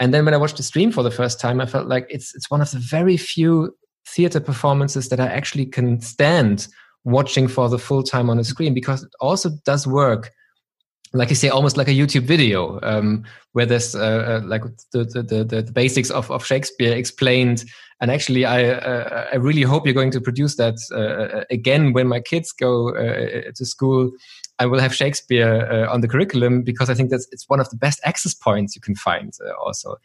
and 0.00 0.14
then 0.14 0.24
when 0.24 0.34
I 0.34 0.38
watched 0.38 0.56
the 0.56 0.62
stream 0.62 0.92
for 0.92 1.02
the 1.02 1.10
first 1.10 1.40
time, 1.40 1.60
I 1.60 1.66
felt 1.66 1.88
like 1.88 2.06
it's 2.08 2.34
it's 2.34 2.50
one 2.50 2.60
of 2.60 2.70
the 2.70 2.78
very 2.78 3.16
few 3.16 3.76
theater 4.06 4.40
performances 4.40 5.08
that 5.08 5.20
I 5.20 5.26
actually 5.26 5.66
can 5.66 6.00
stand 6.00 6.68
watching 7.04 7.48
for 7.48 7.68
the 7.68 7.78
full 7.78 8.02
time 8.02 8.30
on 8.30 8.38
a 8.38 8.44
screen 8.44 8.74
because 8.74 9.02
it 9.02 9.10
also 9.20 9.50
does 9.64 9.86
work 9.86 10.32
like 11.12 11.30
you 11.30 11.34
say, 11.34 11.48
almost 11.48 11.76
like 11.76 11.88
a 11.88 11.92
YouTube 11.92 12.24
video, 12.24 12.78
um, 12.82 13.24
where 13.52 13.66
there's 13.66 13.94
uh, 13.94 14.40
uh, 14.42 14.46
like 14.46 14.62
the, 14.92 15.04
the, 15.04 15.22
the, 15.22 15.62
the, 15.62 15.72
basics 15.72 16.10
of, 16.10 16.30
of 16.30 16.44
Shakespeare 16.44 16.94
explained. 16.94 17.64
And 18.00 18.10
actually, 18.10 18.44
I 18.44 18.70
uh, 18.70 19.26
I 19.32 19.36
really 19.36 19.62
hope 19.62 19.86
you're 19.86 19.94
going 19.94 20.10
to 20.12 20.20
produce 20.20 20.56
that 20.56 20.76
uh, 20.92 21.38
uh 21.38 21.44
again 21.50 21.92
when 21.92 22.06
my 22.06 22.20
kids 22.20 22.52
go 22.52 22.94
uh, 22.94 23.50
to 23.54 23.64
school. 23.64 24.10
I 24.58 24.66
will 24.66 24.80
have 24.80 24.94
Shakespeare 24.94 25.68
uh, 25.70 25.92
on 25.92 26.00
the 26.00 26.08
curriculum 26.08 26.62
because 26.62 26.90
I 26.90 26.94
think 26.94 27.10
that's 27.10 27.28
it's 27.30 27.48
one 27.48 27.60
of 27.60 27.70
the 27.70 27.76
best 27.76 28.00
access 28.04 28.34
points 28.34 28.74
you 28.74 28.82
can 28.82 28.94
find 28.94 29.32
uh, 29.44 29.52
also. 29.64 29.96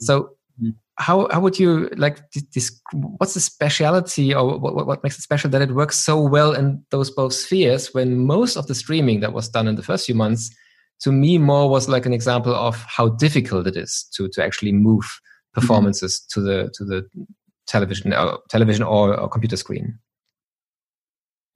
So 0.00 0.30
mm-hmm. 0.60 0.70
how 0.96 1.28
how 1.32 1.40
would 1.40 1.58
you 1.58 1.88
like 1.96 2.20
this 2.54 2.80
what's 2.92 3.34
the 3.34 3.40
speciality 3.40 4.34
or 4.34 4.58
what, 4.58 4.86
what 4.86 5.02
makes 5.02 5.18
it 5.18 5.22
special 5.22 5.50
that 5.50 5.62
it 5.62 5.74
works 5.74 5.98
so 5.98 6.20
well 6.20 6.52
in 6.52 6.84
those 6.90 7.10
both 7.10 7.32
spheres 7.32 7.94
when 7.94 8.18
most 8.18 8.56
of 8.56 8.66
the 8.66 8.74
streaming 8.74 9.20
that 9.20 9.32
was 9.32 9.48
done 9.48 9.68
in 9.68 9.76
the 9.76 9.82
first 9.82 10.06
few 10.06 10.14
months 10.14 10.50
to 11.00 11.10
me 11.10 11.38
more 11.38 11.68
was 11.68 11.88
like 11.88 12.06
an 12.06 12.12
example 12.12 12.54
of 12.54 12.76
how 12.82 13.08
difficult 13.08 13.66
it 13.66 13.76
is 13.76 14.06
to 14.14 14.28
to 14.28 14.44
actually 14.44 14.72
move 14.72 15.04
mm-hmm. 15.04 15.60
performances 15.60 16.20
mm 16.20 16.24
-hmm. 16.24 16.34
to 16.34 16.40
the 16.46 16.70
to 16.76 16.84
the 16.84 17.08
television 17.66 18.12
or 18.12 18.32
uh, 18.32 18.36
television 18.48 18.82
or, 18.86 19.18
or 19.18 19.28
computer 19.28 19.56
screen 19.56 19.98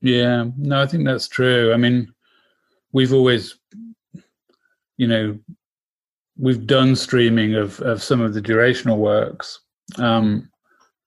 yeah 0.01 0.45
no 0.57 0.83
i 0.83 0.87
think 0.87 1.05
that's 1.05 1.29
true 1.29 1.73
i 1.75 1.77
mean 1.77 2.15
we've 2.93 3.13
always, 3.13 3.59
you 4.97 5.07
know, 5.07 5.39
we've 6.39 6.67
done 6.67 6.97
streaming 6.97 7.55
of 7.55 7.81
of 7.81 8.03
some 8.03 8.21
of 8.21 8.35
the 8.35 8.43
durational 8.43 8.99
works, 8.99 9.61
um, 9.99 10.51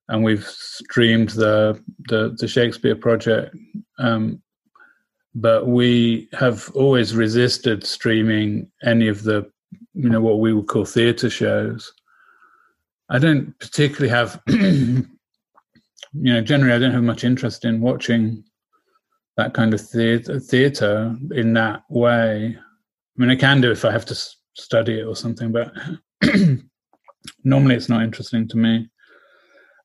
and 0.08 0.24
we've 0.24 0.46
streamed 0.46 1.30
the 1.30 1.82
the, 2.10 2.36
the 2.40 2.48
Shakespeare 2.48 2.96
project. 2.96 3.56
Um, 3.98 4.42
but 5.36 5.68
we 5.68 6.28
have 6.34 6.70
always 6.74 7.16
resisted 7.16 7.86
streaming 7.86 8.70
any 8.84 9.08
of 9.08 9.24
the, 9.24 9.50
you 9.94 10.10
know, 10.10 10.22
what 10.22 10.40
we 10.40 10.54
would 10.54 10.68
call 10.68 10.86
theatre 10.86 11.30
shows. 11.30 11.94
I 13.10 13.20
don't 13.20 13.58
particularly 13.60 14.10
have, 14.10 14.42
you 14.48 15.06
know, 16.14 16.42
generally 16.42 16.74
I 16.74 16.80
don't 16.80 16.94
have 16.94 17.04
much 17.04 17.24
interest 17.24 17.64
in 17.66 17.82
watching 17.82 18.44
that 19.40 19.54
kind 19.54 19.74
of 19.74 19.80
theater, 19.80 21.16
in 21.32 21.54
that 21.54 21.84
way. 21.90 22.58
I 22.58 23.16
mean, 23.16 23.30
I 23.30 23.38
can 23.38 23.62
do 23.62 23.72
if 23.72 23.86
I 23.86 23.92
have 23.92 24.06
to 24.08 24.16
study 24.54 25.00
it 25.00 25.06
or 25.06 25.16
something, 25.16 25.54
but 25.54 25.72
normally 27.46 27.76
it's 27.76 27.88
not 27.88 28.04
interesting 28.04 28.50
to 28.50 28.58
me. 28.58 28.90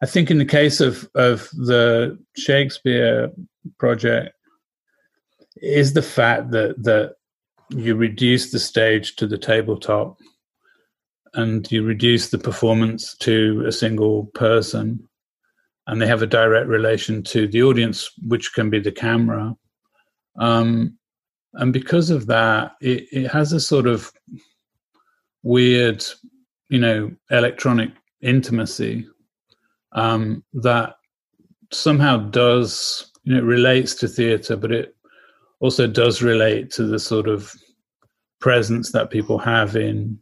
I 0.03 0.07
think 0.07 0.31
in 0.31 0.39
the 0.39 0.45
case 0.45 0.81
of 0.81 1.09
of 1.15 1.49
the 1.53 2.19
Shakespeare 2.37 3.31
project 3.79 4.35
is 5.57 5.93
the 5.93 6.03
fact 6.03 6.51
that 6.51 6.83
that 6.83 7.15
you 7.71 7.95
reduce 7.95 8.51
the 8.51 8.59
stage 8.59 9.15
to 9.17 9.27
the 9.27 9.39
tabletop 9.39 10.19
and 11.35 11.71
you 11.71 11.85
reduce 11.85 12.31
the 12.31 12.39
performance 12.39 13.17
to 13.19 13.65
a 13.67 13.73
single 13.73 14.27
person 14.35 15.09
and 15.87 16.01
they 16.01 16.07
have 16.07 16.23
a 16.23 16.27
direct 16.27 16.69
relation 16.69 17.23
to 17.23 17.47
the 17.47 17.63
audience, 17.63 18.11
which 18.27 18.55
can 18.55 18.71
be 18.71 18.81
the 18.81 18.93
camera. 18.93 19.55
Um, 20.39 20.99
and 21.55 21.73
because 21.73 22.11
of 22.11 22.27
that, 22.27 22.73
it, 22.81 23.07
it 23.13 23.29
has 23.29 23.53
a 23.53 23.61
sort 23.61 23.87
of 23.87 24.11
weird, 25.43 26.05
you 26.69 26.79
know, 26.79 27.13
electronic 27.31 27.91
intimacy 28.23 29.07
um, 29.93 30.43
that 30.55 30.97
somehow 31.71 32.17
does, 32.17 33.11
you 33.25 33.35
know, 33.35 33.43
relates 33.43 33.95
to 33.97 34.09
theatre, 34.09 34.57
but 34.57 34.73
it 34.73 34.97
also 35.61 35.87
does 35.87 36.23
relate 36.23 36.71
to 36.71 36.87
the 36.87 36.99
sort 36.99 37.29
of 37.29 37.53
presence 38.41 38.93
that 38.93 39.11
people 39.11 39.39
have 39.39 39.77
in, 39.77 40.19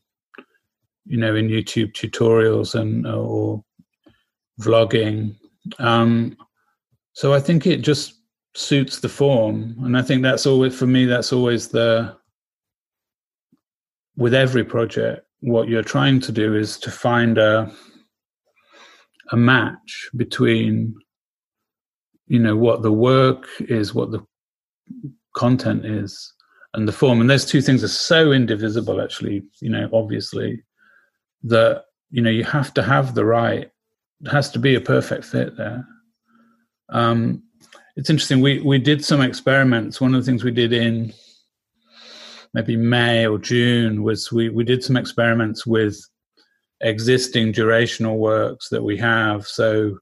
you 1.06 1.16
know, 1.16 1.34
in 1.34 1.48
YouTube 1.48 1.92
tutorials 1.92 2.74
and 2.74 3.06
or 3.06 3.64
vlogging 4.60 5.34
um, 5.78 6.36
so 7.12 7.32
I 7.32 7.40
think 7.40 7.66
it 7.66 7.82
just 7.82 8.14
suits 8.54 9.00
the 9.00 9.08
form, 9.08 9.76
and 9.82 9.96
I 9.96 10.02
think 10.02 10.22
that's 10.22 10.46
always 10.46 10.76
for 10.76 10.86
me. 10.86 11.04
That's 11.04 11.32
always 11.32 11.68
the 11.68 12.16
with 14.16 14.34
every 14.34 14.64
project. 14.64 15.26
What 15.40 15.68
you're 15.68 15.82
trying 15.82 16.20
to 16.20 16.32
do 16.32 16.54
is 16.56 16.78
to 16.78 16.90
find 16.90 17.38
a 17.38 17.72
a 19.30 19.36
match 19.36 20.10
between 20.16 20.94
you 22.26 22.38
know 22.38 22.56
what 22.56 22.82
the 22.82 22.92
work 22.92 23.46
is, 23.60 23.94
what 23.94 24.10
the 24.10 24.24
content 25.34 25.84
is, 25.84 26.32
and 26.74 26.86
the 26.86 26.92
form. 26.92 27.20
And 27.20 27.28
those 27.28 27.46
two 27.46 27.60
things 27.60 27.82
are 27.82 27.88
so 27.88 28.32
indivisible, 28.32 29.00
actually. 29.00 29.42
You 29.60 29.70
know, 29.70 29.88
obviously, 29.92 30.62
that 31.44 31.84
you 32.10 32.22
know 32.22 32.30
you 32.30 32.44
have 32.44 32.72
to 32.74 32.82
have 32.82 33.14
the 33.14 33.24
right 33.24 33.71
has 34.30 34.50
to 34.50 34.58
be 34.58 34.74
a 34.74 34.80
perfect 34.80 35.24
fit 35.24 35.56
there. 35.56 35.86
Um, 36.90 37.42
it's 37.96 38.10
interesting. 38.10 38.40
We 38.40 38.60
we 38.60 38.78
did 38.78 39.04
some 39.04 39.20
experiments. 39.20 40.00
One 40.00 40.14
of 40.14 40.20
the 40.20 40.30
things 40.30 40.44
we 40.44 40.50
did 40.50 40.72
in 40.72 41.12
maybe 42.54 42.76
May 42.76 43.26
or 43.26 43.38
June 43.38 44.02
was 44.02 44.32
we 44.32 44.48
we 44.48 44.64
did 44.64 44.84
some 44.84 44.96
experiments 44.96 45.66
with 45.66 45.98
existing 46.80 47.52
durational 47.52 48.16
works 48.16 48.68
that 48.70 48.82
we 48.82 48.96
have. 48.96 49.46
So, 49.46 49.98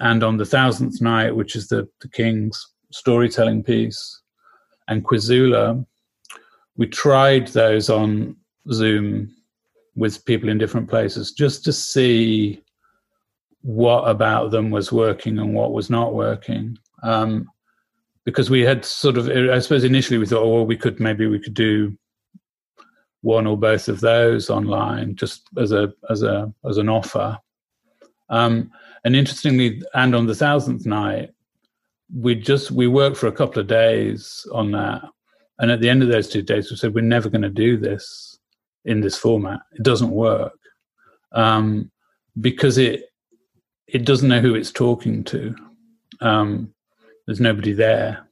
and 0.00 0.22
on 0.22 0.36
the 0.36 0.46
thousandth 0.46 1.00
night, 1.00 1.34
which 1.36 1.56
is 1.56 1.68
the 1.68 1.88
the 2.00 2.08
king's 2.08 2.60
storytelling 2.92 3.62
piece, 3.62 4.20
and 4.88 5.04
Quizoola, 5.04 5.84
we 6.76 6.86
tried 6.86 7.48
those 7.48 7.88
on 7.90 8.36
Zoom 8.72 9.34
with 9.96 10.24
people 10.24 10.48
in 10.48 10.58
different 10.58 10.88
places 10.88 11.32
just 11.32 11.64
to 11.64 11.72
see 11.72 12.62
what 13.62 14.02
about 14.02 14.50
them 14.50 14.70
was 14.70 14.90
working 14.90 15.38
and 15.38 15.54
what 15.54 15.72
was 15.72 15.90
not 15.90 16.14
working. 16.14 16.78
Um, 17.02 17.48
because 18.24 18.50
we 18.50 18.60
had 18.60 18.84
sort 18.84 19.16
of, 19.16 19.28
I 19.28 19.58
suppose 19.58 19.84
initially 19.84 20.18
we 20.18 20.26
thought, 20.26 20.42
oh, 20.42 20.54
well, 20.54 20.66
we 20.66 20.76
could 20.76 21.00
maybe 21.00 21.26
we 21.26 21.40
could 21.40 21.54
do 21.54 21.96
one 23.22 23.46
or 23.46 23.56
both 23.56 23.88
of 23.88 24.00
those 24.00 24.48
online 24.50 25.14
just 25.14 25.42
as 25.58 25.72
a 25.72 25.92
as 26.08 26.22
a 26.22 26.52
as 26.68 26.78
an 26.78 26.88
offer. 26.88 27.38
Um, 28.28 28.70
and 29.04 29.16
interestingly, 29.16 29.82
and 29.94 30.14
on 30.14 30.26
the 30.26 30.34
thousandth 30.34 30.86
night, 30.86 31.30
we 32.14 32.34
just 32.34 32.70
we 32.70 32.86
worked 32.86 33.16
for 33.16 33.26
a 33.26 33.32
couple 33.32 33.60
of 33.60 33.66
days 33.66 34.46
on 34.52 34.70
that, 34.72 35.02
and 35.58 35.70
at 35.70 35.80
the 35.80 35.88
end 35.88 36.02
of 36.02 36.08
those 36.08 36.28
two 36.28 36.42
days, 36.42 36.70
we 36.70 36.76
said 36.76 36.94
we're 36.94 37.02
never 37.02 37.28
going 37.28 37.42
to 37.42 37.50
do 37.50 37.76
this 37.76 38.38
in 38.84 39.00
this 39.00 39.18
format. 39.18 39.60
It 39.72 39.82
doesn't 39.82 40.10
work 40.10 40.58
um, 41.32 41.90
because 42.40 42.78
it 42.78 43.09
it 43.92 44.04
doesn't 44.04 44.28
know 44.28 44.40
who 44.40 44.54
it's 44.54 44.72
talking 44.72 45.24
to. 45.24 45.54
Um, 46.20 46.72
there's 47.26 47.40
nobody 47.40 47.72
there. 47.72 48.26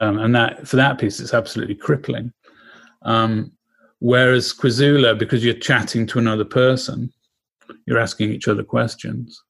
um, 0.00 0.18
and 0.18 0.34
that 0.34 0.66
for 0.66 0.76
that 0.76 0.98
piece, 0.98 1.20
it's 1.20 1.34
absolutely 1.34 1.74
crippling. 1.74 2.32
Um, 3.02 3.52
whereas 3.98 4.52
Quizoola, 4.52 5.18
because 5.18 5.44
you're 5.44 5.54
chatting 5.54 6.06
to 6.08 6.18
another 6.18 6.44
person, 6.44 7.12
you're 7.86 7.98
asking 7.98 8.30
each 8.30 8.48
other 8.48 8.62
questions. 8.62 9.42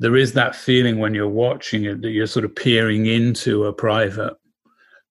There 0.00 0.16
is 0.16 0.32
that 0.32 0.56
feeling 0.56 0.98
when 0.98 1.14
you're 1.14 1.28
watching 1.28 1.84
it 1.84 2.02
that 2.02 2.10
you're 2.10 2.26
sort 2.26 2.44
of 2.44 2.54
peering 2.56 3.06
into 3.06 3.64
a 3.64 3.72
private 3.72 4.34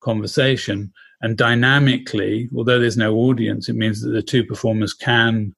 conversation. 0.01 0.91
And 1.21 1.37
dynamically, 1.37 2.49
although 2.55 2.79
there's 2.79 2.97
no 2.97 3.15
audience, 3.15 3.69
it 3.69 3.75
means 3.75 4.01
that 4.01 4.11
the 4.11 4.21
two 4.21 4.43
performers 4.43 4.93
can 4.93 5.55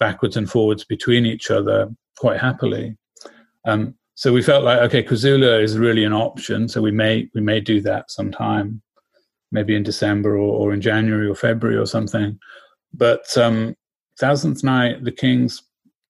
backwards 0.00 0.36
and 0.36 0.50
forwards 0.50 0.84
between 0.84 1.24
each 1.26 1.50
other 1.50 1.88
quite 2.18 2.40
happily. 2.40 2.96
Um, 3.66 3.94
so 4.14 4.32
we 4.32 4.40
felt 4.40 4.64
like 4.64 4.80
okay, 4.80 5.02
Quizoola 5.02 5.62
is 5.62 5.76
really 5.76 6.04
an 6.04 6.14
option. 6.14 6.68
So 6.68 6.80
we 6.80 6.90
may 6.90 7.28
we 7.34 7.42
may 7.42 7.60
do 7.60 7.82
that 7.82 8.10
sometime, 8.10 8.80
maybe 9.52 9.74
in 9.74 9.82
December 9.82 10.36
or, 10.36 10.68
or 10.70 10.72
in 10.72 10.80
January 10.80 11.28
or 11.28 11.34
February 11.34 11.76
or 11.76 11.86
something. 11.86 12.38
But 12.94 13.36
um, 13.36 13.76
Thousandth 14.18 14.64
Night, 14.64 15.04
The 15.04 15.12
Kings, 15.12 15.62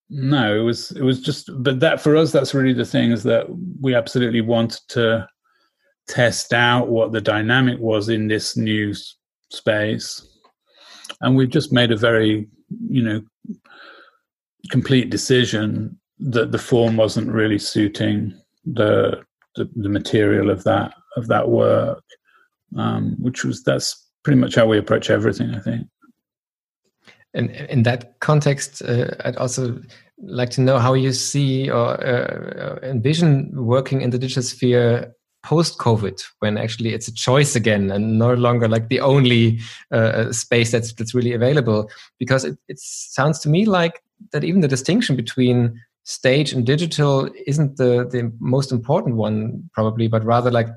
no, 0.09 0.61
it 0.61 0.63
was 0.63 0.93
it 0.93 1.03
was 1.03 1.21
just. 1.21 1.51
But 1.65 1.81
that 1.81 2.01
for 2.01 2.17
us, 2.17 2.31
that's 2.31 2.55
really 2.55 2.75
the 2.75 2.85
thing 2.85 3.11
is 3.11 3.25
that 3.25 3.47
we 3.81 3.95
absolutely 3.95 4.43
wanted 4.43 4.83
to 4.91 5.29
test 6.07 6.53
out 6.53 6.89
what 6.89 7.11
the 7.11 7.21
dynamic 7.21 7.81
was 7.81 8.09
in 8.09 8.29
this 8.29 8.57
new 8.57 8.95
space, 9.51 10.25
and 11.23 11.35
we've 11.35 11.51
just 11.51 11.73
made 11.73 11.91
a 11.91 11.97
very 11.97 12.47
you 12.89 13.03
know 13.03 13.21
complete 14.71 15.11
decision 15.11 15.99
that 16.19 16.53
the 16.53 16.59
form 16.59 16.97
wasn't 16.97 17.31
really 17.31 17.59
suiting 17.59 18.35
the 18.65 19.23
the, 19.55 19.69
the 19.75 19.89
material 19.89 20.51
of 20.51 20.65
that 20.65 20.95
of 21.17 21.29
that 21.29 21.49
work, 21.49 22.05
um, 22.77 23.17
which 23.19 23.45
was 23.45 23.63
that's 23.63 24.07
pretty 24.23 24.39
much 24.39 24.55
how 24.55 24.67
we 24.67 24.79
approach 24.79 25.11
everything. 25.11 25.55
I 25.55 25.61
think. 25.61 25.87
And 27.35 27.51
in 27.51 27.83
that 27.83 28.19
context, 28.21 28.83
uh, 28.83 29.11
I'd 29.25 29.37
also 29.37 29.81
like 30.19 30.49
to 30.51 30.63
know 30.63 30.79
how 30.79 30.95
you 30.95 31.13
see 31.13 31.71
or 31.71 32.03
uh, 32.03 32.79
envision 32.83 33.51
working 33.55 34.01
in 34.01 34.11
the 34.11 34.19
digital 34.19 34.43
sphere 34.43 35.15
post 35.45 35.79
COVID, 35.79 36.25
when 36.41 36.59
actually 36.59 36.93
it's 36.93 37.09
a 37.09 37.15
choice 37.15 37.55
again 37.55 37.91
and 37.91 38.19
no 38.19 38.35
longer 38.35 38.67
like 38.67 38.89
the 38.89 39.01
only 39.01 39.61
uh, 39.93 40.33
space 40.33 40.73
that's 40.73 40.93
that's 40.95 41.15
really 41.15 41.35
available. 41.35 41.91
Because 42.19 42.45
it, 42.45 42.59
it 42.69 42.79
sounds 42.79 43.39
to 43.41 43.49
me 43.49 43.67
like 43.67 44.03
that 44.33 44.45
even 44.45 44.63
the 44.63 44.69
distinction 44.69 45.15
between 45.15 45.81
stage 46.07 46.53
and 46.53 46.65
digital 46.65 47.29
isn't 47.47 47.77
the 47.77 48.09
the 48.11 48.33
most 48.39 48.71
important 48.71 49.17
one 49.17 49.69
probably 49.75 50.07
but 50.07 50.25
rather 50.25 50.53
like 50.53 50.69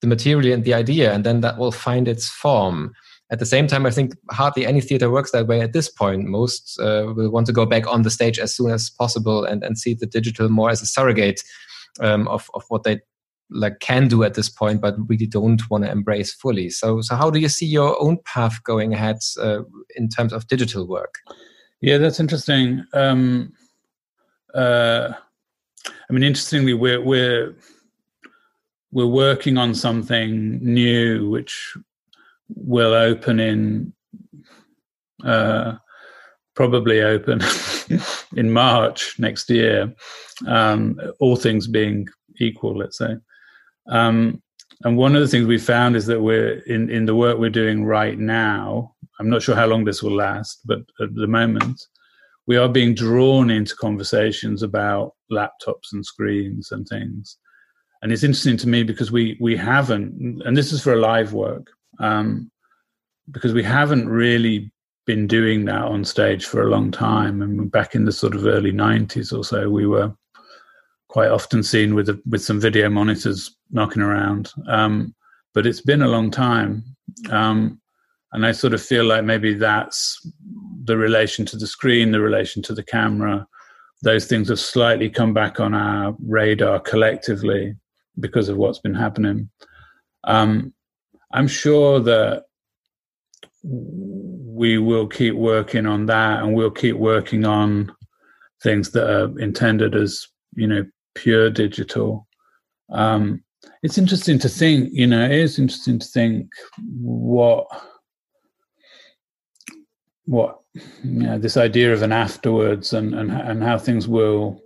the 0.00 0.08
material 0.08 0.52
and 0.52 0.64
the 0.64 0.74
idea 0.74 1.12
and 1.12 1.24
then 1.24 1.40
that 1.40 1.56
will 1.56 1.70
find 1.70 2.08
its 2.08 2.28
form. 2.28 2.92
At 3.30 3.38
the 3.38 3.46
same 3.46 3.68
time 3.68 3.86
i 3.86 3.90
think 3.90 4.14
hardly 4.32 4.66
any 4.66 4.80
theater 4.80 5.08
works 5.08 5.30
that 5.30 5.46
way 5.46 5.60
at 5.60 5.72
this 5.72 5.88
point. 5.88 6.24
Most 6.26 6.78
uh, 6.80 7.12
will 7.14 7.30
want 7.30 7.46
to 7.46 7.52
go 7.52 7.64
back 7.64 7.86
on 7.86 8.02
the 8.02 8.10
stage 8.10 8.40
as 8.40 8.54
soon 8.56 8.72
as 8.72 8.90
possible 8.90 9.44
and 9.44 9.62
and 9.62 9.78
see 9.78 9.94
the 9.94 10.06
digital 10.06 10.48
more 10.48 10.68
as 10.70 10.82
a 10.82 10.86
surrogate 10.86 11.40
um, 12.00 12.26
of 12.26 12.50
of 12.54 12.64
what 12.68 12.82
they 12.82 12.98
like 13.50 13.78
can 13.80 14.08
do 14.08 14.24
at 14.24 14.34
this 14.34 14.48
point 14.48 14.80
but 14.80 14.96
really 15.08 15.26
don't 15.26 15.62
want 15.70 15.84
to 15.84 15.90
embrace 15.90 16.34
fully. 16.34 16.70
So 16.70 17.00
so 17.02 17.14
how 17.14 17.30
do 17.30 17.38
you 17.38 17.48
see 17.48 17.66
your 17.66 18.02
own 18.02 18.18
path 18.24 18.62
going 18.64 18.94
ahead 18.94 19.18
uh, 19.40 19.60
in 19.94 20.08
terms 20.08 20.32
of 20.32 20.48
digital 20.48 20.88
work? 20.88 21.14
Yeah 21.80 21.98
that's 21.98 22.18
interesting. 22.18 22.84
Um 22.92 23.52
uh, 24.54 25.12
I 25.86 26.12
mean, 26.12 26.22
interestingly, 26.22 26.74
we're 26.74 27.00
we're 27.00 27.54
we're 28.90 29.06
working 29.06 29.58
on 29.58 29.74
something 29.74 30.58
new, 30.62 31.30
which 31.30 31.76
will 32.54 32.92
open 32.92 33.40
in 33.40 33.92
uh, 35.24 35.76
probably 36.54 37.00
open 37.00 37.40
in 38.36 38.50
March 38.50 39.18
next 39.18 39.48
year. 39.50 39.94
Um, 40.46 41.00
all 41.20 41.36
things 41.36 41.66
being 41.66 42.08
equal, 42.38 42.76
let's 42.76 42.98
say. 42.98 43.16
Um, 43.88 44.42
and 44.84 44.96
one 44.96 45.14
of 45.14 45.22
the 45.22 45.28
things 45.28 45.46
we 45.46 45.58
found 45.58 45.96
is 45.96 46.06
that 46.06 46.20
we're 46.20 46.58
in, 46.66 46.90
in 46.90 47.06
the 47.06 47.14
work 47.14 47.38
we're 47.38 47.50
doing 47.50 47.84
right 47.84 48.18
now. 48.18 48.94
I'm 49.20 49.30
not 49.30 49.42
sure 49.42 49.54
how 49.54 49.66
long 49.66 49.84
this 49.84 50.02
will 50.02 50.16
last, 50.16 50.60
but 50.64 50.80
at 51.00 51.14
the 51.14 51.28
moment, 51.28 51.86
we 52.46 52.56
are 52.56 52.68
being 52.68 52.94
drawn 52.94 53.50
into 53.50 53.76
conversations 53.76 54.62
about 54.62 55.12
laptops 55.30 55.92
and 55.92 56.04
screens 56.04 56.72
and 56.72 56.86
things. 56.86 57.38
And 58.02 58.12
it's 58.12 58.24
interesting 58.24 58.56
to 58.58 58.68
me 58.68 58.82
because 58.82 59.12
we 59.12 59.36
we 59.40 59.56
haven't, 59.56 60.42
and 60.44 60.56
this 60.56 60.72
is 60.72 60.82
for 60.82 60.94
a 60.94 61.00
live 61.00 61.32
work, 61.32 61.68
um, 62.00 62.50
because 63.30 63.52
we 63.52 63.62
haven't 63.62 64.08
really 64.08 64.72
been 65.06 65.26
doing 65.26 65.64
that 65.66 65.82
on 65.82 66.04
stage 66.04 66.44
for 66.46 66.62
a 66.62 66.70
long 66.70 66.90
time. 66.90 67.42
And 67.42 67.70
back 67.70 67.94
in 67.94 68.04
the 68.04 68.12
sort 68.12 68.34
of 68.34 68.44
early 68.44 68.72
'90s 68.72 69.36
or 69.36 69.44
so, 69.44 69.70
we 69.70 69.86
were 69.86 70.12
quite 71.08 71.30
often 71.30 71.62
seen 71.62 71.94
with 71.94 72.08
a, 72.08 72.20
with 72.26 72.42
some 72.42 72.58
video 72.58 72.88
monitors 72.88 73.54
knocking 73.70 74.02
around. 74.02 74.50
Um, 74.66 75.14
but 75.54 75.66
it's 75.66 75.82
been 75.82 76.00
a 76.00 76.08
long 76.08 76.30
time, 76.30 76.82
um, 77.30 77.81
and 78.32 78.46
I 78.46 78.52
sort 78.52 78.74
of 78.74 78.82
feel 78.82 79.04
like 79.04 79.24
maybe 79.24 79.54
that's 79.54 80.26
the 80.84 80.96
relation 80.96 81.44
to 81.46 81.56
the 81.56 81.66
screen, 81.66 82.12
the 82.12 82.20
relation 82.20 82.62
to 82.62 82.74
the 82.74 82.82
camera, 82.82 83.46
those 84.02 84.26
things 84.26 84.48
have 84.48 84.58
slightly 84.58 85.08
come 85.08 85.32
back 85.32 85.60
on 85.60 85.74
our 85.74 86.16
radar 86.26 86.80
collectively 86.80 87.76
because 88.18 88.48
of 88.48 88.56
what's 88.56 88.80
been 88.80 88.94
happening. 88.94 89.48
Um, 90.24 90.72
I'm 91.32 91.48
sure 91.48 92.00
that 92.00 92.44
we 93.62 94.78
will 94.78 95.06
keep 95.06 95.34
working 95.34 95.86
on 95.86 96.06
that 96.06 96.42
and 96.42 96.54
we'll 96.54 96.70
keep 96.70 96.96
working 96.96 97.46
on 97.46 97.92
things 98.62 98.90
that 98.90 99.08
are 99.08 99.38
intended 99.38 99.94
as, 99.94 100.26
you 100.54 100.66
know, 100.66 100.84
pure 101.14 101.50
digital. 101.50 102.26
Um, 102.90 103.42
it's 103.82 103.98
interesting 103.98 104.38
to 104.40 104.48
think, 104.48 104.90
you 104.92 105.06
know, 105.06 105.24
it 105.24 105.32
is 105.32 105.58
interesting 105.58 105.98
to 106.00 106.06
think 106.06 106.50
what 107.00 107.66
what 110.26 110.60
you 110.74 110.90
know, 111.04 111.38
this 111.38 111.56
idea 111.56 111.92
of 111.92 112.02
an 112.02 112.12
afterwards 112.12 112.92
and, 112.92 113.14
and 113.14 113.30
and 113.30 113.62
how 113.62 113.78
things 113.78 114.08
will. 114.08 114.60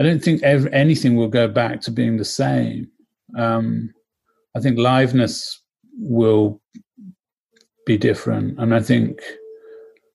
I 0.00 0.04
don't 0.04 0.22
think 0.22 0.42
anything 0.44 1.16
will 1.16 1.28
go 1.28 1.48
back 1.48 1.80
to 1.82 1.90
being 1.90 2.16
the 2.16 2.24
same. 2.24 2.88
Um, 3.36 3.92
I 4.54 4.60
think 4.60 4.78
liveness 4.78 5.56
will 5.98 6.60
be 7.84 7.98
different, 7.98 8.58
and 8.60 8.74
I 8.74 8.80
think 8.80 9.20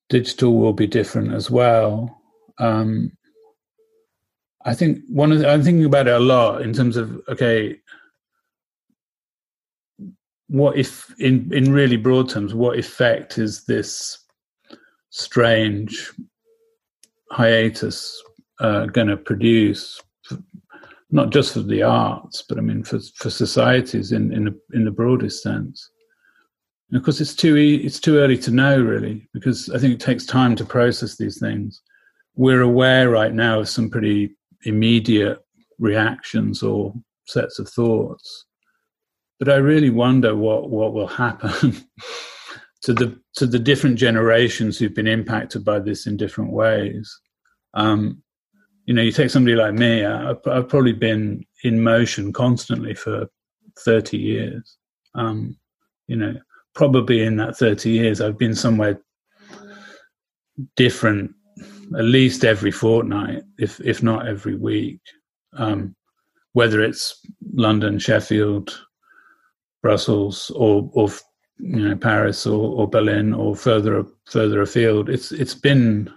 digital 0.09 0.57
will 0.57 0.73
be 0.73 0.87
different 0.87 1.33
as 1.33 1.49
well. 1.51 2.21
Um, 2.59 3.11
I 4.65 4.73
think 4.73 4.99
one 5.09 5.31
of 5.31 5.39
the, 5.39 5.49
I'm 5.49 5.63
thinking 5.63 5.85
about 5.85 6.07
it 6.07 6.13
a 6.13 6.19
lot 6.19 6.61
in 6.61 6.71
terms 6.71 6.95
of 6.95 7.19
okay, 7.27 7.77
what 10.47 10.77
if 10.77 11.13
in 11.19 11.51
in 11.53 11.73
really 11.73 11.97
broad 11.97 12.29
terms, 12.29 12.53
what 12.53 12.79
effect 12.79 13.37
is 13.37 13.65
this 13.65 14.22
strange 15.13 16.11
hiatus 17.31 18.21
uh, 18.59 18.87
going 18.87 19.07
to 19.07 19.17
produce, 19.17 20.01
not 21.11 21.31
just 21.31 21.53
for 21.53 21.61
the 21.61 21.83
arts, 21.83 22.43
but 22.47 22.57
I 22.57 22.61
mean 22.61 22.83
for 22.83 22.99
for 23.15 23.29
societies 23.29 24.11
in 24.11 24.33
in, 24.33 24.59
in 24.73 24.85
the 24.85 24.91
broadest 24.91 25.43
sense. 25.43 25.89
And 26.89 26.97
of 26.97 27.03
course, 27.05 27.21
it's 27.21 27.35
too 27.35 27.55
it's 27.55 27.99
too 27.99 28.17
early 28.17 28.37
to 28.39 28.51
know 28.51 28.81
really, 28.81 29.27
because 29.33 29.69
I 29.69 29.77
think 29.77 29.93
it 29.93 29.99
takes 29.99 30.25
time 30.25 30.55
to 30.57 30.65
process 30.65 31.15
these 31.15 31.39
things. 31.39 31.81
We're 32.35 32.61
aware 32.61 33.09
right 33.09 33.33
now 33.33 33.59
of 33.59 33.69
some 33.69 33.89
pretty 33.91 34.35
immediate 34.65 35.39
reactions 35.77 36.63
or 36.63 36.93
sets 37.27 37.59
of 37.59 37.69
thoughts, 37.69 38.45
but 39.39 39.49
I 39.49 39.57
really 39.57 39.91
wonder 39.91 40.35
what 40.35 40.71
what 40.71 40.93
will 40.93 41.07
happen. 41.07 41.77
to 42.83 42.93
the 42.93 43.19
to 43.35 43.47
the 43.47 43.59
different 43.59 43.97
generations 43.97 44.77
who've 44.77 44.93
been 44.93 45.07
impacted 45.07 45.65
by 45.65 45.79
this 45.79 46.05
in 46.05 46.17
different 46.17 46.51
ways. 46.51 47.19
Um, 47.73 48.21
you 48.85 48.93
know, 48.93 49.01
you 49.01 49.11
take 49.11 49.29
somebody 49.29 49.55
like 49.55 49.73
me. 49.73 50.05
I've, 50.05 50.45
I've, 50.45 50.67
probably 50.67 50.91
been 50.91 51.45
in 51.63 51.81
motion 51.81 52.33
constantly 52.33 52.93
for 52.93 53.27
thirty 53.79 54.17
years. 54.17 54.77
Um, 55.15 55.57
you 56.07 56.17
know, 56.17 56.35
probably 56.75 57.23
in 57.23 57.37
that 57.37 57.57
thirty 57.57 57.91
years, 57.91 58.19
I've 58.19 58.37
been 58.37 58.55
somewhere 58.55 59.01
different 60.75 61.31
at 61.97 62.05
least 62.05 62.43
every 62.43 62.71
fortnight, 62.71 63.43
if 63.57 63.79
if 63.81 64.03
not 64.03 64.27
every 64.27 64.55
week. 64.55 64.99
Um, 65.53 65.95
whether 66.51 66.81
it's 66.81 67.19
London, 67.53 67.97
Sheffield, 67.97 68.77
Brussels, 69.81 70.51
or 70.55 70.89
or 70.93 71.09
you 71.57 71.89
know 71.89 71.95
Paris 71.95 72.45
or, 72.45 72.75
or 72.75 72.89
Berlin 72.89 73.33
or 73.33 73.55
further 73.55 74.05
further 74.25 74.61
afield. 74.61 75.09
It's 75.09 75.31
it's 75.31 75.55
been 75.55 76.11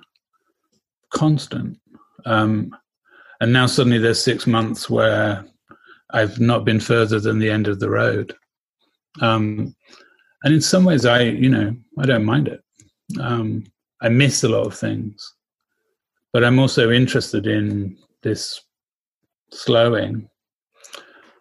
constant, 1.12 1.78
um, 2.24 2.74
and 3.40 3.52
now 3.52 3.66
suddenly 3.66 3.98
there's 3.98 4.22
six 4.22 4.46
months 4.46 4.90
where 4.90 5.44
I've 6.10 6.40
not 6.40 6.64
been 6.64 6.80
further 6.80 7.20
than 7.20 7.38
the 7.38 7.50
end 7.50 7.68
of 7.68 7.80
the 7.80 7.90
road. 7.90 8.34
Um, 9.20 9.74
and 10.44 10.54
in 10.54 10.60
some 10.60 10.84
ways, 10.84 11.04
I, 11.04 11.22
you 11.22 11.48
know, 11.48 11.74
I 11.98 12.06
don't 12.06 12.24
mind 12.24 12.48
it. 12.48 12.62
Um, 13.20 13.64
I 14.00 14.08
miss 14.08 14.44
a 14.44 14.48
lot 14.48 14.66
of 14.66 14.78
things, 14.78 15.34
but 16.32 16.44
I'm 16.44 16.58
also 16.58 16.90
interested 16.90 17.46
in 17.46 17.96
this 18.22 18.60
slowing. 19.50 20.28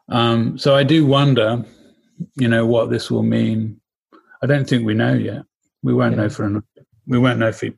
Um, 0.10 0.58
so 0.58 0.76
I 0.76 0.84
do 0.84 1.06
wonder, 1.06 1.64
you 2.38 2.48
know, 2.48 2.66
what 2.66 2.90
this 2.90 3.12
will 3.12 3.24
mean. 3.24 3.80
I 4.46 4.48
don't 4.48 4.70
think 4.70 4.86
we 4.86 4.94
know 4.94 5.14
yet. 5.14 5.42
We 5.82 5.96
won't 5.96 6.16
yeah. 6.16 6.22
know 6.22 6.30
for 6.30 6.46
an, 6.46 6.64
we 7.08 7.18
won't 7.18 7.40
know 7.40 7.52
for 7.52 7.70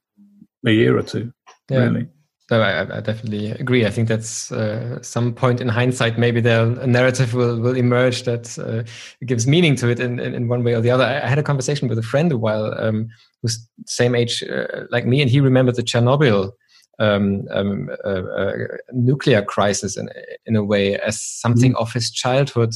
a 0.66 0.72
year 0.72 0.98
or 0.98 1.02
two, 1.02 1.32
yeah. 1.70 1.78
really. 1.78 2.08
No, 2.52 2.62
I, 2.62 2.82
I, 2.82 3.00
definitely 3.00 3.52
agree. 3.52 3.86
I 3.86 3.90
think 3.90 4.10
that's 4.10 4.52
uh, 4.52 5.02
some 5.02 5.34
point 5.34 5.62
in 5.62 5.70
hindsight. 5.70 6.18
Maybe 6.18 6.42
the 6.42 6.66
narrative 6.86 7.34
will, 7.34 7.60
will 7.60 7.76
emerge 7.76 8.24
that 8.24 8.58
uh, 8.60 8.84
gives 9.26 9.48
meaning 9.48 9.76
to 9.78 9.90
it 9.90 10.02
in, 10.02 10.20
in, 10.20 10.34
in, 10.34 10.48
one 10.50 10.64
way 10.66 10.74
or 10.74 10.82
the 10.82 10.92
other. 10.92 11.06
I, 11.06 11.28
had 11.28 11.40
a 11.40 11.44
conversation 11.44 11.88
with 11.88 11.98
a 11.98 12.04
friend 12.04 12.32
a 12.34 12.38
while 12.38 12.74
um, 12.78 13.08
who's 13.42 13.66
same 13.86 14.14
age 14.14 14.44
uh, 14.44 14.84
like 14.92 15.06
me, 15.06 15.22
and 15.22 15.32
he 15.32 15.40
remembered 15.40 15.76
the 15.76 15.84
Chernobyl 15.84 16.52
um, 17.00 17.46
um, 17.52 17.90
uh, 18.04 18.24
uh, 18.24 18.54
nuclear 18.92 19.42
crisis 19.42 19.96
in, 19.96 20.10
in 20.46 20.58
a 20.58 20.64
way 20.64 20.98
as 21.00 21.22
something 21.22 21.74
mm. 21.74 21.82
of 21.82 21.94
his 21.94 22.12
childhood 22.12 22.74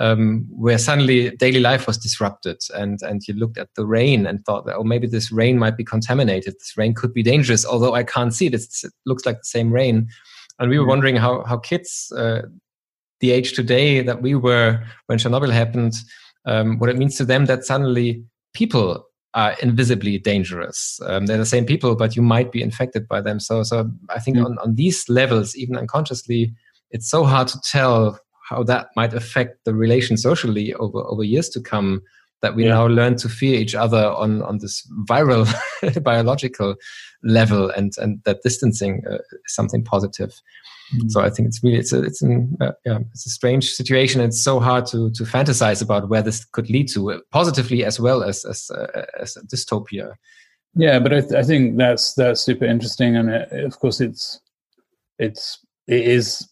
um, 0.00 0.46
where 0.48 0.78
suddenly 0.78 1.30
daily 1.36 1.60
life 1.60 1.86
was 1.86 1.98
disrupted 1.98 2.56
and 2.74 3.00
and 3.02 3.28
you 3.28 3.34
looked 3.34 3.58
at 3.58 3.68
the 3.76 3.86
rain 3.86 4.26
and 4.26 4.44
thought 4.44 4.64
oh 4.74 4.82
maybe 4.82 5.06
this 5.06 5.30
rain 5.30 5.58
might 5.58 5.76
be 5.76 5.84
contaminated. 5.84 6.54
This 6.54 6.72
rain 6.76 6.94
could 6.94 7.12
be 7.12 7.22
dangerous 7.22 7.66
although 7.66 7.94
i 7.94 8.02
can't 8.02 8.34
see 8.34 8.46
it. 8.46 8.54
It's, 8.54 8.82
it 8.82 8.92
looks 9.06 9.26
like 9.26 9.36
the 9.36 9.44
same 9.44 9.70
rain. 9.70 10.08
And 10.58 10.70
we 10.70 10.78
were 10.78 10.86
wondering 10.86 11.16
how 11.16 11.44
how 11.44 11.58
kids 11.58 12.10
uh, 12.16 12.42
the 13.20 13.30
age 13.30 13.52
today 13.52 14.00
that 14.00 14.22
we 14.22 14.34
were 14.34 14.82
when 15.06 15.18
chernobyl 15.18 15.52
happened 15.52 15.94
um, 16.46 16.78
what 16.78 16.88
it 16.88 16.96
means 16.96 17.16
to 17.18 17.26
them 17.26 17.44
that 17.46 17.64
suddenly 17.64 18.24
people 18.54 19.06
are 19.34 19.54
invisibly 19.62 20.18
dangerous. 20.18 20.98
Um, 21.06 21.26
they're 21.26 21.36
the 21.36 21.46
same 21.46 21.66
people 21.66 21.94
but 21.94 22.16
you 22.16 22.22
might 22.22 22.50
be 22.50 22.62
infected 22.62 23.06
by 23.06 23.20
them. 23.20 23.38
So 23.38 23.62
so 23.64 23.90
i 24.08 24.18
think 24.18 24.38
mm. 24.38 24.46
on, 24.46 24.58
on 24.60 24.76
these 24.76 25.06
levels 25.10 25.54
even 25.56 25.76
unconsciously 25.76 26.54
it's 26.90 27.08
so 27.10 27.24
hard 27.24 27.48
to 27.48 27.60
tell 27.60 28.18
how 28.50 28.64
that 28.64 28.88
might 28.96 29.14
affect 29.14 29.64
the 29.64 29.74
relation 29.74 30.16
socially 30.16 30.74
over 30.74 30.98
over 30.98 31.22
years 31.22 31.48
to 31.48 31.60
come 31.60 32.02
that 32.42 32.54
we 32.54 32.64
yeah. 32.64 32.70
now 32.70 32.86
learn 32.86 33.16
to 33.16 33.28
fear 33.28 33.58
each 33.58 33.74
other 33.74 34.10
on 34.22 34.42
on 34.42 34.58
this 34.58 34.86
viral 35.08 35.46
biological 36.02 36.74
level 37.22 37.70
and 37.70 37.92
and 37.98 38.20
that 38.24 38.42
distancing 38.42 39.02
uh, 39.08 39.14
is 39.14 39.54
something 39.54 39.84
positive 39.84 40.32
mm. 40.94 41.10
so 41.10 41.20
i 41.20 41.30
think 41.30 41.46
it's 41.46 41.62
really 41.62 41.78
it's 41.78 41.92
a 41.92 42.02
it's 42.02 42.22
an 42.22 42.56
uh, 42.60 42.72
yeah 42.84 42.98
it's 43.12 43.26
a 43.26 43.30
strange 43.30 43.70
situation 43.70 44.20
it's 44.20 44.42
so 44.42 44.58
hard 44.58 44.84
to 44.84 45.10
to 45.12 45.24
fantasize 45.24 45.80
about 45.80 46.08
where 46.08 46.22
this 46.22 46.44
could 46.46 46.68
lead 46.70 46.88
to 46.88 47.12
uh, 47.12 47.18
positively 47.30 47.84
as 47.84 48.00
well 48.00 48.22
as 48.24 48.44
as 48.44 48.70
uh, 48.70 49.04
as 49.20 49.36
a 49.36 49.42
dystopia 49.46 50.14
yeah 50.74 50.98
but 50.98 51.12
I, 51.12 51.20
th- 51.20 51.34
I 51.34 51.42
think 51.42 51.76
that's 51.76 52.14
that's 52.14 52.40
super 52.40 52.64
interesting 52.64 53.16
and 53.16 53.30
it, 53.30 53.64
of 53.64 53.78
course 53.78 54.00
it's 54.00 54.40
it's 55.18 55.58
it 55.86 56.06
is 56.06 56.49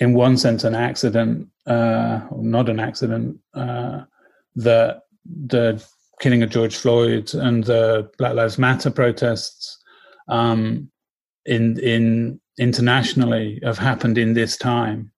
in 0.00 0.14
one 0.14 0.36
sense, 0.36 0.64
an 0.64 0.74
accident, 0.74 1.46
uh, 1.66 2.20
not 2.34 2.68
an 2.68 2.80
accident, 2.80 3.38
uh, 3.54 4.02
the 4.56 5.00
the 5.46 5.84
killing 6.20 6.42
of 6.42 6.50
George 6.50 6.76
Floyd 6.76 7.32
and 7.34 7.64
the 7.64 8.10
Black 8.18 8.34
Lives 8.34 8.58
Matter 8.58 8.90
protests 8.90 9.78
um, 10.28 10.90
in 11.44 11.78
in 11.78 12.40
internationally 12.58 13.60
have 13.62 13.78
happened 13.78 14.18
in 14.18 14.34
this 14.34 14.56
time. 14.56 15.12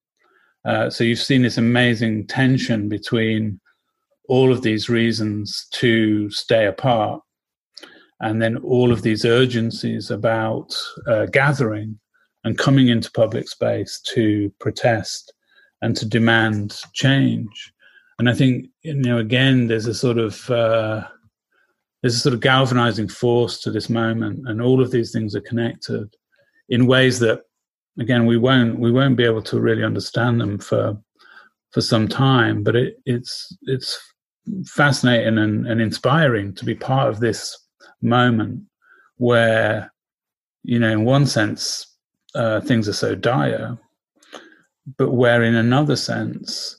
Uh, 0.65 0.89
so 0.89 1.03
you've 1.03 1.19
seen 1.19 1.41
this 1.41 1.57
amazing 1.57 2.27
tension 2.27 2.87
between 2.87 3.59
all 4.29 4.51
of 4.51 4.61
these 4.61 4.89
reasons 4.89 5.67
to 5.71 6.29
stay 6.29 6.65
apart, 6.67 7.21
and 8.19 8.41
then 8.41 8.57
all 8.57 8.91
of 8.91 9.01
these 9.01 9.25
urgencies 9.25 10.11
about 10.11 10.73
uh, 11.07 11.25
gathering 11.27 11.99
and 12.43 12.57
coming 12.57 12.89
into 12.89 13.11
public 13.11 13.47
space 13.47 14.01
to 14.13 14.51
protest 14.59 15.33
and 15.81 15.95
to 15.97 16.05
demand 16.05 16.79
change. 16.93 17.73
And 18.19 18.29
I 18.29 18.33
think 18.33 18.67
you 18.81 18.93
know 18.93 19.17
again, 19.17 19.67
there's 19.67 19.87
a 19.87 19.93
sort 19.93 20.17
of 20.17 20.49
uh, 20.49 21.03
there's 22.01 22.15
a 22.15 22.19
sort 22.19 22.33
of 22.33 22.41
galvanizing 22.41 23.07
force 23.07 23.59
to 23.61 23.71
this 23.71 23.89
moment, 23.89 24.47
and 24.47 24.61
all 24.61 24.81
of 24.81 24.91
these 24.91 25.11
things 25.11 25.35
are 25.35 25.41
connected 25.41 26.15
in 26.69 26.87
ways 26.87 27.19
that 27.19 27.41
again 27.99 28.25
we 28.25 28.37
won't 28.37 28.79
we 28.79 28.91
won't 28.91 29.17
be 29.17 29.25
able 29.25 29.41
to 29.41 29.59
really 29.59 29.83
understand 29.83 30.39
them 30.39 30.59
for 30.59 30.97
for 31.71 31.81
some 31.81 32.07
time. 32.07 32.63
But 32.63 32.75
it, 32.75 32.97
it's 33.05 33.55
it's 33.63 33.99
fascinating 34.65 35.37
and, 35.37 35.65
and 35.67 35.81
inspiring 35.81 36.53
to 36.55 36.65
be 36.65 36.75
part 36.75 37.09
of 37.09 37.19
this 37.19 37.57
moment 38.01 38.61
where 39.17 39.91
you 40.63 40.79
know 40.79 40.91
in 40.91 41.03
one 41.03 41.25
sense 41.25 41.92
uh, 42.35 42.61
things 42.61 42.87
are 42.89 42.93
so 42.93 43.15
dire, 43.15 43.77
but 44.97 45.11
where 45.11 45.43
in 45.43 45.55
another 45.55 45.95
sense, 45.95 46.77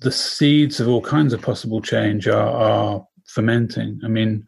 the 0.00 0.12
seeds 0.12 0.80
of 0.80 0.88
all 0.88 1.02
kinds 1.02 1.32
of 1.32 1.42
possible 1.42 1.80
change 1.80 2.26
are, 2.26 2.48
are 2.48 3.06
fermenting. 3.26 4.00
I 4.04 4.08
mean, 4.08 4.46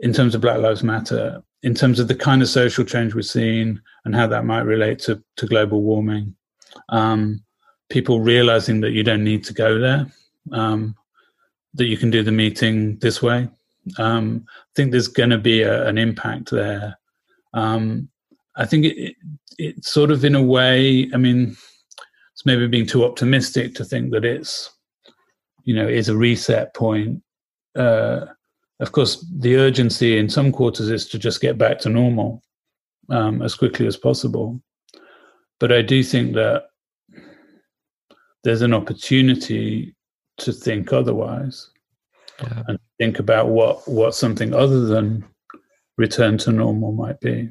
in 0.00 0.12
terms 0.12 0.34
of 0.34 0.40
Black 0.40 0.58
Lives 0.58 0.82
Matter, 0.82 1.42
in 1.62 1.74
terms 1.74 2.00
of 2.00 2.08
the 2.08 2.14
kind 2.14 2.42
of 2.42 2.48
social 2.48 2.84
change 2.84 3.14
we're 3.14 3.22
seeing 3.22 3.80
and 4.04 4.14
how 4.14 4.26
that 4.26 4.44
might 4.44 4.60
relate 4.60 4.98
to, 5.00 5.22
to 5.36 5.46
global 5.46 5.82
warming, 5.82 6.34
um, 6.90 7.42
people 7.88 8.20
realizing 8.20 8.80
that 8.80 8.92
you 8.92 9.02
don't 9.02 9.24
need 9.24 9.44
to 9.44 9.54
go 9.54 9.78
there, 9.78 10.06
um, 10.52 10.94
that 11.74 11.86
you 11.86 11.96
can 11.96 12.10
do 12.10 12.22
the 12.22 12.32
meeting 12.32 12.98
this 12.98 13.22
way. 13.22 13.48
Um, 13.98 14.46
I 14.48 14.72
think 14.74 14.90
there's 14.90 15.08
going 15.08 15.30
to 15.30 15.38
be 15.38 15.62
a, 15.62 15.86
an 15.86 15.98
impact 15.98 16.50
there. 16.50 16.98
Um, 17.54 18.08
I 18.56 18.64
think 18.64 18.86
it, 18.86 19.16
it's 19.58 19.92
sort 19.92 20.10
of 20.10 20.24
in 20.24 20.34
a 20.34 20.42
way, 20.42 21.08
I 21.12 21.16
mean, 21.16 21.56
it's 22.32 22.46
maybe 22.46 22.66
being 22.66 22.86
too 22.86 23.04
optimistic 23.04 23.74
to 23.74 23.84
think 23.84 24.12
that 24.12 24.24
it's, 24.24 24.70
you 25.64 25.74
know, 25.74 25.86
is 25.86 26.08
a 26.08 26.16
reset 26.16 26.74
point. 26.74 27.22
Uh, 27.74 28.26
of 28.80 28.92
course, 28.92 29.24
the 29.38 29.56
urgency 29.56 30.18
in 30.18 30.28
some 30.28 30.52
quarters 30.52 30.90
is 30.90 31.08
to 31.08 31.18
just 31.18 31.40
get 31.40 31.56
back 31.58 31.78
to 31.80 31.88
normal 31.88 32.42
um, 33.08 33.42
as 33.42 33.54
quickly 33.54 33.86
as 33.86 33.96
possible. 33.96 34.60
But 35.58 35.72
I 35.72 35.82
do 35.82 36.02
think 36.02 36.34
that 36.34 36.64
there's 38.44 38.62
an 38.62 38.74
opportunity 38.74 39.94
to 40.38 40.52
think 40.52 40.92
otherwise 40.92 41.70
yeah. 42.42 42.62
and 42.68 42.78
think 42.98 43.18
about 43.18 43.48
what 43.48 43.86
what 43.88 44.14
something 44.14 44.52
other 44.54 44.84
than 44.86 45.24
return 45.96 46.36
to 46.38 46.52
normal 46.52 46.92
might 46.92 47.18
be. 47.20 47.50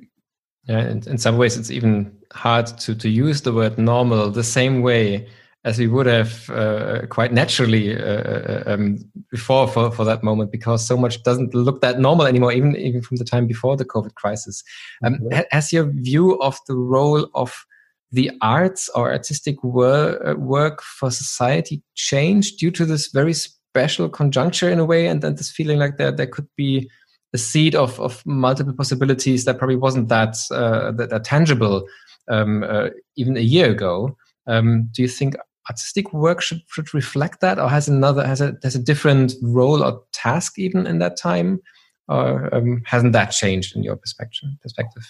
Yeah, 0.67 0.79
and 0.79 1.05
in 1.05 1.17
some 1.17 1.37
ways, 1.37 1.57
it's 1.57 1.71
even 1.71 2.11
hard 2.33 2.65
to, 2.65 2.95
to 2.95 3.09
use 3.09 3.41
the 3.41 3.53
word 3.53 3.77
normal 3.77 4.31
the 4.31 4.43
same 4.43 4.81
way 4.81 5.27
as 5.63 5.79
we 5.79 5.87
would 5.87 6.05
have 6.05 6.47
uh, 6.51 7.07
quite 7.09 7.33
naturally 7.33 7.95
uh, 7.95 8.03
uh, 8.03 8.63
um, 8.67 8.99
before 9.31 9.67
for, 9.67 9.91
for 9.91 10.05
that 10.05 10.23
moment, 10.23 10.51
because 10.51 10.85
so 10.85 10.95
much 10.95 11.23
doesn't 11.23 11.55
look 11.55 11.81
that 11.81 11.99
normal 11.99 12.27
anymore, 12.27 12.51
even 12.51 12.75
even 12.75 13.01
from 13.01 13.17
the 13.17 13.25
time 13.25 13.47
before 13.47 13.75
the 13.75 13.85
COVID 13.85 14.13
crisis. 14.13 14.63
Um, 15.03 15.15
mm-hmm. 15.15 15.39
Has 15.51 15.73
your 15.73 15.85
view 15.85 16.39
of 16.41 16.59
the 16.67 16.75
role 16.75 17.27
of 17.33 17.65
the 18.11 18.31
arts 18.41 18.89
or 18.89 19.11
artistic 19.11 19.63
wor- 19.63 20.25
uh, 20.25 20.35
work 20.35 20.81
for 20.81 21.09
society 21.09 21.81
changed 21.95 22.59
due 22.59 22.71
to 22.71 22.85
this 22.85 23.11
very 23.11 23.33
special 23.33 24.07
conjuncture 24.07 24.69
in 24.69 24.79
a 24.79 24.85
way, 24.85 25.07
and 25.07 25.21
then 25.21 25.35
this 25.35 25.51
feeling 25.51 25.79
like 25.79 25.97
there 25.97 26.11
there 26.11 26.27
could 26.27 26.47
be 26.55 26.89
a 27.35 27.37
seed 27.37 27.75
of, 27.75 27.99
of 27.99 28.25
multiple 28.25 28.73
possibilities 28.73 29.45
that 29.45 29.57
probably 29.59 29.75
wasn't 29.75 30.07
that 30.09 30.35
uh, 30.51 30.91
that, 30.93 31.09
that, 31.11 31.23
tangible 31.23 31.85
um, 32.29 32.63
uh, 32.63 32.87
even 33.15 33.37
a 33.37 33.41
year 33.55 33.69
ago. 33.69 34.17
Um, 34.47 34.89
do 34.91 35.01
you 35.01 35.07
think 35.07 35.35
artistic 35.69 36.13
work 36.13 36.41
should, 36.41 36.61
should 36.67 36.93
reflect 36.93 37.41
that, 37.41 37.59
or 37.59 37.69
has 37.69 37.87
another 37.87 38.25
has 38.25 38.41
a 38.41 38.55
has 38.63 38.75
a 38.75 38.79
different 38.91 39.33
role 39.41 39.83
or 39.83 40.01
task 40.13 40.57
even 40.57 40.87
in 40.87 40.99
that 40.99 41.17
time, 41.17 41.59
or 42.07 42.53
um, 42.55 42.81
hasn't 42.85 43.13
that 43.13 43.31
changed 43.31 43.75
in 43.75 43.83
your 43.83 43.97
perspective? 43.97 44.49
Perspective. 44.61 45.03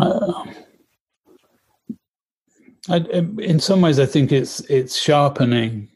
Uh, 0.00 0.44
I, 2.88 2.96
in 3.38 3.58
some 3.58 3.80
ways, 3.80 3.98
I 3.98 4.06
think 4.06 4.32
it's 4.32 4.60
it's 4.68 4.96
sharpening. 5.00 5.88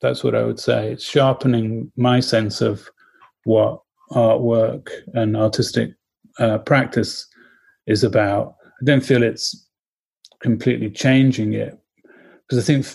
That's 0.00 0.22
what 0.22 0.34
I 0.34 0.44
would 0.44 0.60
say. 0.60 0.92
It's 0.92 1.04
sharpening 1.04 1.90
my 1.96 2.20
sense 2.20 2.60
of 2.60 2.90
what 3.44 3.80
artwork 4.12 4.88
and 5.14 5.36
artistic 5.36 5.92
uh, 6.38 6.58
practice 6.58 7.26
is 7.86 8.04
about. 8.04 8.56
I 8.80 8.84
don't 8.84 9.04
feel 9.04 9.22
it's 9.22 9.66
completely 10.40 10.90
changing 10.90 11.54
it 11.54 11.78
because 12.46 12.62
I 12.62 12.66
think 12.66 12.86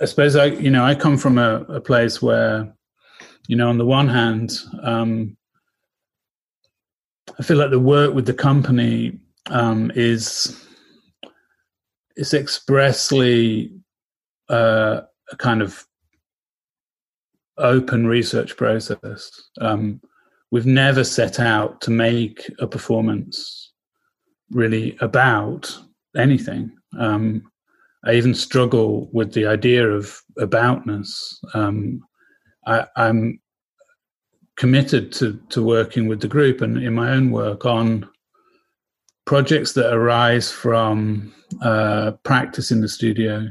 I 0.00 0.04
suppose 0.04 0.36
I 0.36 0.46
you 0.46 0.70
know 0.70 0.84
I 0.84 0.94
come 0.94 1.16
from 1.16 1.38
a, 1.38 1.60
a 1.68 1.80
place 1.80 2.20
where 2.20 2.72
you 3.46 3.56
know 3.56 3.68
on 3.68 3.78
the 3.78 3.86
one 3.86 4.08
hand 4.08 4.52
um, 4.82 5.36
I 7.38 7.42
feel 7.42 7.56
like 7.56 7.70
the 7.70 7.78
work 7.78 8.14
with 8.14 8.26
the 8.26 8.34
company 8.34 9.18
um, 9.46 9.92
is 9.94 10.64
is 12.16 12.34
expressly 12.34 13.72
uh, 14.48 15.02
a 15.30 15.36
kind 15.36 15.62
of 15.62 15.86
open 17.58 18.06
research 18.06 18.56
process. 18.56 19.30
Um, 19.60 20.00
we've 20.50 20.66
never 20.66 21.04
set 21.04 21.40
out 21.40 21.80
to 21.82 21.90
make 21.90 22.50
a 22.58 22.66
performance 22.66 23.72
really 24.50 24.96
about 25.00 25.76
anything. 26.16 26.72
Um, 26.98 27.42
I 28.04 28.14
even 28.14 28.34
struggle 28.34 29.10
with 29.12 29.32
the 29.32 29.46
idea 29.46 29.86
of 29.86 30.20
aboutness. 30.38 31.34
Um, 31.54 32.02
I, 32.66 32.86
am 32.96 33.40
committed 34.56 35.12
to, 35.12 35.38
to 35.50 35.62
working 35.62 36.08
with 36.08 36.20
the 36.20 36.28
group 36.28 36.60
and 36.60 36.78
in 36.78 36.94
my 36.94 37.10
own 37.10 37.30
work 37.30 37.66
on 37.66 38.08
projects 39.26 39.72
that 39.74 39.92
arise 39.92 40.50
from 40.50 41.32
uh, 41.62 42.12
practice 42.22 42.70
in 42.70 42.80
the 42.80 42.88
studio, 42.88 43.46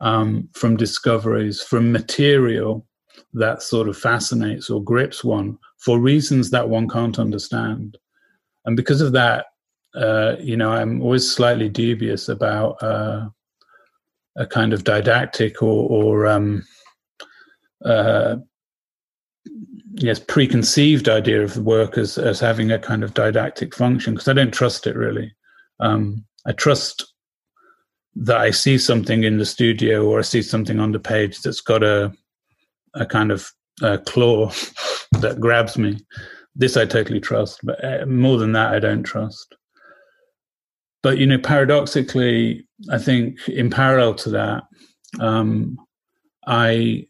um, 0.00 0.48
from 0.54 0.76
discoveries, 0.76 1.60
from 1.62 1.90
material 1.90 2.86
that 3.34 3.62
sort 3.62 3.88
of 3.88 3.96
fascinates 3.96 4.68
or 4.70 4.82
grips 4.82 5.24
one 5.24 5.58
for 5.78 5.98
reasons 5.98 6.50
that 6.50 6.68
one 6.68 6.88
can't 6.88 7.18
understand. 7.18 7.98
And 8.64 8.76
because 8.76 9.00
of 9.00 9.12
that, 9.12 9.46
uh, 9.94 10.36
you 10.40 10.56
know, 10.56 10.70
I'm 10.70 11.02
always 11.02 11.30
slightly 11.30 11.68
dubious 11.68 12.28
about 12.28 12.82
uh, 12.82 13.28
a 14.36 14.46
kind 14.46 14.72
of 14.72 14.84
didactic 14.84 15.62
or, 15.62 15.88
or 15.88 16.26
um, 16.26 16.64
uh, 17.84 18.36
yes, 19.94 20.18
preconceived 20.18 21.08
idea 21.08 21.42
of 21.42 21.54
the 21.54 21.62
work 21.62 21.98
as, 21.98 22.16
as 22.16 22.40
having 22.40 22.70
a 22.70 22.78
kind 22.78 23.02
of 23.02 23.14
didactic 23.14 23.74
function 23.74 24.14
because 24.14 24.28
I 24.28 24.32
don't 24.32 24.54
trust 24.54 24.86
it 24.86 24.96
really. 24.96 25.34
Um, 25.80 26.24
I 26.46 26.52
trust 26.52 27.12
that 28.14 28.38
I 28.38 28.50
see 28.50 28.78
something 28.78 29.24
in 29.24 29.38
the 29.38 29.46
studio 29.46 30.06
or 30.06 30.18
I 30.18 30.22
see 30.22 30.42
something 30.42 30.78
on 30.78 30.92
the 30.92 31.00
page 31.00 31.40
that's 31.40 31.60
got 31.60 31.82
a 31.82 32.12
a 32.94 33.06
kind 33.06 33.30
of 33.32 33.46
claw 34.06 34.50
that 35.20 35.38
grabs 35.40 35.78
me. 35.78 35.98
This 36.54 36.76
I 36.76 36.84
totally 36.84 37.20
trust, 37.20 37.60
but 37.62 37.82
uh, 37.82 38.04
more 38.06 38.36
than 38.36 38.52
that, 38.52 38.74
I 38.74 38.78
don't 38.78 39.02
trust. 39.02 39.54
But 41.02 41.18
you 41.18 41.26
know, 41.26 41.38
paradoxically, 41.38 42.66
I 42.90 42.98
think 42.98 43.48
in 43.48 43.70
parallel 43.70 44.14
to 44.16 44.30
that, 44.30 44.62
um, 45.20 45.78
I 46.46 47.06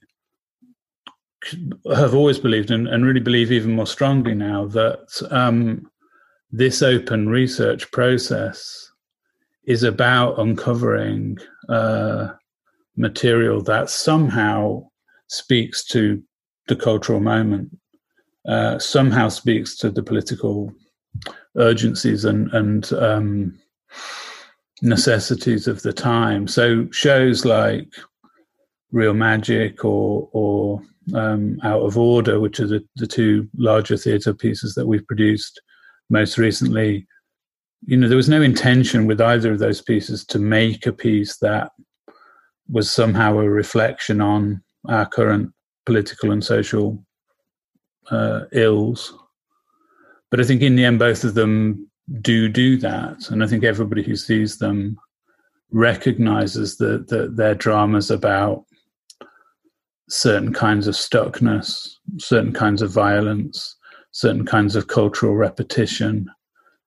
have 1.94 2.14
always 2.14 2.38
believed 2.38 2.70
and, 2.70 2.86
and, 2.86 3.04
really 3.04 3.20
believe 3.20 3.50
even 3.50 3.72
more 3.72 3.86
strongly 3.86 4.34
now 4.34 4.66
that 4.66 5.08
um, 5.30 5.90
this 6.52 6.82
open 6.82 7.28
research 7.28 7.90
process 7.90 8.90
is 9.64 9.82
about 9.82 10.38
uncovering 10.38 11.36
uh, 11.68 12.28
material 12.96 13.60
that 13.62 13.90
somehow 13.90 14.86
speaks 15.32 15.82
to 15.84 16.22
the 16.68 16.76
cultural 16.76 17.20
moment, 17.20 17.76
uh, 18.46 18.78
somehow 18.78 19.28
speaks 19.28 19.76
to 19.78 19.90
the 19.90 20.02
political 20.02 20.72
urgencies 21.56 22.24
and, 22.24 22.52
and 22.52 22.92
um, 22.92 23.58
necessities 24.82 25.66
of 25.66 25.82
the 25.82 25.92
time. 25.92 26.46
So 26.46 26.88
shows 26.90 27.44
like 27.44 27.88
Real 28.90 29.14
Magic 29.14 29.84
or 29.84 30.28
or 30.32 30.82
um, 31.14 31.58
Out 31.64 31.82
of 31.82 31.96
Order, 31.96 32.38
which 32.38 32.60
are 32.60 32.66
the, 32.66 32.84
the 32.96 33.06
two 33.06 33.48
larger 33.56 33.96
theatre 33.96 34.34
pieces 34.34 34.74
that 34.74 34.86
we've 34.86 35.06
produced 35.06 35.60
most 36.10 36.36
recently, 36.38 37.06
you 37.86 37.96
know, 37.96 38.06
there 38.06 38.16
was 38.16 38.28
no 38.28 38.42
intention 38.42 39.06
with 39.06 39.20
either 39.20 39.52
of 39.52 39.58
those 39.58 39.80
pieces 39.80 40.24
to 40.26 40.38
make 40.38 40.86
a 40.86 40.92
piece 40.92 41.38
that 41.38 41.72
was 42.70 42.92
somehow 42.92 43.38
a 43.38 43.48
reflection 43.48 44.20
on 44.20 44.62
our 44.88 45.06
current 45.06 45.52
political 45.86 46.32
and 46.32 46.44
social 46.44 47.04
uh, 48.10 48.42
ills. 48.52 49.14
But 50.30 50.40
I 50.40 50.44
think 50.44 50.62
in 50.62 50.76
the 50.76 50.84
end, 50.84 50.98
both 50.98 51.24
of 51.24 51.34
them 51.34 51.90
do 52.20 52.48
do 52.48 52.76
that, 52.78 53.30
and 53.30 53.42
I 53.42 53.46
think 53.46 53.64
everybody 53.64 54.02
who 54.02 54.16
sees 54.16 54.58
them 54.58 54.98
recognizes 55.70 56.76
that, 56.76 57.08
that 57.08 57.36
their 57.36 57.54
dramas 57.54 58.10
about 58.10 58.64
certain 60.08 60.52
kinds 60.52 60.86
of 60.86 60.94
stuckness, 60.94 61.88
certain 62.18 62.52
kinds 62.52 62.82
of 62.82 62.90
violence, 62.90 63.76
certain 64.10 64.44
kinds 64.44 64.76
of 64.76 64.88
cultural 64.88 65.34
repetition, 65.34 66.28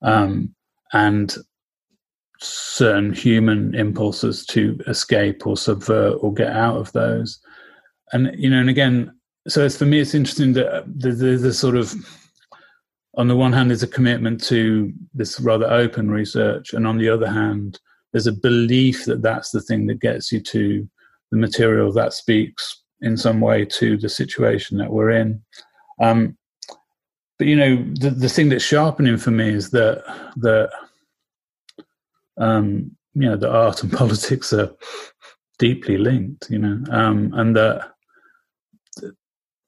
um, 0.03 0.53
and 0.93 1.35
certain 2.39 3.13
human 3.13 3.73
impulses 3.73 4.45
to 4.45 4.77
escape 4.87 5.47
or 5.47 5.57
subvert 5.57 6.17
or 6.21 6.33
get 6.33 6.51
out 6.51 6.77
of 6.77 6.91
those. 6.91 7.39
And 8.13 8.31
you 8.37 8.49
know, 8.49 8.59
and 8.59 8.69
again, 8.69 9.13
so 9.47 9.65
it's 9.65 9.77
for 9.77 9.85
me, 9.85 9.99
it's 9.99 10.15
interesting 10.15 10.53
that 10.53 10.83
there's 10.87 11.19
the, 11.19 11.37
the 11.37 11.53
sort 11.53 11.75
of 11.75 11.93
on 13.17 13.27
the 13.27 13.35
one 13.35 13.53
hand, 13.53 13.69
there's 13.69 13.83
a 13.83 13.87
commitment 13.87 14.43
to 14.45 14.91
this 15.13 15.39
rather 15.39 15.71
open 15.71 16.11
research, 16.11 16.73
and 16.73 16.85
on 16.85 16.97
the 16.97 17.09
other 17.09 17.29
hand, 17.29 17.79
there's 18.11 18.27
a 18.27 18.33
belief 18.33 19.05
that 19.05 19.21
that's 19.21 19.51
the 19.51 19.61
thing 19.61 19.87
that 19.87 19.99
gets 19.99 20.31
you 20.31 20.39
to 20.41 20.87
the 21.31 21.37
material 21.37 21.91
that 21.93 22.13
speaks 22.13 22.83
in 23.01 23.17
some 23.17 23.41
way 23.41 23.65
to 23.65 23.97
the 23.97 24.09
situation 24.09 24.77
that 24.77 24.91
we're 24.91 25.11
in. 25.11 25.41
Um, 26.01 26.37
but 27.37 27.47
you 27.47 27.55
know, 27.55 27.75
the, 27.99 28.09
the 28.09 28.29
thing 28.29 28.49
that's 28.49 28.63
sharpening 28.63 29.17
for 29.17 29.31
me 29.31 29.49
is 29.49 29.71
that 29.71 30.03
that 30.37 30.71
um, 32.37 32.95
you 33.13 33.29
know, 33.29 33.37
the 33.37 33.51
art 33.51 33.81
and 33.83 33.91
politics 34.01 34.51
are 34.53 34.71
deeply 35.57 35.97
linked. 35.97 36.49
You 36.49 36.59
know, 36.59 36.83
um, 36.91 37.33
and 37.33 37.55
that 37.55 37.94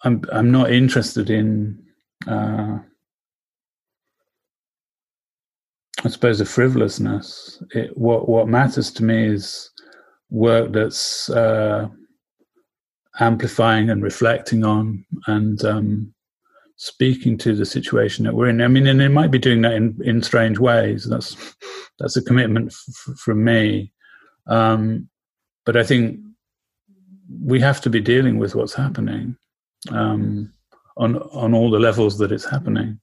I'm 0.04 0.22
I'm 0.32 0.52
not 0.52 0.72
interested 0.72 1.30
in. 1.30 1.84
Uh, 2.28 2.80
I 6.06 6.10
suppose 6.10 6.40
the 6.40 6.46
frivolousness. 6.46 7.62
It, 7.72 7.98
what 7.98 8.30
what 8.30 8.48
matters 8.48 8.92
to 8.92 9.04
me 9.04 9.28
is 9.28 9.72
work 10.30 10.72
that's 10.72 11.30
uh, 11.30 11.88
amplifying 13.20 13.90
and 13.90 14.04
reflecting 14.04 14.64
on 14.64 15.04
and 15.26 15.64
um, 15.66 16.14
speaking 16.76 17.38
to 17.40 17.56
the 17.56 17.66
situation 17.66 18.26
that 18.26 18.36
we're 18.36 18.50
in. 18.50 18.62
I 18.62 18.68
mean, 18.68 18.86
and 18.88 19.02
it 19.02 19.10
might 19.10 19.32
be 19.32 19.40
doing 19.40 19.62
that 19.62 19.74
in, 19.74 20.00
in 20.04 20.22
strange 20.22 20.60
ways. 20.60 21.08
That's 21.10 21.56
that's 22.00 22.18
a 22.18 22.22
commitment 22.22 22.72
f- 22.72 23.16
from 23.18 23.44
me. 23.44 23.92
Um, 24.46 25.10
but 25.66 25.76
I 25.76 25.84
think 25.84 26.20
we 27.44 27.60
have 27.60 27.82
to 27.82 27.90
be 27.90 28.00
dealing 28.00 28.38
with 28.38 28.56
what's 28.56 28.74
happening 28.76 29.36
um, 29.92 30.52
on 30.98 31.18
on 31.18 31.54
all 31.54 31.70
the 31.70 31.80
levels 31.80 32.18
that 32.18 32.32
it's 32.32 32.50
happening. 32.50 33.00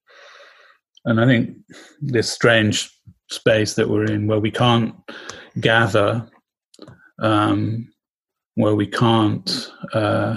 And 1.05 1.21
I 1.21 1.27
think 1.27 1.57
this 2.01 2.31
strange 2.31 2.91
space 3.31 3.75
that 3.75 3.89
we're 3.89 4.07
in, 4.07 4.27
where 4.27 4.41
we 4.41 4.51
can't 4.51 4.95
gather 5.61 6.27
um, 7.21 7.93
where 8.55 8.75
we 8.75 8.87
can't 8.87 9.71
uh, 9.93 10.37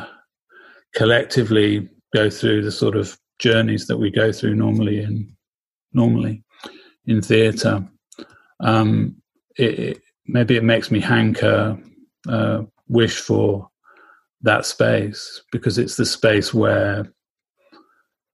collectively 0.95 1.89
go 2.13 2.29
through 2.29 2.63
the 2.63 2.71
sort 2.71 2.95
of 2.95 3.17
journeys 3.39 3.87
that 3.87 3.97
we 3.97 4.09
go 4.09 4.31
through 4.31 4.55
normally 4.55 5.01
in 5.01 5.31
normally 5.93 6.43
in 7.05 7.21
theatre. 7.21 7.87
Um, 8.59 9.21
it, 9.57 9.79
it, 9.79 10.01
maybe 10.25 10.55
it 10.55 10.63
makes 10.63 10.91
me 10.91 10.99
hanker, 10.99 11.77
uh, 12.27 12.63
wish 12.87 13.19
for 13.19 13.69
that 14.41 14.65
space 14.65 15.41
because 15.51 15.77
it's 15.77 15.95
the 15.95 16.05
space 16.05 16.53
where 16.53 17.11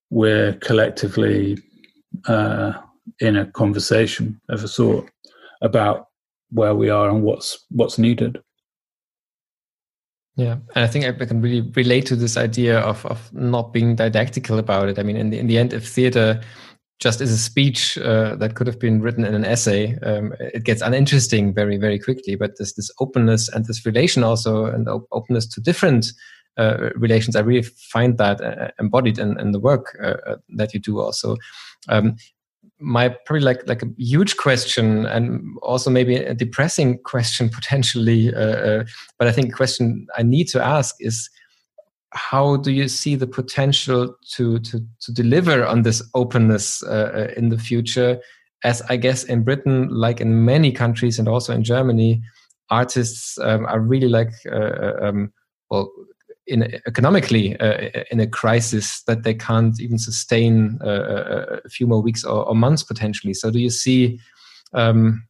we're 0.10 0.54
collectively 0.54 1.58
uh, 2.28 2.74
in 3.20 3.36
a 3.36 3.46
conversation 3.52 4.40
of 4.50 4.64
a 4.64 4.68
sort 4.68 5.10
about 5.62 6.08
where 6.52 6.76
we 6.76 6.90
are 6.90 7.10
and 7.10 7.24
what's 7.24 7.66
what's 7.70 7.98
needed. 7.98 8.42
Yeah, 10.36 10.58
and 10.76 10.84
I 10.84 10.88
think 10.88 11.06
I 11.06 11.26
can 11.26 11.42
really 11.42 11.62
relate 11.76 12.06
to 12.08 12.16
this 12.16 12.38
idea 12.38 12.80
of 12.80 13.06
of 13.06 13.34
not 13.34 13.74
being 13.74 13.96
didactical 13.96 14.60
about 14.60 14.90
it. 14.90 15.00
I 15.00 15.04
mean, 15.04 15.18
in 15.18 15.30
the 15.30 15.40
in 15.40 15.48
the 15.48 15.58
end, 15.58 15.74
if 15.74 15.88
theater 15.88 16.42
just 17.04 17.20
is 17.20 17.32
a 17.32 17.38
speech 17.38 17.98
uh, 17.98 18.36
that 18.38 18.56
could 18.56 18.66
have 18.66 18.80
been 18.80 19.02
written 19.02 19.26
in 19.26 19.36
an 19.36 19.44
essay, 19.44 19.98
um, 20.04 20.34
it 20.40 20.64
gets 20.64 20.82
uninteresting 20.82 21.54
very 21.54 21.78
very 21.78 22.00
quickly. 22.00 22.36
But 22.36 22.52
this 22.58 22.74
this 22.74 22.90
openness 23.00 23.50
and 23.50 23.66
this 23.66 23.86
relation 23.86 24.24
also, 24.24 24.66
and 24.66 24.88
op- 24.88 25.08
openness 25.12 25.46
to 25.48 25.62
different 25.62 26.06
uh, 26.58 26.92
relations, 26.96 27.36
I 27.36 27.42
really 27.42 27.68
find 27.92 28.18
that 28.20 28.40
uh, 28.42 28.70
embodied 28.80 29.20
in, 29.20 29.38
in 29.38 29.52
the 29.52 29.60
work 29.60 29.98
uh, 30.02 30.16
uh, 30.26 30.38
that 30.56 30.74
you 30.74 30.80
do. 30.80 31.02
Also, 31.02 31.36
um, 31.90 32.16
my 32.80 33.10
probably 33.26 33.44
like 33.44 33.68
like 33.68 33.84
a 33.84 33.90
huge 33.98 34.38
question 34.38 35.06
and 35.06 35.42
also 35.62 35.90
maybe 35.90 36.16
a 36.16 36.34
depressing 36.34 37.00
question 37.04 37.50
potentially 37.60 38.34
uh, 38.34 38.84
but 39.18 39.28
i 39.28 39.32
think 39.32 39.50
a 39.50 39.56
question 39.56 40.08
i 40.18 40.24
need 40.24 40.48
to 40.48 40.64
ask 40.64 40.96
is 41.00 41.30
how 42.14 42.58
do 42.58 42.72
you 42.72 42.88
see 42.88 43.16
the 43.16 43.28
potential 43.28 44.16
to 44.36 44.60
to 44.60 44.80
to 45.02 45.12
deliver 45.12 45.66
on 45.66 45.82
this 45.82 46.02
openness 46.14 46.84
uh, 46.84 47.12
uh 47.16 47.34
in 47.38 47.50
the 47.50 47.58
future 47.58 48.20
as 48.64 48.82
i 48.90 48.96
guess 48.96 49.24
in 49.24 49.44
britain 49.44 49.88
like 49.90 50.22
in 50.22 50.46
many 50.46 50.72
countries 50.72 51.20
and 51.20 51.28
also 51.28 51.54
in 51.54 51.64
germany 51.64 52.22
artists 52.70 53.38
um, 53.40 53.66
are 53.66 53.80
really 53.80 54.08
like 54.08 54.32
uh, 54.52 54.56
uh, 54.56 55.00
um, 55.02 55.34
well 55.70 55.92
in 56.48 56.64
economically 56.88 57.58
uh, 57.60 58.04
in 58.12 58.20
a 58.20 58.28
crisis 58.28 59.02
that 59.04 59.24
they 59.24 59.34
can't 59.34 59.80
even 59.80 59.98
sustain 59.98 60.78
uh, 60.84 61.60
a 61.64 61.70
few 61.70 61.88
more 61.88 62.02
weeks 62.02 62.24
or, 62.26 62.46
or, 62.46 62.54
months 62.54 62.84
potentially. 62.84 63.34
So, 63.34 63.50
do 63.50 63.60
you 63.60 63.70
see? 63.70 64.20
Um, 64.74 65.28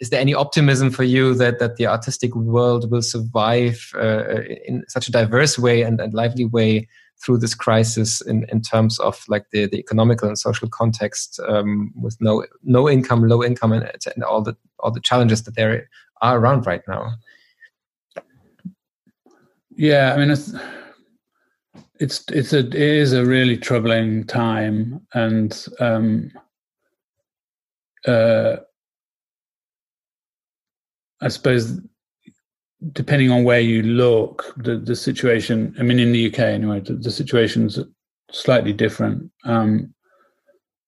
is 0.00 0.10
there 0.10 0.20
any 0.20 0.34
optimism 0.34 0.90
for 0.90 1.04
you 1.04 1.34
that 1.34 1.58
that 1.58 1.76
the 1.76 1.86
artistic 1.86 2.34
world 2.34 2.90
will 2.90 3.02
survive 3.02 3.92
uh, 3.94 4.42
in 4.66 4.84
such 4.88 5.08
a 5.08 5.12
diverse 5.12 5.58
way 5.58 5.82
and, 5.82 6.00
and 6.00 6.14
lively 6.14 6.44
way 6.44 6.88
through 7.24 7.38
this 7.38 7.54
crisis 7.54 8.20
in, 8.20 8.46
in 8.50 8.60
terms 8.60 8.98
of 9.00 9.24
like 9.28 9.46
the, 9.50 9.66
the 9.66 9.78
economical 9.78 10.28
and 10.28 10.38
social 10.38 10.68
context 10.68 11.40
um, 11.48 11.92
with 11.94 12.16
no 12.20 12.44
no 12.62 12.88
income, 12.88 13.26
low 13.26 13.42
income, 13.42 13.72
and, 13.72 13.90
and 14.14 14.24
all 14.24 14.42
the 14.42 14.56
all 14.80 14.90
the 14.90 15.00
challenges 15.00 15.42
that 15.44 15.56
there 15.56 15.88
are 16.22 16.38
around 16.38 16.66
right 16.66 16.82
now. 16.88 17.14
Yeah, 19.76 20.14
I 20.14 20.18
mean 20.18 20.30
it's 20.30 20.54
it's 22.00 22.24
it's 22.30 22.52
a 22.52 22.60
it 22.60 22.74
is 22.74 23.12
a 23.12 23.24
really 23.24 23.56
troubling 23.56 24.24
time, 24.24 25.06
and 25.14 25.66
um, 25.80 26.30
uh, 28.06 28.56
I 31.20 31.28
suppose 31.28 31.80
depending 32.92 33.30
on 33.30 33.44
where 33.44 33.60
you 33.60 33.82
look, 33.82 34.52
the, 34.56 34.76
the 34.76 34.96
situation, 34.96 35.74
I 35.78 35.82
mean, 35.82 35.98
in 35.98 36.12
the 36.12 36.26
UK 36.28 36.40
anyway, 36.40 36.80
the, 36.80 36.94
the 36.94 37.10
situation's 37.10 37.78
slightly 38.30 38.72
different. 38.72 39.30
Um, 39.44 39.94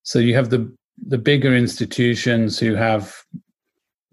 so 0.03 0.19
you 0.19 0.35
have 0.35 0.49
the, 0.49 0.71
the 1.07 1.17
bigger 1.17 1.55
institutions 1.55 2.59
who 2.59 2.75
have 2.75 3.15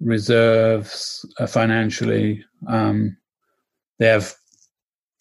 reserves 0.01 1.25
uh, 1.39 1.47
financially. 1.47 2.45
Um, 2.67 3.17
they 3.99 4.07
have 4.07 4.35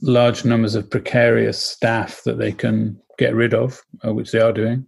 large 0.02 0.46
numbers 0.46 0.76
of 0.76 0.90
precarious 0.90 1.62
staff 1.62 2.22
that 2.26 2.38
they 2.38 2.52
can 2.52 3.00
get 3.18 3.34
rid 3.34 3.54
of, 3.54 3.82
uh, 4.06 4.14
which 4.14 4.32
they 4.32 4.40
are 4.40 4.54
doing. 4.54 4.86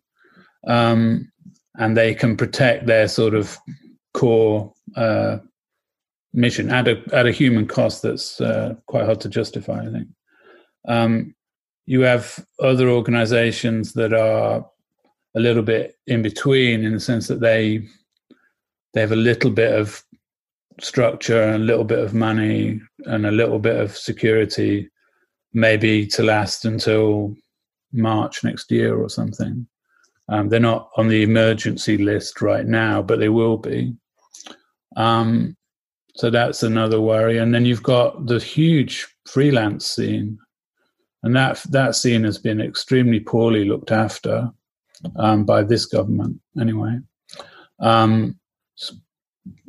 Um, 0.67 1.31
and 1.75 1.95
they 1.95 2.13
can 2.13 2.35
protect 2.35 2.87
their 2.87 3.07
sort 3.07 3.33
of 3.33 3.57
core 4.13 4.73
uh, 4.95 5.37
mission 6.33 6.69
at 6.69 6.87
a 6.87 7.01
at 7.13 7.25
a 7.25 7.31
human 7.31 7.67
cost 7.67 8.01
that's 8.01 8.39
uh, 8.41 8.75
quite 8.85 9.05
hard 9.05 9.21
to 9.21 9.29
justify. 9.29 9.81
I 9.81 9.91
think. 9.91 10.07
Um, 10.87 11.35
you 11.85 12.01
have 12.01 12.45
other 12.59 12.89
organizations 12.89 13.93
that 13.93 14.13
are 14.13 14.65
a 15.35 15.39
little 15.39 15.63
bit 15.63 15.95
in 16.05 16.21
between 16.21 16.83
in 16.83 16.93
the 16.93 16.99
sense 16.99 17.27
that 17.27 17.39
they 17.39 17.87
they 18.93 19.01
have 19.01 19.11
a 19.11 19.15
little 19.15 19.51
bit 19.51 19.73
of 19.73 20.03
structure 20.79 21.41
and 21.41 21.55
a 21.55 21.65
little 21.65 21.83
bit 21.83 21.99
of 21.99 22.13
money 22.13 22.79
and 23.05 23.25
a 23.25 23.31
little 23.31 23.59
bit 23.59 23.77
of 23.77 23.97
security 23.97 24.89
maybe 25.53 26.05
to 26.05 26.23
last 26.23 26.65
until 26.65 27.35
march 27.93 28.43
next 28.43 28.69
year 28.69 28.95
or 28.95 29.09
something 29.09 29.67
um, 30.29 30.49
they're 30.49 30.59
not 30.59 30.89
on 30.97 31.07
the 31.07 31.23
emergency 31.23 31.97
list 31.97 32.41
right 32.41 32.65
now 32.65 33.01
but 33.01 33.19
they 33.19 33.29
will 33.29 33.57
be 33.57 33.93
um, 34.95 35.56
so 36.17 36.31
that's 36.31 36.63
another 36.63 36.99
worry. 36.99 37.37
And 37.37 37.53
then 37.53 37.65
you've 37.65 37.83
got 37.83 38.25
the 38.25 38.39
huge 38.39 39.07
freelance 39.27 39.85
scene, 39.85 40.39
and 41.21 41.35
that 41.35 41.61
that 41.69 41.95
scene 41.95 42.23
has 42.23 42.39
been 42.39 42.59
extremely 42.59 43.19
poorly 43.19 43.65
looked 43.65 43.91
after 43.91 44.51
um, 45.15 45.45
by 45.45 45.61
this 45.61 45.85
government, 45.85 46.41
anyway. 46.59 46.97
Um, 47.79 48.39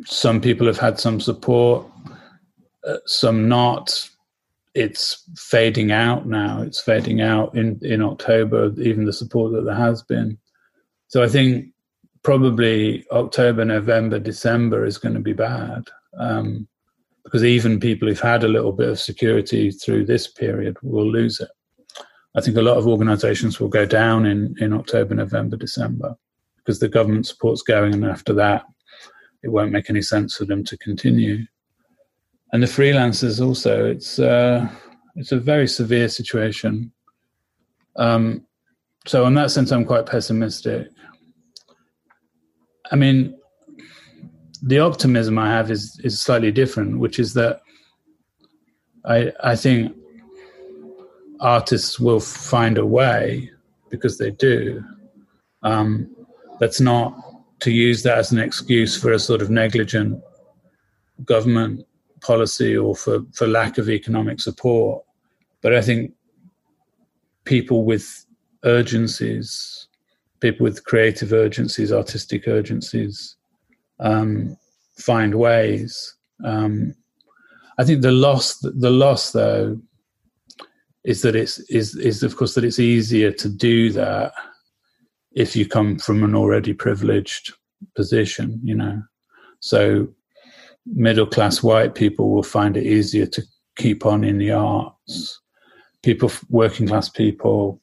some 0.06 0.40
people 0.40 0.66
have 0.66 0.78
had 0.78 0.98
some 0.98 1.20
support, 1.20 1.86
uh, 2.86 2.96
some 3.04 3.46
not. 3.46 4.08
It's 4.74 5.24
fading 5.36 5.92
out 5.92 6.26
now. 6.26 6.62
It's 6.62 6.80
fading 6.80 7.20
out 7.20 7.54
in 7.54 7.78
in 7.82 8.00
October. 8.00 8.72
Even 8.80 9.04
the 9.04 9.12
support 9.12 9.52
that 9.52 9.66
there 9.66 9.74
has 9.74 10.02
been. 10.02 10.38
So 11.08 11.22
I 11.22 11.28
think 11.28 11.74
probably 12.22 13.04
October, 13.12 13.66
November, 13.66 14.18
December 14.18 14.86
is 14.86 14.96
going 14.96 15.14
to 15.14 15.20
be 15.20 15.34
bad 15.34 15.90
um, 16.18 16.68
because 17.24 17.44
even 17.44 17.80
people 17.80 18.08
who've 18.08 18.20
had 18.20 18.44
a 18.44 18.48
little 18.48 18.72
bit 18.72 18.88
of 18.88 19.00
security 19.00 19.70
through 19.70 20.06
this 20.06 20.26
period 20.26 20.76
will 20.82 21.10
lose 21.10 21.40
it. 21.40 21.50
I 22.34 22.40
think 22.40 22.56
a 22.56 22.62
lot 22.62 22.76
of 22.76 22.86
organisations 22.86 23.60
will 23.60 23.68
go 23.68 23.84
down 23.84 24.24
in, 24.24 24.54
in 24.60 24.72
October, 24.72 25.14
November, 25.14 25.56
December 25.56 26.16
because 26.68 26.80
the 26.80 26.88
government 26.88 27.26
support's 27.26 27.62
going, 27.62 27.94
and 27.94 28.04
after 28.04 28.34
that, 28.34 28.62
it 29.42 29.48
won't 29.48 29.72
make 29.72 29.88
any 29.88 30.02
sense 30.02 30.36
for 30.36 30.44
them 30.44 30.62
to 30.64 30.76
continue. 30.76 31.46
And 32.52 32.62
the 32.62 32.66
freelancers 32.66 33.42
also, 33.42 33.86
it's 33.86 34.18
uh, 34.18 34.68
it's 35.16 35.32
a 35.32 35.38
very 35.38 35.66
severe 35.66 36.10
situation. 36.10 36.92
Um, 37.96 38.46
so, 39.06 39.26
in 39.26 39.32
that 39.34 39.50
sense, 39.50 39.70
I'm 39.70 39.86
quite 39.86 40.04
pessimistic. 40.04 40.88
I 42.92 42.96
mean, 42.96 43.37
the 44.62 44.78
optimism 44.78 45.38
I 45.38 45.50
have 45.50 45.70
is 45.70 46.00
is 46.02 46.20
slightly 46.20 46.52
different, 46.52 46.98
which 46.98 47.18
is 47.18 47.34
that 47.34 47.60
I 49.04 49.32
I 49.42 49.56
think 49.56 49.94
artists 51.40 52.00
will 52.00 52.20
find 52.20 52.78
a 52.78 52.86
way 52.86 53.50
because 53.90 54.18
they 54.18 54.30
do. 54.30 54.84
Um, 55.62 56.10
that's 56.60 56.80
not 56.80 57.14
to 57.60 57.70
use 57.70 58.02
that 58.02 58.18
as 58.18 58.32
an 58.32 58.38
excuse 58.38 59.00
for 59.00 59.12
a 59.12 59.18
sort 59.18 59.42
of 59.42 59.50
negligent 59.50 60.22
government 61.24 61.86
policy 62.20 62.76
or 62.76 62.94
for, 62.94 63.20
for 63.32 63.46
lack 63.46 63.78
of 63.78 63.88
economic 63.88 64.40
support. 64.40 65.04
But 65.60 65.74
I 65.74 65.80
think 65.80 66.12
people 67.44 67.84
with 67.84 68.26
urgencies, 68.64 69.88
people 70.40 70.64
with 70.64 70.84
creative 70.84 71.32
urgencies, 71.32 71.92
artistic 71.92 72.46
urgencies, 72.46 73.36
um, 74.00 74.56
find 74.96 75.34
ways. 75.34 76.14
Um, 76.44 76.94
I 77.78 77.84
think 77.84 78.02
the 78.02 78.12
loss, 78.12 78.58
the 78.58 78.90
loss 78.90 79.32
though, 79.32 79.80
is 81.04 81.22
that 81.22 81.36
it's 81.36 81.58
is 81.70 81.96
is 81.96 82.22
of 82.22 82.36
course 82.36 82.54
that 82.54 82.64
it's 82.64 82.78
easier 82.78 83.32
to 83.32 83.48
do 83.48 83.90
that 83.92 84.32
if 85.32 85.54
you 85.54 85.66
come 85.66 85.98
from 85.98 86.24
an 86.24 86.34
already 86.34 86.74
privileged 86.74 87.52
position, 87.94 88.60
you 88.62 88.74
know. 88.74 89.02
So 89.60 90.08
middle 90.86 91.26
class 91.26 91.62
white 91.62 91.94
people 91.94 92.30
will 92.30 92.42
find 92.42 92.76
it 92.76 92.86
easier 92.86 93.26
to 93.26 93.42
keep 93.76 94.06
on 94.06 94.24
in 94.24 94.38
the 94.38 94.50
arts. 94.52 95.40
People, 96.02 96.30
working 96.48 96.86
class 96.88 97.08
people, 97.08 97.80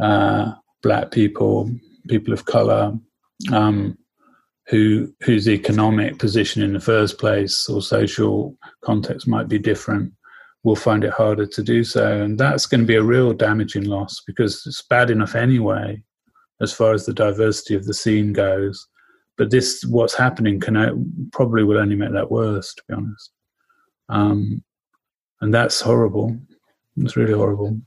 uh, 0.00 0.52
black 0.82 1.10
people, 1.10 1.70
people 2.08 2.32
of 2.32 2.44
color, 2.44 2.92
um, 3.52 3.98
who 4.68 5.12
whose 5.22 5.48
economic 5.48 6.18
position 6.18 6.62
in 6.62 6.72
the 6.72 6.80
first 6.80 7.18
place 7.18 7.68
or 7.68 7.82
social 7.82 8.56
context 8.84 9.26
might 9.26 9.48
be 9.48 9.58
different 9.58 10.12
will 10.64 10.76
find 10.76 11.02
it 11.02 11.12
harder 11.12 11.44
to 11.44 11.62
do 11.62 11.82
so. 11.82 12.22
And 12.22 12.38
that's 12.38 12.66
going 12.66 12.82
to 12.82 12.86
be 12.86 12.94
a 12.94 13.02
real 13.02 13.32
damaging 13.32 13.84
loss 13.84 14.22
because 14.24 14.62
it's 14.64 14.82
bad 14.82 15.10
enough 15.10 15.34
anyway 15.34 16.00
as 16.60 16.72
far 16.72 16.92
as 16.92 17.04
the 17.04 17.12
diversity 17.12 17.74
of 17.74 17.84
the 17.84 17.94
scene 17.94 18.32
goes. 18.32 18.86
But 19.36 19.50
this 19.50 19.84
what's 19.84 20.14
happening 20.14 20.60
can 20.60 21.28
probably 21.32 21.64
will 21.64 21.78
only 21.78 21.96
make 21.96 22.12
that 22.12 22.30
worse 22.30 22.74
to 22.74 22.82
be 22.88 22.94
honest. 22.94 23.32
Um, 24.08 24.62
and 25.40 25.52
that's 25.52 25.80
horrible. 25.80 26.38
It's 26.98 27.16
really 27.16 27.32
horrible 27.32 27.80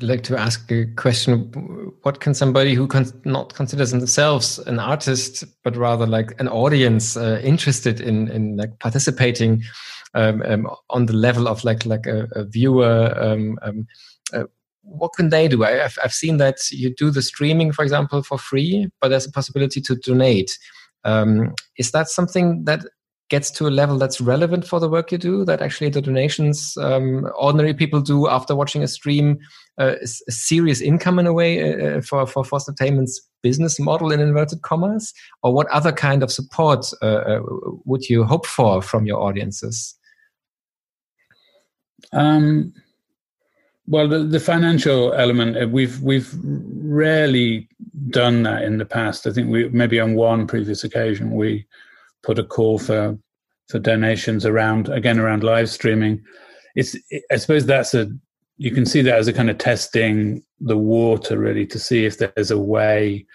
like 0.00 0.22
to 0.24 0.36
ask 0.36 0.70
a 0.72 0.86
question 0.96 1.92
what 2.02 2.20
can 2.20 2.34
somebody 2.34 2.74
who 2.74 2.86
can 2.86 3.06
not 3.24 3.54
considers 3.54 3.92
themselves 3.92 4.58
an 4.58 4.80
artist 4.80 5.44
but 5.62 5.76
rather 5.76 6.06
like 6.06 6.38
an 6.40 6.48
audience 6.48 7.16
uh, 7.16 7.40
interested 7.44 8.00
in 8.00 8.28
in 8.28 8.56
like 8.56 8.76
participating 8.80 9.62
um, 10.14 10.42
um, 10.42 10.68
on 10.90 11.06
the 11.06 11.12
level 11.12 11.46
of 11.46 11.62
like 11.64 11.86
like 11.86 12.06
a, 12.06 12.28
a 12.32 12.44
viewer 12.44 13.14
um, 13.20 13.58
um 13.62 13.86
uh, 14.32 14.44
what 14.84 15.12
can 15.14 15.30
they 15.30 15.48
do? 15.48 15.64
I, 15.64 15.72
have 15.72 15.98
I've 16.02 16.12
seen 16.12 16.36
that 16.38 16.70
you 16.70 16.94
do 16.94 17.10
the 17.10 17.22
streaming 17.22 17.72
for 17.72 17.82
example 17.82 18.22
for 18.22 18.38
free 18.38 18.90
but 19.00 19.08
there's 19.08 19.26
a 19.26 19.32
possibility 19.32 19.80
to 19.80 19.96
donate. 19.96 20.58
Um, 21.04 21.54
is 21.76 21.90
that 21.90 22.08
something 22.08 22.64
that 22.64 22.86
gets 23.30 23.50
to 23.50 23.66
a 23.66 23.70
level 23.70 23.96
that's 23.96 24.20
relevant 24.20 24.66
for 24.66 24.78
the 24.78 24.88
work 24.88 25.10
you 25.10 25.18
do 25.18 25.44
that 25.44 25.62
actually 25.62 25.88
the 25.88 26.02
donations 26.02 26.76
um, 26.78 27.26
ordinary 27.38 27.72
people 27.72 28.00
do 28.00 28.28
after 28.28 28.54
watching 28.54 28.82
a 28.82 28.88
stream 28.88 29.38
uh, 29.78 29.94
a 30.02 30.06
serious 30.06 30.80
income 30.80 31.18
in 31.18 31.26
a 31.26 31.32
way 31.32 31.50
uh, 31.62 31.98
uh, 31.98 32.00
for 32.00 32.26
for 32.26 32.44
Forced 32.44 32.68
Entertainment's 32.68 33.20
business 33.42 33.80
model 33.80 34.12
in 34.12 34.20
inverted 34.20 34.62
commas? 34.62 35.12
Or 35.42 35.52
what 35.52 35.68
other 35.68 35.92
kind 35.92 36.22
of 36.22 36.32
support 36.32 36.86
uh, 37.02 37.06
uh 37.06 37.40
would 37.84 38.08
you 38.08 38.24
hope 38.24 38.46
for 38.46 38.82
from 38.82 39.06
your 39.06 39.20
audiences? 39.20 39.96
Um, 42.12 42.72
well 43.86 44.08
the, 44.08 44.20
the 44.20 44.40
financial 44.40 45.12
element 45.14 45.56
uh, 45.60 45.66
we've 45.68 46.00
we've 46.00 46.32
rarely 46.42 47.68
done 48.10 48.44
that 48.44 48.62
in 48.62 48.78
the 48.78 48.86
past. 48.86 49.26
I 49.26 49.32
think 49.32 49.50
we 49.50 49.68
maybe 49.70 49.98
on 49.98 50.14
one 50.14 50.46
previous 50.46 50.84
occasion 50.84 51.32
we 51.32 51.66
put 52.24 52.38
a 52.38 52.44
call 52.44 52.78
for 52.78 53.18
for 53.68 53.78
donations 53.78 54.44
around 54.44 54.88
again 54.88 55.18
around 55.18 55.42
live 55.42 55.70
streaming. 55.70 56.22
It's 56.74 56.96
I 57.30 57.36
suppose 57.36 57.66
that's 57.66 57.94
a 57.94 58.10
you 58.56 58.70
can 58.70 58.86
see 58.86 59.02
that 59.02 59.18
as 59.18 59.28
a 59.28 59.32
kind 59.32 59.50
of 59.50 59.58
testing 59.58 60.42
the 60.60 60.78
water 60.78 61.38
really 61.38 61.66
to 61.66 61.78
see 61.78 62.04
if 62.04 62.18
there's 62.18 62.50
a 62.50 62.58
way 62.58 63.26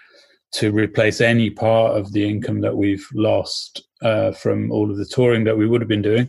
to 0.52 0.72
replace 0.72 1.20
any 1.20 1.50
part 1.50 1.96
of 1.96 2.12
the 2.12 2.28
income 2.28 2.60
that 2.60 2.76
we've 2.76 3.06
lost 3.14 3.86
uh, 4.02 4.32
from 4.32 4.72
all 4.72 4.90
of 4.90 4.96
the 4.96 5.04
touring 5.04 5.44
that 5.44 5.56
we 5.56 5.66
would 5.66 5.80
have 5.80 5.88
been 5.88 6.02
doing 6.02 6.28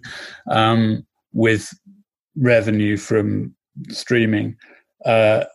um, 0.52 1.06
with 1.34 1.74
revenue 2.36 2.98
from 2.98 3.56
streaming. 3.90 4.56
Uh, 5.06 5.46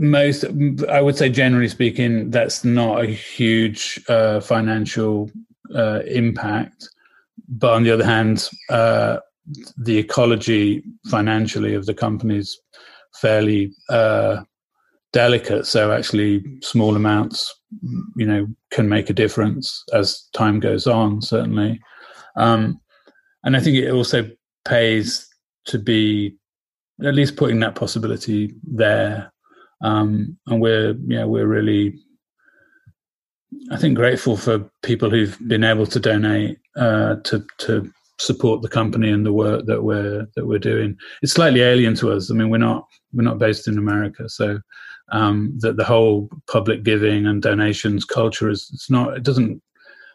most, 0.00 0.46
I 0.88 1.02
would 1.02 1.16
say, 1.16 1.28
generally 1.28 1.68
speaking, 1.68 2.30
that's 2.30 2.64
not 2.64 3.02
a 3.02 3.06
huge 3.06 4.00
uh, 4.08 4.40
financial 4.40 5.30
uh, 5.74 6.00
impact. 6.06 6.88
But 7.48 7.74
on 7.74 7.82
the 7.82 7.90
other 7.90 8.04
hand, 8.04 8.48
uh, 8.70 9.18
the 9.76 9.98
ecology 9.98 10.82
financially 11.10 11.74
of 11.74 11.84
the 11.84 11.94
company's 11.94 12.58
fairly 13.20 13.72
uh, 13.90 14.42
delicate. 15.12 15.66
So 15.66 15.92
actually, 15.92 16.44
small 16.62 16.96
amounts, 16.96 17.54
you 18.16 18.24
know, 18.24 18.46
can 18.70 18.88
make 18.88 19.10
a 19.10 19.14
difference 19.14 19.84
as 19.92 20.26
time 20.32 20.60
goes 20.60 20.86
on. 20.86 21.20
Certainly, 21.20 21.78
um, 22.36 22.80
and 23.44 23.56
I 23.56 23.60
think 23.60 23.76
it 23.76 23.90
also 23.90 24.30
pays 24.64 25.28
to 25.66 25.78
be 25.78 26.36
at 27.04 27.14
least 27.14 27.36
putting 27.36 27.60
that 27.60 27.74
possibility 27.74 28.54
there. 28.62 29.30
Um, 29.82 30.38
and 30.46 30.60
we're, 30.60 30.94
know, 30.94 31.28
we're 31.28 31.46
really, 31.46 31.98
I 33.70 33.76
think, 33.76 33.96
grateful 33.96 34.36
for 34.36 34.70
people 34.82 35.10
who've 35.10 35.36
been 35.48 35.64
able 35.64 35.86
to 35.86 36.00
donate 36.00 36.58
uh, 36.76 37.16
to 37.24 37.44
to 37.58 37.90
support 38.18 38.60
the 38.60 38.68
company 38.68 39.10
and 39.10 39.24
the 39.24 39.32
work 39.32 39.64
that 39.66 39.82
we're 39.82 40.26
that 40.36 40.46
we're 40.46 40.58
doing. 40.58 40.96
It's 41.22 41.32
slightly 41.32 41.62
alien 41.62 41.94
to 41.96 42.12
us. 42.12 42.30
I 42.30 42.34
mean, 42.34 42.50
we're 42.50 42.58
not 42.58 42.86
we're 43.12 43.22
not 43.22 43.38
based 43.38 43.66
in 43.66 43.78
America, 43.78 44.28
so 44.28 44.60
um, 45.12 45.56
that 45.60 45.76
the 45.76 45.84
whole 45.84 46.28
public 46.46 46.82
giving 46.82 47.26
and 47.26 47.42
donations 47.42 48.04
culture 48.04 48.48
is 48.48 48.70
it's 48.72 48.90
not 48.90 49.16
it 49.16 49.22
doesn't 49.22 49.62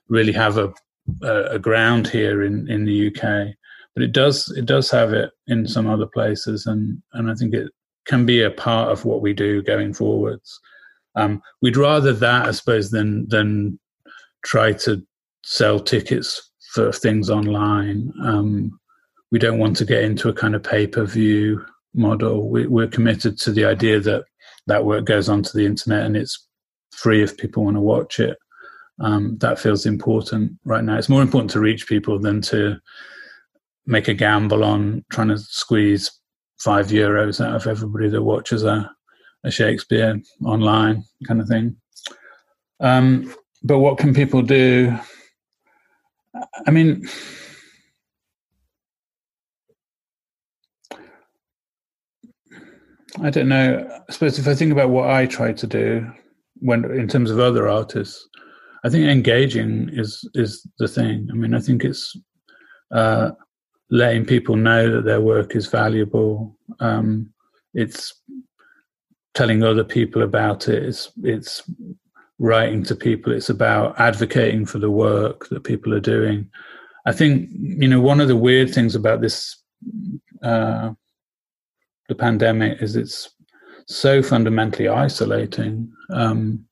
really 0.08 0.34
have 0.34 0.58
a 0.58 0.74
a, 1.22 1.44
a 1.52 1.60
ground 1.60 2.08
here 2.08 2.44
in 2.44 2.70
in 2.70 2.86
the 2.86 3.08
UK, 3.08 3.56
but 3.94 4.04
it 4.04 4.12
does 4.12 4.52
it 4.58 4.66
does 4.66 4.90
have 4.92 5.14
it 5.14 5.32
in 5.48 5.68
some 5.68 5.88
other 5.88 6.08
places, 6.08 6.66
and 6.66 7.02
and 7.14 7.30
I 7.30 7.36
think 7.36 7.54
it 7.54 7.72
can 8.06 8.26
be 8.26 8.42
a 8.42 8.52
part 8.52 8.92
of 8.92 9.06
what 9.06 9.22
we 9.22 9.34
do 9.34 9.62
going 9.64 9.94
forwards. 9.94 10.60
Um, 11.16 11.42
we'd 11.62 11.78
rather 11.78 12.14
that, 12.14 12.48
I 12.48 12.52
suppose, 12.52 12.92
than 12.92 13.28
than 13.30 13.80
try 14.46 14.74
to 14.74 15.06
sell 15.44 15.80
tickets 15.80 16.52
for 16.74 16.92
things 16.92 17.30
online. 17.30 18.12
Um, 18.24 18.80
we 19.32 19.40
don't 19.40 19.60
want 19.60 19.78
to 19.78 19.86
get 19.86 20.04
into 20.04 20.30
a 20.30 20.34
kind 20.34 20.56
of 20.56 20.64
pay 20.64 20.88
per 20.88 21.06
view 21.06 21.66
model. 21.94 22.50
We, 22.50 22.68
we're 22.68 22.88
committed 22.88 23.40
to 23.40 23.52
the 23.52 23.66
idea 23.66 24.00
that 24.02 24.26
that 24.68 24.86
work 24.86 25.06
goes 25.06 25.30
onto 25.30 25.52
the 25.54 25.66
internet 25.66 26.06
and 26.06 26.18
it's 26.18 26.48
free 26.92 27.24
if 27.24 27.38
people 27.38 27.64
want 27.64 27.78
to 27.78 27.82
watch 27.82 28.20
it. 28.20 28.38
Um, 29.00 29.38
that 29.40 29.60
feels 29.60 29.86
important 29.86 30.54
right 30.64 30.84
now. 30.84 30.98
It's 30.98 31.10
more 31.10 31.22
important 31.22 31.52
to 31.52 31.60
reach 31.60 31.88
people 31.88 32.18
than 32.20 32.42
to 32.44 32.78
make 33.86 34.08
a 34.08 34.14
gamble 34.14 34.64
on 34.64 35.04
trying 35.12 35.28
to 35.28 35.38
squeeze 35.38 36.12
five 36.58 36.88
euros 36.88 37.44
out 37.44 37.56
of 37.56 37.68
everybody 37.68 38.10
that 38.10 38.24
watches 38.24 38.64
a, 38.64 38.90
a 39.44 39.52
Shakespeare 39.52 40.20
online 40.44 41.04
kind 41.28 41.42
of 41.42 41.48
thing. 41.48 41.76
Um, 42.80 43.34
but 43.64 43.80
what 43.80 43.98
can 43.98 44.14
people 44.14 44.42
do? 44.42 44.98
I 46.68 46.72
mean, 46.72 47.08
I 53.22 53.30
don't 53.30 53.48
know. 53.48 53.88
I 54.10 54.12
suppose 54.12 54.38
if 54.38 54.48
I 54.48 54.56
think 54.56 54.72
about 54.72 54.90
what 54.90 55.10
I 55.10 55.26
try 55.26 55.54
to 55.54 55.68
do 55.68 56.12
when 56.56 56.86
in 56.92 57.08
terms 57.08 57.32
of 57.32 57.40
other 57.40 57.68
artists, 57.68 58.28
I 58.84 58.90
think 58.90 59.06
engaging 59.06 59.90
is 59.94 60.28
is 60.34 60.68
the 60.80 60.88
thing. 60.88 61.28
I 61.32 61.36
mean, 61.36 61.54
I 61.54 61.60
think 61.60 61.84
it's 61.84 62.16
uh, 62.92 63.32
letting 63.96 64.26
people 64.26 64.58
know 64.58 64.92
that 64.92 65.06
their 65.06 65.22
work 65.22 65.56
is 65.56 65.68
valuable. 65.68 66.58
Um, 66.80 67.32
it's 67.74 68.14
telling 69.34 69.64
other 69.64 69.84
people 69.84 70.22
about 70.22 70.68
it. 70.68 70.84
It's 70.84 71.12
it's 71.24 71.64
writing 72.38 72.84
to 72.84 72.96
people. 72.96 73.32
It's 73.32 73.50
about 73.50 73.98
advocating 74.00 74.66
for 74.66 74.80
the 74.80 74.92
work 74.92 75.48
that 75.50 75.64
people 75.64 75.94
are 75.94 76.02
doing. 76.02 76.50
I 77.06 77.14
think 77.14 77.50
you 77.52 77.88
know 77.88 78.02
one 78.02 78.20
of 78.20 78.28
the 78.28 78.36
weird 78.36 78.74
things 78.74 78.96
about 78.96 79.22
this 79.22 79.64
uh, 80.44 80.92
the 82.10 82.16
pandemic 82.16 82.82
is 82.82 82.96
it's 82.96 83.30
so 83.88 84.22
fundamentally 84.22 84.90
isolating 84.90 85.92
um, 86.10 86.66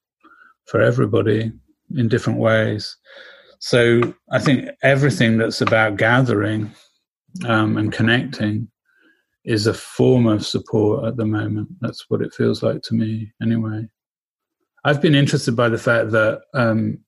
for 0.65 0.81
everybody 0.81 1.51
in 1.95 2.07
different 2.09 2.39
ways. 2.39 2.97
So 3.59 4.13
I 4.29 4.39
think 4.39 4.69
everything 4.81 5.37
that's 5.37 5.61
about 5.61 5.95
gathering 5.95 6.73
um, 7.45 7.77
and 7.77 7.91
connecting 7.91 8.67
is 9.45 9.67
a 9.67 9.73
form 9.73 10.27
of 10.27 10.45
support 10.45 11.05
at 11.05 11.17
the 11.17 11.25
moment. 11.25 11.67
That's 11.81 12.05
what 12.09 12.21
it 12.21 12.33
feels 12.33 12.63
like 12.63 12.81
to 12.83 12.95
me, 12.95 13.31
anyway. 13.41 13.87
I've 14.85 15.01
been 15.01 15.15
interested 15.15 15.55
by 15.55 15.69
the 15.69 15.77
fact 15.77 16.11
that 16.11 16.41
um, 16.53 16.99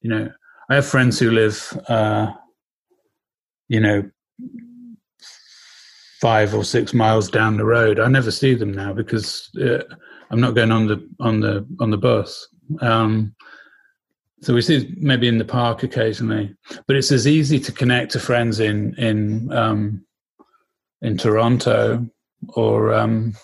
you 0.00 0.10
know 0.10 0.30
I 0.68 0.76
have 0.76 0.86
friends 0.86 1.18
who 1.18 1.30
live, 1.30 1.78
uh, 1.88 2.32
you 3.68 3.80
know, 3.80 4.08
five 6.20 6.54
or 6.54 6.64
six 6.64 6.94
miles 6.94 7.28
down 7.28 7.56
the 7.56 7.64
road. 7.64 7.98
I 7.98 8.08
never 8.08 8.30
see 8.30 8.54
them 8.54 8.72
now 8.72 8.92
because 8.92 9.50
uh, 9.60 9.82
I'm 10.30 10.40
not 10.40 10.54
going 10.54 10.70
on 10.70 10.86
the 10.86 11.08
on 11.20 11.40
the 11.40 11.66
on 11.80 11.90
the 11.90 11.98
bus. 11.98 12.48
Um, 12.80 13.34
so 14.42 14.54
we 14.54 14.60
see 14.60 14.92
maybe 14.96 15.28
in 15.28 15.38
the 15.38 15.44
park 15.44 15.84
occasionally, 15.84 16.54
but 16.86 16.96
it's 16.96 17.12
as 17.12 17.26
easy 17.26 17.60
to 17.60 17.72
connect 17.72 18.12
to 18.12 18.18
friends 18.18 18.58
in 18.58 18.94
in 18.96 19.52
um, 19.52 20.04
in 21.00 21.16
Toronto 21.16 22.06
or 22.54 22.92
um, 22.92 23.34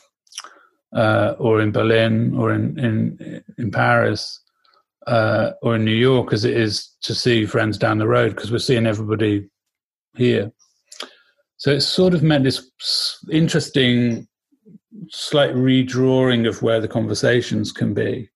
uh, 0.92 1.34
or 1.38 1.60
in 1.60 1.70
Berlin 1.70 2.34
or 2.36 2.52
in 2.52 2.78
in 2.78 3.44
in 3.58 3.70
Paris 3.70 4.40
uh, 5.06 5.52
or 5.62 5.76
in 5.76 5.84
New 5.84 5.94
York 5.94 6.32
as 6.32 6.44
it 6.44 6.56
is 6.56 6.90
to 7.02 7.14
see 7.14 7.46
friends 7.46 7.78
down 7.78 7.98
the 7.98 8.08
road 8.08 8.34
because 8.34 8.50
we're 8.50 8.58
seeing 8.58 8.86
everybody 8.86 9.48
here. 10.16 10.52
So 11.58 11.72
it's 11.72 11.86
sort 11.86 12.14
of 12.14 12.22
meant 12.22 12.44
this 12.44 12.70
interesting, 13.30 14.28
slight 15.10 15.54
redrawing 15.54 16.48
of 16.48 16.62
where 16.62 16.80
the 16.80 16.88
conversations 16.88 17.72
can 17.72 17.94
be. 17.94 18.28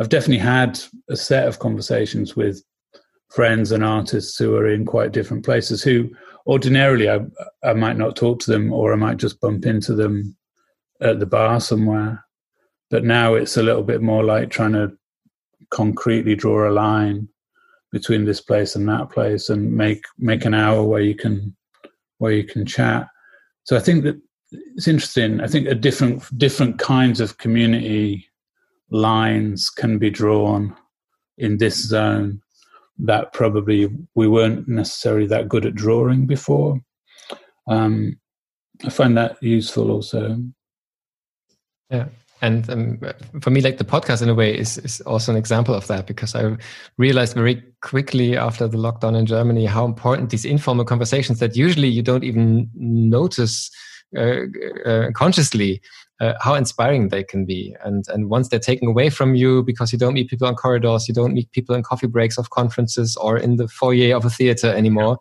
I've 0.00 0.08
definitely 0.08 0.38
had 0.38 0.80
a 1.10 1.16
set 1.16 1.46
of 1.46 1.58
conversations 1.58 2.34
with 2.34 2.64
friends 3.30 3.70
and 3.70 3.84
artists 3.84 4.38
who 4.38 4.56
are 4.56 4.66
in 4.66 4.86
quite 4.86 5.12
different 5.12 5.44
places 5.44 5.82
who 5.82 6.10
ordinarily 6.46 7.10
I, 7.10 7.20
I 7.62 7.74
might 7.74 7.98
not 7.98 8.16
talk 8.16 8.40
to 8.40 8.50
them 8.50 8.72
or 8.72 8.92
I 8.92 8.96
might 8.96 9.18
just 9.18 9.40
bump 9.40 9.66
into 9.66 9.94
them 9.94 10.36
at 11.02 11.20
the 11.20 11.26
bar 11.26 11.60
somewhere. 11.60 12.24
But 12.88 13.04
now 13.04 13.34
it's 13.34 13.58
a 13.58 13.62
little 13.62 13.82
bit 13.84 14.00
more 14.00 14.24
like 14.24 14.50
trying 14.50 14.72
to 14.72 14.92
concretely 15.70 16.34
draw 16.34 16.68
a 16.68 16.72
line 16.72 17.28
between 17.92 18.24
this 18.24 18.40
place 18.40 18.74
and 18.74 18.88
that 18.88 19.10
place 19.10 19.50
and 19.50 19.72
make 19.72 20.04
make 20.18 20.44
an 20.44 20.54
hour 20.54 20.82
where 20.82 21.02
you 21.02 21.14
can 21.14 21.54
where 22.18 22.32
you 22.32 22.44
can 22.44 22.64
chat. 22.64 23.06
So 23.64 23.76
I 23.76 23.80
think 23.80 24.04
that 24.04 24.20
it's 24.50 24.88
interesting. 24.88 25.40
I 25.40 25.46
think 25.46 25.68
a 25.68 25.74
different 25.74 26.22
different 26.38 26.78
kinds 26.78 27.20
of 27.20 27.38
community 27.38 28.29
lines 28.90 29.70
can 29.70 29.98
be 29.98 30.10
drawn 30.10 30.76
in 31.38 31.58
this 31.58 31.76
zone 31.76 32.40
that 32.98 33.32
probably 33.32 33.88
we 34.14 34.28
weren't 34.28 34.68
necessarily 34.68 35.26
that 35.26 35.48
good 35.48 35.64
at 35.64 35.74
drawing 35.74 36.26
before. 36.26 36.80
Um, 37.66 38.18
I 38.84 38.90
find 38.90 39.16
that 39.16 39.42
useful 39.42 39.90
also. 39.90 40.38
Yeah. 41.90 42.06
And 42.42 42.68
um, 42.70 43.00
for 43.42 43.50
me, 43.50 43.60
like 43.60 43.76
the 43.76 43.84
podcast 43.84 44.22
in 44.22 44.30
a 44.30 44.34
way 44.34 44.56
is, 44.56 44.78
is 44.78 45.02
also 45.02 45.32
an 45.32 45.38
example 45.38 45.74
of 45.74 45.86
that 45.88 46.06
because 46.06 46.34
I 46.34 46.56
realized 46.96 47.34
very 47.34 47.62
quickly 47.82 48.36
after 48.36 48.66
the 48.66 48.78
lockdown 48.78 49.18
in 49.18 49.26
Germany 49.26 49.66
how 49.66 49.84
important 49.84 50.30
these 50.30 50.46
informal 50.46 50.86
conversations 50.86 51.38
that 51.40 51.54
usually 51.54 51.88
you 51.88 52.02
don't 52.02 52.24
even 52.24 52.70
notice 52.74 53.70
uh, 54.16 54.44
uh, 54.86 55.10
consciously 55.12 55.82
uh, 56.20 56.34
how 56.40 56.54
inspiring 56.54 57.08
they 57.08 57.24
can 57.24 57.44
be. 57.46 57.74
And 57.82 58.04
and 58.08 58.30
once 58.30 58.48
they're 58.48 58.58
taken 58.58 58.88
away 58.88 59.10
from 59.10 59.34
you 59.34 59.62
because 59.62 59.92
you 59.92 59.98
don't 59.98 60.14
meet 60.14 60.28
people 60.28 60.46
on 60.46 60.54
corridors, 60.54 61.08
you 61.08 61.14
don't 61.14 61.34
meet 61.34 61.50
people 61.52 61.74
in 61.74 61.82
coffee 61.82 62.06
breaks 62.06 62.38
of 62.38 62.50
conferences 62.50 63.16
or 63.16 63.36
in 63.36 63.56
the 63.56 63.68
foyer 63.68 64.14
of 64.14 64.24
a 64.24 64.30
theater 64.30 64.72
anymore 64.72 65.18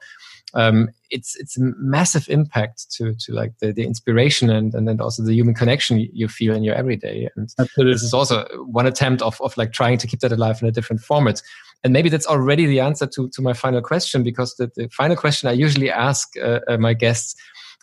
um, 0.53 0.89
it's 1.09 1.35
it's 1.35 1.57
a 1.57 1.61
massive 1.77 2.27
impact 2.29 2.91
to 2.91 3.15
to 3.15 3.33
like 3.33 3.57
the, 3.59 3.71
the 3.71 3.83
inspiration 3.83 4.49
and 4.49 4.73
and 4.73 4.87
then 4.87 4.99
also 4.99 5.23
the 5.23 5.33
human 5.33 5.53
connection 5.53 6.07
you 6.13 6.27
feel 6.27 6.55
in 6.55 6.63
your 6.63 6.75
everyday. 6.75 7.29
And 7.35 7.49
Absolutely. 7.59 7.93
this 7.93 8.03
is 8.03 8.13
also 8.13 8.47
one 8.65 8.87
attempt 8.87 9.21
of 9.21 9.39
of 9.41 9.55
like 9.57 9.73
trying 9.73 9.97
to 9.99 10.07
keep 10.07 10.19
that 10.21 10.31
alive 10.31 10.61
in 10.61 10.67
a 10.67 10.71
different 10.71 11.01
format. 11.01 11.41
And 11.83 11.93
maybe 11.93 12.09
that's 12.09 12.27
already 12.27 12.65
the 12.65 12.79
answer 12.79 13.07
to 13.07 13.29
to 13.29 13.41
my 13.41 13.53
final 13.53 13.81
question 13.81 14.23
because 14.23 14.55
the, 14.55 14.71
the 14.75 14.89
final 14.89 15.15
question 15.15 15.49
I 15.49 15.53
usually 15.53 15.91
ask 15.91 16.29
uh, 16.37 16.59
uh, 16.67 16.77
my 16.77 16.93
guests 16.93 17.35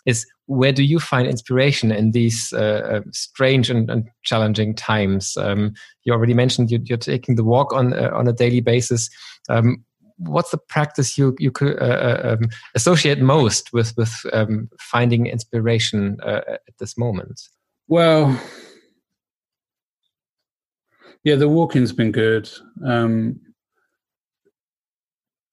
is 0.07 0.25
where 0.45 0.71
do 0.71 0.83
you 0.83 0.99
find 0.99 1.27
inspiration 1.27 1.91
in 1.91 2.11
these 2.11 2.53
uh, 2.53 2.81
uh, 2.95 3.01
strange 3.11 3.69
and, 3.69 3.91
and, 3.91 4.09
challenging 4.23 4.73
times? 4.73 5.35
Um, 5.37 5.73
you 6.03 6.13
already 6.13 6.33
mentioned 6.33 6.71
you, 6.71 6.79
are 6.91 6.97
taking 6.97 7.35
the 7.35 7.43
walk 7.43 7.73
on 7.73 7.93
uh, 7.93 8.09
on 8.13 8.27
a 8.27 8.33
daily 8.33 8.61
basis. 8.61 9.09
Um, 9.49 9.83
what's 10.17 10.51
the 10.51 10.57
practice 10.57 11.17
you 11.17 11.35
you 11.37 11.51
could 11.51 11.77
uh, 11.79 11.85
uh, 11.85 12.37
um, 12.39 12.49
associate 12.73 13.19
most 13.19 13.73
with 13.73 13.95
with 13.97 14.15
um, 14.31 14.69
finding 14.79 15.27
inspiration 15.27 16.17
uh, 16.23 16.41
at 16.47 16.77
this 16.79 16.97
moment? 16.97 17.41
Well, 17.89 18.39
yeah, 21.25 21.35
the 21.35 21.49
walking's 21.49 21.91
been 21.91 22.13
good, 22.13 22.49
um, 22.85 23.41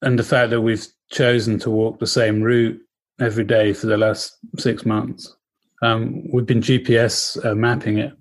and 0.01 0.17
the 0.17 0.23
fact 0.23 0.51
that 0.51 0.61
we've 0.61 0.87
chosen 1.11 1.59
to 1.59 1.69
walk 1.69 1.99
the 1.99 2.07
same 2.07 2.41
route 2.41 2.81
every 3.19 3.43
day 3.43 3.73
for 3.73 3.87
the 3.87 3.97
last 3.97 4.37
six 4.57 4.85
months. 4.85 5.35
Um, 5.81 6.23
we've 6.31 6.45
been 6.45 6.61
GPS 6.61 7.43
uh, 7.45 7.55
mapping 7.55 7.99
it, 7.99 8.13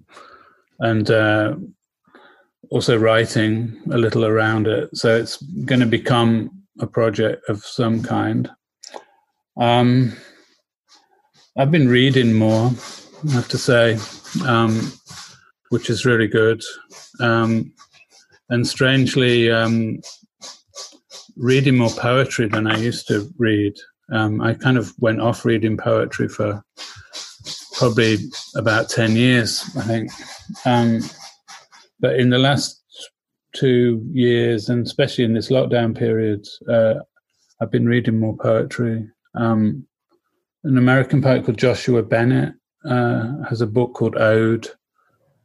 and 0.80 1.10
uh, 1.10 1.56
also 2.70 2.98
writing 2.98 3.80
a 3.90 3.98
little 3.98 4.24
around 4.24 4.66
it. 4.66 4.90
So 4.96 5.16
it's 5.16 5.42
going 5.64 5.80
to 5.80 5.86
become 5.86 6.50
a 6.80 6.86
project 6.86 7.48
of 7.48 7.64
some 7.64 8.02
kind. 8.02 8.50
Um, 9.56 10.12
I've 11.56 11.70
been 11.70 11.88
reading 11.88 12.34
more, 12.34 12.72
I 13.28 13.32
have 13.32 13.48
to 13.48 13.58
say, 13.58 13.96
um, 14.44 14.92
which 15.70 15.88
is 15.88 16.04
really 16.04 16.26
good. 16.26 16.62
Um, 17.20 17.72
and 18.50 18.66
strangely, 18.66 19.50
um, 19.50 20.00
reading 21.36 21.76
more 21.76 21.90
poetry 21.90 22.48
than 22.48 22.66
I 22.66 22.78
used 22.78 23.06
to 23.08 23.32
read. 23.38 23.74
Um, 24.12 24.40
I 24.40 24.54
kind 24.54 24.76
of 24.76 24.92
went 24.98 25.20
off 25.20 25.44
reading 25.44 25.76
poetry 25.76 26.28
for 26.28 26.62
probably 27.72 28.18
about 28.56 28.88
10 28.88 29.16
years, 29.16 29.64
I 29.76 29.82
think. 29.82 30.10
Um, 30.64 31.00
but 32.00 32.18
in 32.18 32.30
the 32.30 32.38
last 32.38 32.82
two 33.54 34.04
years, 34.12 34.68
and 34.68 34.86
especially 34.86 35.24
in 35.24 35.34
this 35.34 35.50
lockdown 35.50 35.96
period, 35.96 36.46
uh, 36.68 36.94
I've 37.60 37.70
been 37.70 37.86
reading 37.86 38.18
more 38.18 38.36
poetry. 38.36 39.08
Um, 39.34 39.86
an 40.64 40.78
American 40.78 41.22
poet 41.22 41.44
called 41.44 41.58
Joshua 41.58 42.02
Bennett 42.02 42.54
uh, 42.84 43.42
has 43.48 43.60
a 43.60 43.66
book 43.66 43.94
called 43.94 44.16
Owed, 44.16 44.68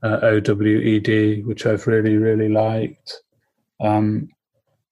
uh, 0.03 0.20
O 0.22 0.39
W 0.39 0.78
E 0.78 0.99
D, 0.99 1.41
which 1.43 1.66
I've 1.66 1.88
really, 1.88 2.18
really 2.18 2.49
liked. 2.49 3.22
Um, 3.82 4.30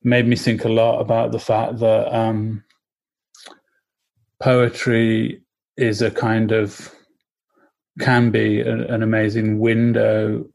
made 0.03 0.27
me 0.27 0.35
think 0.35 0.63
a 0.63 0.69
lot 0.69 0.99
about 0.99 1.31
the 1.31 1.39
fact 1.39 1.79
that 1.79 2.15
um, 2.15 2.63
poetry 4.39 5.41
is 5.77 6.01
a 6.01 6.11
kind 6.11 6.51
of 6.51 6.93
can 7.99 8.29
be 8.31 8.61
a, 8.61 8.73
an 8.93 9.03
amazing 9.03 9.59
window 9.59 10.45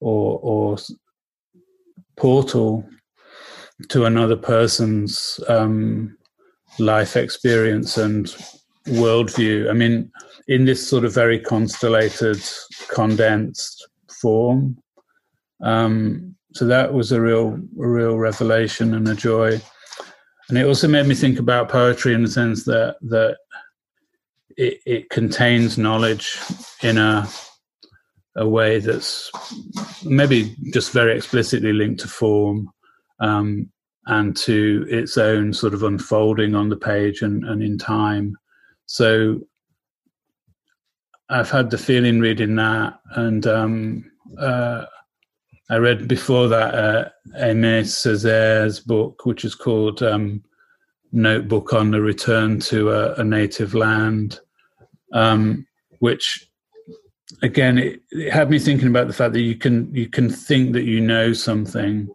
or 0.00 0.40
or 0.42 0.76
portal 2.16 2.88
to 3.88 4.04
another 4.04 4.36
person's 4.36 5.38
um, 5.48 6.16
life 6.78 7.16
experience 7.16 7.98
and 7.98 8.26
worldview. 8.86 9.68
I 9.68 9.72
mean, 9.74 10.10
in 10.48 10.64
this 10.64 10.86
sort 10.86 11.04
of 11.04 11.12
very 11.12 11.38
constellated, 11.38 12.42
condensed 12.94 13.86
form. 14.20 14.78
Um, 15.62 16.36
so 16.54 16.66
that 16.66 16.94
was 16.94 17.12
a 17.12 17.20
real, 17.20 17.58
a 17.80 17.88
real 17.88 18.16
revelation 18.16 18.94
and 18.94 19.06
a 19.08 19.14
joy. 19.14 19.60
And 20.48 20.58
it 20.58 20.66
also 20.66 20.86
made 20.88 21.06
me 21.06 21.14
think 21.14 21.38
about 21.38 21.68
poetry 21.68 22.14
in 22.14 22.22
the 22.22 22.30
sense 22.30 22.64
that 22.64 22.96
that 23.02 23.36
it, 24.56 24.80
it 24.86 25.10
contains 25.10 25.76
knowledge 25.76 26.38
in 26.82 26.98
a 26.98 27.28
a 28.36 28.46
way 28.46 28.78
that's 28.78 29.30
maybe 30.04 30.54
just 30.72 30.92
very 30.92 31.16
explicitly 31.16 31.72
linked 31.72 32.00
to 32.00 32.08
form 32.08 32.70
um, 33.20 33.70
and 34.06 34.36
to 34.36 34.86
its 34.90 35.16
own 35.16 35.52
sort 35.52 35.74
of 35.74 35.82
unfolding 35.82 36.54
on 36.54 36.68
the 36.68 36.76
page 36.76 37.22
and, 37.22 37.44
and 37.44 37.62
in 37.62 37.78
time. 37.78 38.36
So 38.84 39.40
I've 41.28 41.50
had 41.50 41.70
the 41.70 41.78
feeling 41.78 42.20
reading 42.20 42.54
that, 42.56 43.00
and 43.16 43.46
um, 43.46 44.10
uh, 44.38 44.84
I 45.68 45.76
read 45.76 46.06
before 46.06 46.48
that 46.48 46.74
uh, 46.74 47.08
Aimé 47.40 47.82
Césaire's 47.82 48.78
book, 48.80 49.26
which 49.26 49.44
is 49.44 49.54
called 49.54 50.02
um, 50.02 50.42
Notebook 51.12 51.72
on 51.72 51.90
the 51.90 52.00
Return 52.00 52.60
to 52.60 52.90
a, 52.90 53.14
a 53.14 53.24
Native 53.24 53.74
Land, 53.74 54.38
um, 55.12 55.66
which 55.98 56.46
again, 57.42 57.78
it, 57.78 58.02
it, 58.10 58.32
had 58.32 58.50
me 58.50 58.58
thinking 58.58 58.88
about 58.88 59.06
the 59.06 59.12
fact 59.12 59.32
that 59.32 59.40
you 59.40 59.56
can 59.56 59.92
you 59.94 60.08
can 60.08 60.30
think 60.30 60.72
that 60.72 60.84
you 60.84 61.00
know 61.00 61.32
something 61.32 62.08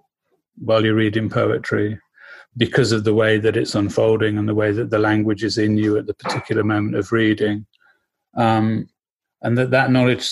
while 0.58 0.84
you're 0.84 0.96
reading 0.96 1.30
poetry 1.30 2.00
because 2.58 2.92
of 2.92 3.04
the 3.04 3.14
way 3.14 3.38
that 3.38 3.56
it's 3.56 3.76
unfolding 3.76 4.38
and 4.38 4.48
the 4.48 4.56
way 4.56 4.72
that 4.72 4.90
the 4.90 5.00
language 5.00 5.44
is 5.44 5.58
in 5.58 5.78
you 5.78 5.98
at 5.98 6.06
the 6.06 6.14
particular 6.14 6.64
moment 6.64 6.96
of 6.96 7.12
reading, 7.12 7.66
um, 8.36 8.88
and 9.42 9.58
that 9.58 9.72
that 9.72 9.92
knowledge, 9.92 10.30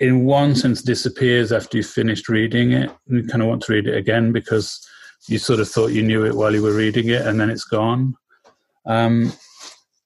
in 0.00 0.24
one 0.24 0.54
sense, 0.54 0.82
disappears 0.82 1.52
after 1.52 1.78
you've 1.78 1.86
finished 1.86 2.28
reading 2.28 2.72
it. 2.72 2.90
And 3.08 3.18
you 3.18 3.28
kind 3.28 3.42
of 3.42 3.48
want 3.48 3.62
to 3.62 3.72
read 3.72 3.86
it 3.86 3.96
again 3.96 4.32
because 4.32 4.86
you 5.28 5.38
sort 5.38 5.60
of 5.60 5.68
thought 5.68 5.92
you 5.92 6.02
knew 6.02 6.24
it 6.24 6.34
while 6.34 6.54
you 6.54 6.62
were 6.62 6.74
reading 6.74 7.08
it, 7.08 7.26
and 7.26 7.40
then 7.40 7.50
it's 7.50 7.64
gone. 7.64 8.14
Um, 8.86 9.32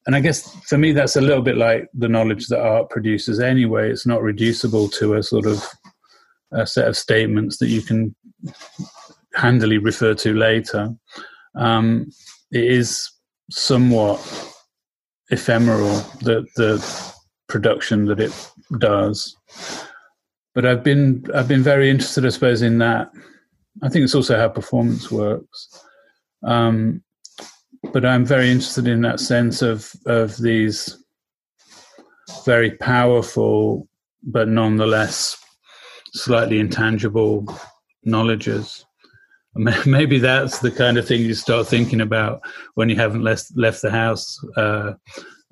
and 0.06 0.16
I 0.16 0.20
guess 0.20 0.54
for 0.66 0.78
me, 0.78 0.92
that's 0.92 1.16
a 1.16 1.20
little 1.20 1.42
bit 1.42 1.56
like 1.56 1.88
the 1.92 2.08
knowledge 2.08 2.46
that 2.48 2.60
art 2.60 2.88
produces 2.88 3.38
anyway. 3.38 3.90
It's 3.90 4.06
not 4.06 4.22
reducible 4.22 4.88
to 4.90 5.14
a 5.14 5.22
sort 5.22 5.46
of 5.46 5.64
a 6.52 6.66
set 6.66 6.88
of 6.88 6.96
statements 6.96 7.58
that 7.58 7.68
you 7.68 7.82
can 7.82 8.14
handily 9.34 9.78
refer 9.78 10.14
to 10.14 10.34
later. 10.34 10.88
Um, 11.54 12.10
it 12.50 12.64
is 12.64 13.08
somewhat 13.50 14.18
ephemeral, 15.30 15.94
the, 16.22 16.46
the 16.56 17.14
production 17.48 18.06
that 18.06 18.20
it 18.20 18.50
does. 18.78 19.36
But 20.54 20.66
I've 20.66 20.82
been 20.82 21.24
I've 21.34 21.48
been 21.48 21.62
very 21.62 21.90
interested, 21.90 22.26
I 22.26 22.30
suppose, 22.30 22.62
in 22.62 22.78
that. 22.78 23.10
I 23.82 23.88
think 23.88 24.04
it's 24.04 24.14
also 24.14 24.36
how 24.36 24.48
performance 24.48 25.10
works. 25.10 25.84
Um, 26.42 27.02
but 27.92 28.04
I'm 28.04 28.24
very 28.24 28.50
interested 28.50 28.88
in 28.88 29.02
that 29.02 29.20
sense 29.20 29.62
of 29.62 29.92
of 30.06 30.36
these 30.38 30.96
very 32.44 32.72
powerful 32.72 33.88
but 34.22 34.48
nonetheless 34.48 35.36
slightly 36.12 36.58
intangible 36.58 37.46
knowledges. 38.04 38.84
Maybe 39.86 40.18
that's 40.18 40.60
the 40.60 40.70
kind 40.70 40.96
of 40.96 41.06
thing 41.06 41.22
you 41.22 41.34
start 41.34 41.66
thinking 41.66 42.00
about 42.00 42.40
when 42.74 42.88
you 42.88 42.96
haven't 42.96 43.22
left 43.22 43.50
left 43.56 43.82
the 43.82 43.90
house, 43.90 44.38
uh, 44.56 44.92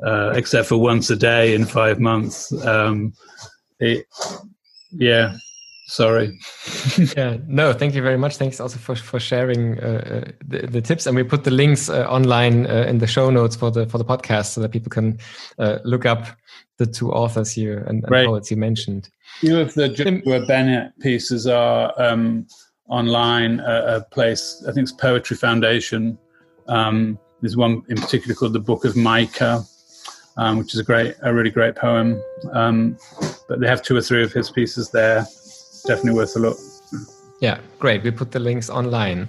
uh, 0.04 0.32
except 0.34 0.68
for 0.68 0.78
once 0.78 1.10
a 1.10 1.16
day 1.16 1.54
in 1.54 1.64
five 1.64 1.98
months. 1.98 2.52
Um, 2.64 3.12
it, 3.80 4.06
yeah, 4.90 5.36
sorry. 5.86 6.38
Yeah 7.16 7.36
no 7.46 7.72
thank 7.72 7.94
you 7.94 8.02
very 8.02 8.16
much. 8.16 8.36
Thanks 8.36 8.60
also 8.60 8.78
for 8.78 8.94
for 8.94 9.18
sharing 9.18 9.78
uh, 9.80 10.24
uh, 10.26 10.30
the, 10.46 10.66
the, 10.66 10.80
tips. 10.80 11.06
And 11.06 11.16
we 11.16 11.22
put 11.22 11.44
the 11.44 11.50
links 11.50 11.88
uh, 11.88 12.06
online 12.08 12.66
uh, 12.66 12.86
in 12.88 12.98
the 12.98 13.06
show 13.06 13.30
notes 13.30 13.56
for 13.56 13.70
the 13.70 13.86
for 13.86 13.98
the 13.98 14.04
podcast 14.04 14.52
so 14.52 14.60
that 14.60 14.70
people 14.70 14.90
can 14.90 15.18
uh, 15.58 15.78
look 15.84 16.06
up 16.06 16.26
the 16.76 16.86
two 16.86 17.10
authors 17.12 17.50
here 17.52 17.78
and, 17.88 18.04
and 18.04 18.26
poets 18.26 18.50
you 18.50 18.56
mentioned. 18.56 19.08
Few 19.40 19.58
of 19.58 19.74
the 19.74 19.88
Joshua 19.88 20.46
Bennett 20.46 20.92
pieces 21.00 21.46
are 21.46 21.92
um, 22.00 22.46
online 22.88 23.60
a 23.60 24.02
place 24.10 24.64
i 24.66 24.72
think 24.72 24.84
it's 24.84 24.92
poetry 24.92 25.36
foundation. 25.36 26.18
Um, 26.68 27.18
there's 27.40 27.56
one 27.56 27.82
in 27.88 27.96
particular 27.96 28.34
called 28.34 28.52
the 28.52 28.60
book 28.60 28.84
of 28.84 28.96
micah 28.96 29.64
um, 30.38 30.58
which 30.58 30.72
is 30.74 30.80
a 30.80 30.84
great 30.84 31.14
a 31.22 31.34
really 31.34 31.50
great 31.50 31.76
poem 31.76 32.22
um, 32.52 32.96
but 33.48 33.60
they 33.60 33.66
have 33.66 33.82
two 33.82 33.96
or 33.96 34.00
three 34.00 34.22
of 34.22 34.32
his 34.32 34.50
pieces 34.50 34.90
there 34.90 35.26
definitely 35.86 36.12
worth 36.12 36.36
a 36.36 36.38
look. 36.38 36.58
Yeah, 37.40 37.58
great. 37.78 38.02
We 38.02 38.10
put 38.10 38.32
the 38.32 38.38
links 38.38 38.70
online. 38.70 39.28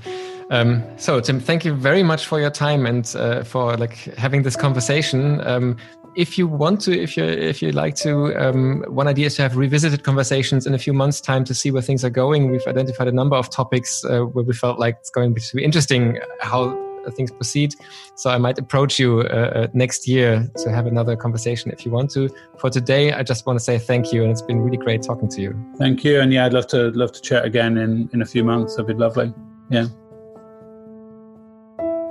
Um, 0.52 0.84
so 0.98 1.20
Tim, 1.20 1.40
thank 1.40 1.64
you 1.64 1.74
very 1.74 2.04
much 2.04 2.26
for 2.26 2.40
your 2.40 2.50
time 2.50 2.86
and 2.86 3.16
uh, 3.16 3.44
for 3.44 3.78
like 3.78 3.96
having 4.16 4.42
this 4.44 4.56
conversation. 4.56 5.46
Um, 5.48 5.78
if 6.16 6.38
you 6.40 6.48
want 6.48 6.82
to, 6.82 7.00
if 7.00 7.16
you 7.16 7.24
if 7.24 7.62
you 7.62 7.72
like 7.72 7.96
to, 7.98 8.36
um, 8.36 8.84
one 8.88 9.08
idea 9.08 9.28
is 9.28 9.36
to 9.36 9.44
have 9.44 9.56
revisited 9.56 10.04
conversations 10.04 10.66
in 10.66 10.74
a 10.74 10.80
few 10.80 10.92
months' 10.92 11.22
time 11.22 11.44
to 11.46 11.54
see 11.54 11.70
where 11.70 11.84
things 11.84 12.04
are 12.04 12.10
going. 12.10 12.50
We've 12.52 12.66
identified 12.66 13.08
a 13.08 13.12
number 13.12 13.36
of 13.36 13.50
topics 13.52 14.04
uh, 14.04 14.22
where 14.22 14.44
we 14.44 14.54
felt 14.54 14.80
like 14.80 14.98
it's 15.00 15.12
going 15.12 15.36
to 15.36 15.56
be 15.56 15.64
interesting 15.64 16.20
how 16.42 16.76
things 17.16 17.32
proceed. 17.32 17.76
So 18.16 18.30
I 18.30 18.38
might 18.38 18.58
approach 18.58 19.00
you 19.00 19.22
uh, 19.22 19.24
uh, 19.24 19.68
next 19.74 20.08
year 20.08 20.50
to 20.58 20.72
have 20.72 20.86
another 20.86 21.16
conversation 21.16 21.72
if 21.72 21.86
you 21.86 21.92
want 21.92 22.12
to. 22.12 22.30
For 22.58 22.70
today, 22.70 23.14
I 23.14 23.24
just 23.24 23.46
want 23.46 23.60
to 23.60 23.64
say 23.64 23.78
thank 23.78 24.12
you, 24.14 24.24
and 24.24 24.32
it's 24.32 24.42
been 24.42 24.62
really 24.62 24.78
great 24.78 25.02
talking 25.04 25.30
to 25.30 25.42
you. 25.42 25.56
Thank 25.78 26.04
you, 26.04 26.20
and 26.20 26.32
yeah, 26.34 26.46
I'd 26.46 26.54
love 26.54 26.68
to 26.68 26.92
love 26.92 27.12
to 27.14 27.22
chat 27.22 27.46
again 27.46 27.78
in 27.78 28.10
in 28.14 28.22
a 28.22 28.26
few 28.26 28.44
months. 28.44 28.76
That'd 28.76 28.88
be 28.88 28.94
lovely. 28.94 29.34
Yeah. 29.70 29.88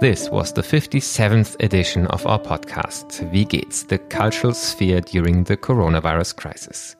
This 0.00 0.30
was 0.30 0.52
the 0.52 0.62
57th 0.62 1.56
edition 1.58 2.06
of 2.06 2.24
our 2.24 2.38
podcast, 2.38 3.28
Wie 3.32 3.44
geht's? 3.44 3.82
The 3.82 3.98
Cultural 3.98 4.54
Sphere 4.54 5.00
During 5.00 5.42
the 5.42 5.56
Coronavirus 5.56 6.36
Crisis. 6.36 6.94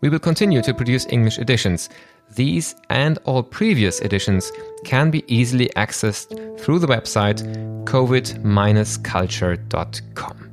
We 0.00 0.08
will 0.08 0.20
continue 0.20 0.62
to 0.62 0.72
produce 0.72 1.06
English 1.10 1.40
editions. 1.40 1.88
These 2.34 2.74
and 2.88 3.18
all 3.24 3.42
previous 3.42 4.00
editions 4.00 4.50
can 4.84 5.10
be 5.10 5.24
easily 5.26 5.68
accessed 5.76 6.58
through 6.60 6.78
the 6.78 6.86
website 6.86 7.42
covid-culture.com. 7.84 10.50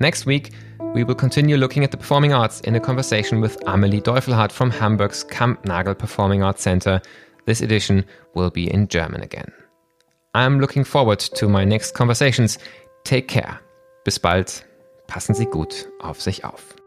Next 0.00 0.26
week, 0.26 0.50
we 0.94 1.04
will 1.04 1.14
continue 1.14 1.56
looking 1.56 1.84
at 1.84 1.90
the 1.90 1.96
performing 1.96 2.34
arts 2.34 2.60
in 2.62 2.74
a 2.74 2.80
conversation 2.80 3.40
with 3.40 3.56
Amelie 3.66 4.00
Deuflhard 4.00 4.52
from 4.52 4.70
Hamburg's 4.70 5.24
Kampnagel 5.24 5.96
Performing 5.96 6.42
Arts 6.42 6.62
Center. 6.62 7.00
This 7.46 7.62
edition 7.62 8.04
will 8.34 8.50
be 8.50 8.70
in 8.70 8.88
German 8.88 9.22
again. 9.22 9.50
I'm 10.34 10.60
looking 10.60 10.84
forward 10.84 11.20
to 11.20 11.48
my 11.48 11.64
next 11.64 11.94
conversations. 11.94 12.58
Take 13.04 13.28
care. 13.28 13.58
Bis 14.04 14.18
bald. 14.18 14.64
Passen 15.06 15.34
Sie 15.34 15.46
gut 15.46 15.88
auf 16.00 16.20
sich 16.20 16.44
auf. 16.44 16.81